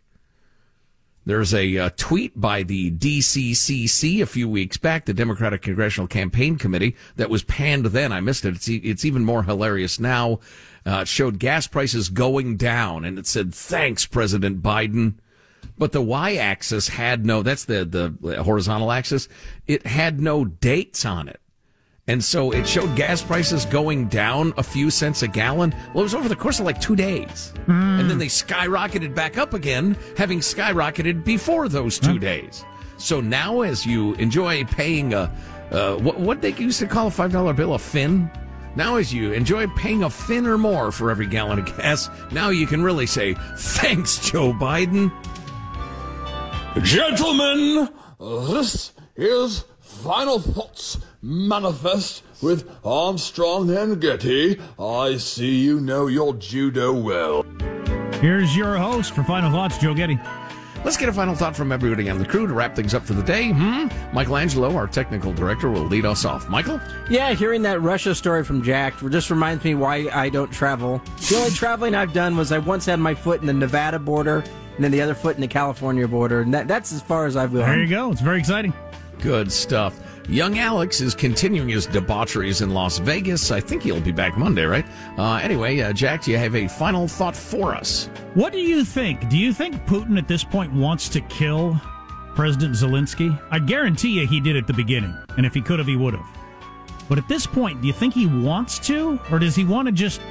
There's 1.26 1.54
a 1.54 1.78
uh, 1.78 1.90
tweet 1.98 2.40
by 2.40 2.64
the 2.64 2.90
DCCC 2.92 4.22
a 4.22 4.26
few 4.26 4.48
weeks 4.48 4.78
back, 4.78 5.04
the 5.04 5.14
Democratic 5.14 5.64
Congressional 5.64 6.08
Campaign 6.08 6.58
Committee, 6.58 6.96
that 7.18 7.30
was 7.30 7.44
panned 7.44 7.88
then. 7.88 8.14
I 8.14 8.22
missed 8.22 8.46
it. 8.46 8.56
It's, 8.56 8.70
it's 8.70 9.04
even 9.04 9.26
more 9.26 9.44
hilarious 9.44 10.00
now. 10.00 10.40
Uh, 10.86 11.00
it 11.02 11.10
showed 11.10 11.40
gas 11.40 11.68
prices 11.68 12.08
going 12.08 12.56
down, 12.56 13.04
and 13.04 13.20
it 13.20 13.28
said, 13.28 13.54
"Thanks, 13.54 14.06
President 14.06 14.62
Biden." 14.62 15.16
But 15.78 15.92
the 15.92 16.02
y-axis 16.02 16.88
had 16.88 17.26
no. 17.26 17.44
That's 17.44 17.66
the 17.66 17.86
the 17.86 18.44
horizontal 18.44 18.92
axis. 18.92 19.28
It 19.68 19.86
had 19.86 20.20
no 20.20 20.46
dates 20.46 21.06
on 21.06 21.28
it. 21.28 21.40
And 22.06 22.22
so 22.22 22.52
it 22.52 22.68
showed 22.68 22.98
gas 22.98 23.22
prices 23.22 23.66
going 23.66 24.08
down 24.10 24.54
a 24.58 24.64
few 24.64 24.90
cents 24.90 25.24
a 25.24 25.28
gallon. 25.28 25.74
Well, 25.94 26.02
it 26.02 26.04
was 26.04 26.16
over 26.16 26.28
the 26.28 26.36
course 26.36 26.60
of 26.60 26.66
like 26.66 26.82
two 26.82 26.98
days. 26.98 27.54
And 28.00 28.10
then 28.10 28.18
they 28.18 28.26
skyrocketed 28.28 29.16
back 29.16 29.38
up 29.38 29.54
again, 29.54 29.98
having 30.18 30.40
skyrocketed 30.40 31.24
before 31.24 31.70
those 31.70 31.98
two 32.00 32.20
days. 32.20 32.66
So 32.98 33.22
now, 33.22 33.62
as 33.62 33.86
you 33.86 34.16
enjoy 34.16 34.66
paying 34.66 35.14
a, 35.14 35.34
uh, 35.72 35.96
what, 35.96 36.20
what 36.20 36.42
they 36.42 36.54
used 36.54 36.80
to 36.80 36.88
call 36.88 37.08
a 37.08 37.12
$5 37.12 37.56
bill 37.56 37.74
a 37.74 37.80
fin, 37.80 38.30
now 38.76 38.98
as 38.98 39.14
you 39.14 39.32
enjoy 39.32 39.68
paying 39.68 40.04
a 40.04 40.10
fin 40.10 40.46
or 40.46 40.58
more 40.58 40.92
for 40.92 41.10
every 41.10 41.26
gallon 41.26 41.60
of 41.60 41.66
gas, 41.78 42.10
now 42.32 42.50
you 42.50 42.68
can 42.68 42.84
really 42.84 43.06
say, 43.06 43.34
thanks, 43.58 44.20
Joe 44.30 44.52
Biden. 44.52 45.10
Gentlemen, 46.82 47.88
this 48.20 48.94
is 49.16 49.64
Final 49.80 50.40
Thoughts 50.40 50.98
Manifest 51.22 52.24
with 52.42 52.68
Armstrong 52.84 53.70
and 53.70 54.02
Getty. 54.02 54.60
I 54.80 55.18
see 55.18 55.64
you 55.64 55.80
know 55.80 56.08
your 56.08 56.34
judo 56.34 56.92
well. 56.92 57.46
Here's 58.20 58.58
your 58.58 58.76
host 58.76 59.14
for 59.14 59.24
Final 59.24 59.52
Thoughts, 59.52 59.78
Joe 59.78 59.94
Getty. 59.94 60.20
Let's 60.84 60.98
get 60.98 61.10
a 61.10 61.14
final 61.14 61.36
thought 61.36 61.56
from 61.56 61.72
everybody 61.72 62.10
on 62.10 62.18
the 62.18 62.26
crew 62.26 62.48
to 62.48 62.54
wrap 62.54 62.76
things 62.76 62.96
up 62.96 63.04
for 63.04 63.14
the 63.14 63.24
day. 63.24 63.52
Hmm? 63.52 63.88
Michelangelo, 64.12 64.76
our 64.76 64.88
technical 64.88 65.32
director, 65.32 65.70
will 65.70 65.86
lead 65.86 66.06
us 66.06 66.26
off. 66.26 66.50
Michael? 66.50 66.82
Yeah, 67.08 67.34
hearing 67.34 67.62
that 67.62 67.82
Russia 67.82 68.16
story 68.16 68.44
from 68.44 68.64
Jack 68.64 68.96
just 69.10 69.30
reminds 69.30 69.64
me 69.64 69.76
why 69.76 70.10
I 70.12 70.30
don't 70.30 70.52
travel. 70.52 71.02
The 71.30 71.36
only 71.38 71.52
traveling 71.52 71.94
I've 71.94 72.14
done 72.14 72.36
was 72.36 72.52
I 72.52 72.58
once 72.58 72.88
had 72.88 73.00
my 73.00 73.14
foot 73.14 73.42
in 73.42 73.48
the 73.48 73.54
Nevada 73.54 74.00
border 74.00 74.44
and 74.76 74.84
then 74.84 74.92
the 74.92 75.02
other 75.02 75.14
foot 75.14 75.36
in 75.36 75.42
the 75.42 75.48
California 75.48 76.08
border, 76.08 76.42
and 76.42 76.54
that, 76.54 76.68
that's 76.68 76.92
as 76.92 77.02
far 77.02 77.26
as 77.26 77.36
I've 77.36 77.54
gone. 77.54 77.62
There 77.62 77.80
you 77.80 77.88
go. 77.88 78.12
It's 78.12 78.22
very 78.22 78.40
exciting. 78.40 78.74
Good 79.20 79.52
stuff. 79.52 80.00
Young 80.30 80.58
Alex 80.58 81.02
is 81.02 81.14
continuing 81.14 81.70
his 81.70 81.86
debaucheries 81.86 82.62
in 82.62 82.74
Las 82.74 82.98
Vegas. 82.98 83.52
I 83.52 83.60
think 83.60 83.84
he'll 83.84 84.00
be 84.00 84.12
back 84.12 84.38
Monday, 84.38 84.64
right? 84.64 84.86
Uh, 85.18 85.36
anyway, 85.36 85.80
uh, 85.82 85.92
Jack, 85.92 86.24
do 86.24 86.32
you 86.32 86.38
have 86.38 86.56
a 86.56 86.68
final 86.68 87.08
thought 87.08 87.36
for 87.36 87.76
us? 87.76 88.10
What 88.34 88.54
do 88.54 88.60
you 88.60 88.86
think? 88.86 89.30
Do 89.30 89.38
you 89.38 89.54
think 89.54 89.76
Putin 89.86 90.18
at 90.18 90.28
this 90.28 90.44
point 90.44 90.72
wants 90.72 91.10
to 91.10 91.22
kill 91.22 91.80
President 92.36 92.74
Zelensky? 92.74 93.38
I 93.52 93.60
guarantee 93.60 94.10
you 94.10 94.26
he 94.26 94.40
did 94.40 94.56
at 94.56 94.66
the 94.66 94.74
beginning. 94.74 95.14
And 95.36 95.46
if 95.46 95.54
he 95.54 95.62
could 95.62 95.80
have, 95.80 95.88
he 95.88 95.98
would 95.98 96.14
have. 96.14 96.26
But 97.10 97.18
at 97.18 97.28
this 97.28 97.46
point, 97.46 97.82
do 97.82 97.88
you 97.88 97.94
think 97.94 98.14
he 98.14 98.28
wants 98.28 98.80
to? 98.88 99.20
Or 99.30 99.40
does 99.40 99.56
he 99.56 99.66
want 99.66 99.88
to 99.88 99.92
just 99.92 100.22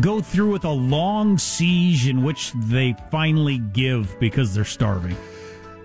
go 0.00 0.20
through 0.20 0.50
with 0.52 0.64
a 0.64 0.70
long 0.70 1.38
siege 1.38 2.08
in 2.08 2.22
which 2.22 2.52
they 2.52 2.94
finally 3.10 3.58
give 3.58 4.18
because 4.20 4.54
they're 4.54 4.64
starving? 4.64 5.16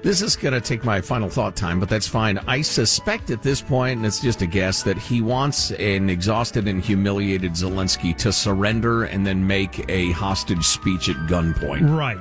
This 0.04 0.22
is 0.22 0.36
going 0.36 0.54
to 0.54 0.62
take 0.62 0.84
my 0.84 1.02
final 1.02 1.30
thought 1.30 1.56
time, 1.56 1.80
but 1.80 1.90
that's 1.90 2.08
fine. 2.08 2.38
I 2.46 2.62
suspect 2.62 3.32
at 3.32 3.42
this 3.42 3.60
point, 3.60 3.98
and 3.98 4.06
it's 4.06 4.22
just 4.22 4.44
a 4.44 4.46
guess, 4.46 4.84
that 4.84 5.00
he 5.00 5.20
wants 5.22 5.72
an 5.72 6.12
exhausted 6.12 6.68
and 6.68 6.84
humiliated 6.84 7.54
Zelensky 7.54 8.16
to 8.18 8.32
surrender 8.32 9.06
and 9.06 9.26
then 9.26 9.48
make 9.48 9.90
a 9.90 10.12
hostage 10.12 10.64
speech 10.64 11.10
at 11.10 11.16
gunpoint. 11.28 11.90
Right. 11.98 12.20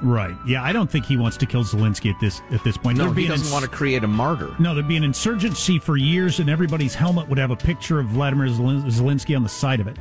Right. 0.00 0.34
Yeah, 0.46 0.62
I 0.62 0.72
don't 0.72 0.90
think 0.90 1.04
he 1.04 1.16
wants 1.18 1.36
to 1.38 1.44
kill 1.44 1.64
Zelensky 1.64 2.14
at 2.14 2.20
this 2.20 2.40
at 2.50 2.62
this 2.64 2.78
point. 2.78 2.96
No, 2.96 3.04
There'd 3.04 3.16
be 3.16 3.22
he 3.22 3.28
doesn't 3.28 3.46
ins- 3.46 3.52
want 3.52 3.64
to 3.64 3.70
create 3.70 4.04
a 4.04 4.08
martyr. 4.08 4.54
No, 4.58 4.72
there'd 4.72 4.88
be 4.88 4.96
an 4.96 5.04
insurgency 5.04 5.78
for 5.78 5.96
years, 5.96 6.38
and 6.38 6.48
everybody's 6.48 6.94
helmet 6.94 7.28
would 7.28 7.36
have 7.38 7.50
a 7.50 7.56
picture 7.56 7.98
of 7.98 8.06
Vladimir 8.06 8.46
Zelensky 8.46 9.36
on 9.36 9.42
the 9.42 9.48
side 9.48 9.80
of 9.80 9.88
it. 9.88 9.98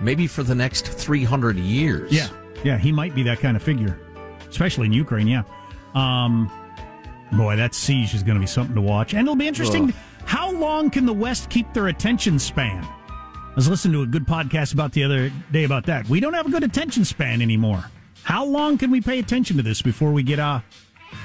Maybe 0.00 0.26
for 0.26 0.42
the 0.42 0.54
next 0.54 0.88
300 0.88 1.56
years. 1.56 2.12
Yeah, 2.12 2.28
yeah, 2.64 2.78
he 2.78 2.92
might 2.92 3.14
be 3.14 3.22
that 3.24 3.40
kind 3.40 3.56
of 3.56 3.62
figure, 3.62 3.98
especially 4.48 4.86
in 4.86 4.92
Ukraine. 4.92 5.26
Yeah. 5.26 5.42
Um, 5.94 6.50
Boy, 7.32 7.56
that 7.56 7.74
siege 7.74 8.14
is 8.14 8.22
going 8.22 8.34
to 8.34 8.40
be 8.40 8.46
something 8.46 8.74
to 8.74 8.80
watch. 8.80 9.14
And 9.14 9.22
it'll 9.22 9.36
be 9.36 9.46
interesting. 9.46 9.90
Ugh. 9.90 9.94
How 10.24 10.50
long 10.50 10.90
can 10.90 11.06
the 11.06 11.12
West 11.12 11.48
keep 11.48 11.72
their 11.72 11.88
attention 11.88 12.38
span? 12.38 12.82
I 12.84 13.52
was 13.54 13.68
listening 13.68 13.94
to 13.94 14.02
a 14.02 14.06
good 14.06 14.26
podcast 14.26 14.74
about 14.74 14.92
the 14.92 15.04
other 15.04 15.30
day 15.52 15.64
about 15.64 15.86
that. 15.86 16.08
We 16.08 16.20
don't 16.20 16.34
have 16.34 16.46
a 16.46 16.50
good 16.50 16.64
attention 16.64 17.04
span 17.04 17.42
anymore. 17.42 17.84
How 18.22 18.44
long 18.44 18.78
can 18.78 18.90
we 18.90 19.00
pay 19.00 19.18
attention 19.18 19.56
to 19.56 19.62
this 19.62 19.80
before 19.82 20.12
we 20.12 20.22
get 20.22 20.38
uh, 20.38 20.60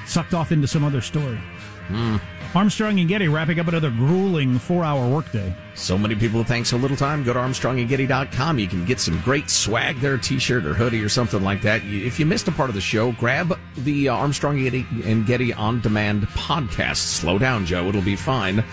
sucked 0.05 0.33
off 0.33 0.51
into 0.51 0.67
some 0.67 0.83
other 0.83 1.01
story? 1.01 1.39
Mm. 1.87 2.19
Armstrong 2.55 2.99
and 3.01 3.09
Getty 3.09 3.27
wrapping 3.27 3.59
up 3.59 3.67
another 3.67 3.89
grueling 3.89 4.57
four 4.57 4.83
hour 4.83 5.09
workday. 5.09 5.53
So 5.73 5.97
many 5.97 6.15
people 6.15 6.43
thanks 6.43 6.69
so 6.69 6.77
little 6.77 6.95
time. 6.95 7.23
Go 7.23 7.33
to 7.33 7.39
ArmstrongandGetty.com. 7.39 8.59
You 8.59 8.67
can 8.67 8.85
get 8.85 8.99
some 8.99 9.19
great 9.21 9.49
swag 9.49 9.99
there, 9.99 10.17
t 10.17 10.39
shirt 10.39 10.65
or 10.65 10.73
hoodie 10.73 11.03
or 11.03 11.09
something 11.09 11.43
like 11.43 11.61
that. 11.63 11.81
If 11.83 12.19
you 12.19 12.25
missed 12.25 12.47
a 12.47 12.53
part 12.53 12.69
of 12.69 12.75
the 12.75 12.81
show, 12.81 13.11
grab 13.13 13.59
the 13.77 14.07
uh, 14.07 14.15
Armstrong 14.15 14.65
and 14.65 15.25
Getty 15.27 15.53
on 15.53 15.81
demand 15.81 16.23
podcast. 16.29 16.97
Slow 16.97 17.37
down, 17.37 17.65
Joe. 17.65 17.87
It'll 17.89 18.01
be 18.01 18.15
fine. 18.15 18.63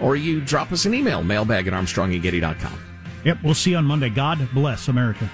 Or 0.00 0.16
you 0.16 0.40
drop 0.40 0.70
us 0.70 0.84
an 0.84 0.94
email, 0.94 1.22
mailbag 1.22 1.66
at 1.66 1.72
ArmstrongandGetty.com. 1.72 2.78
Yep, 3.24 3.38
we'll 3.42 3.54
see 3.54 3.70
you 3.70 3.76
on 3.76 3.84
Monday. 3.84 4.10
God 4.10 4.48
bless 4.52 4.88
America. 4.88 5.30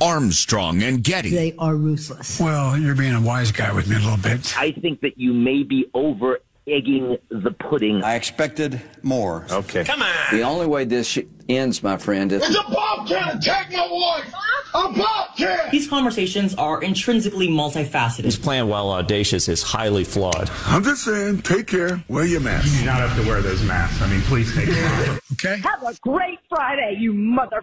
Armstrong 0.00 0.82
and 0.82 1.02
Getty. 1.02 1.30
They 1.30 1.54
are 1.58 1.74
ruthless. 1.74 2.40
Well, 2.40 2.76
you're 2.76 2.94
being 2.94 3.14
a 3.14 3.20
wise 3.20 3.52
guy 3.52 3.72
with 3.72 3.88
me 3.88 3.96
a 3.96 3.98
little 3.98 4.16
bit. 4.16 4.56
I 4.58 4.72
think 4.72 5.00
that 5.00 5.18
you 5.18 5.32
may 5.32 5.62
be 5.62 5.86
over 5.94 6.38
egging 6.68 7.16
the 7.30 7.50
pudding. 7.50 8.02
I 8.02 8.14
expected 8.14 8.80
more. 9.02 9.46
Okay. 9.50 9.84
Come 9.84 10.02
on. 10.02 10.14
The 10.30 10.42
only 10.42 10.66
way 10.66 10.84
this 10.84 11.18
ends, 11.48 11.82
my 11.82 11.96
friend, 11.96 12.30
is. 12.30 12.42
It's 12.46 12.56
a 12.56 12.70
bobcat 12.70 13.36
attack 13.36 13.72
my 13.72 13.88
wife! 13.90 14.32
A 14.74 14.92
bobcat! 14.92 15.70
These 15.70 15.88
conversations 15.88 16.54
are 16.56 16.82
intrinsically 16.82 17.48
multifaceted. 17.48 18.24
His 18.24 18.36
plan, 18.36 18.68
while 18.68 18.90
audacious, 18.90 19.48
is 19.48 19.62
highly 19.62 20.04
flawed. 20.04 20.50
I'm 20.66 20.84
just 20.84 21.04
saying, 21.04 21.42
take 21.42 21.66
care, 21.66 22.04
wear 22.08 22.26
your 22.26 22.40
mask. 22.40 22.70
You 22.72 22.80
do 22.80 22.86
not 22.86 22.96
have 22.96 23.18
to 23.20 23.26
wear 23.26 23.40
those 23.40 23.62
masks. 23.64 24.02
I 24.02 24.10
mean, 24.10 24.20
please 24.22 24.54
take 24.54 24.68
care. 24.68 25.18
Okay? 25.32 25.58
Have 25.62 25.82
a 25.82 25.94
great 26.02 26.38
Friday, 26.50 26.96
you 26.98 27.14
mother. 27.14 27.62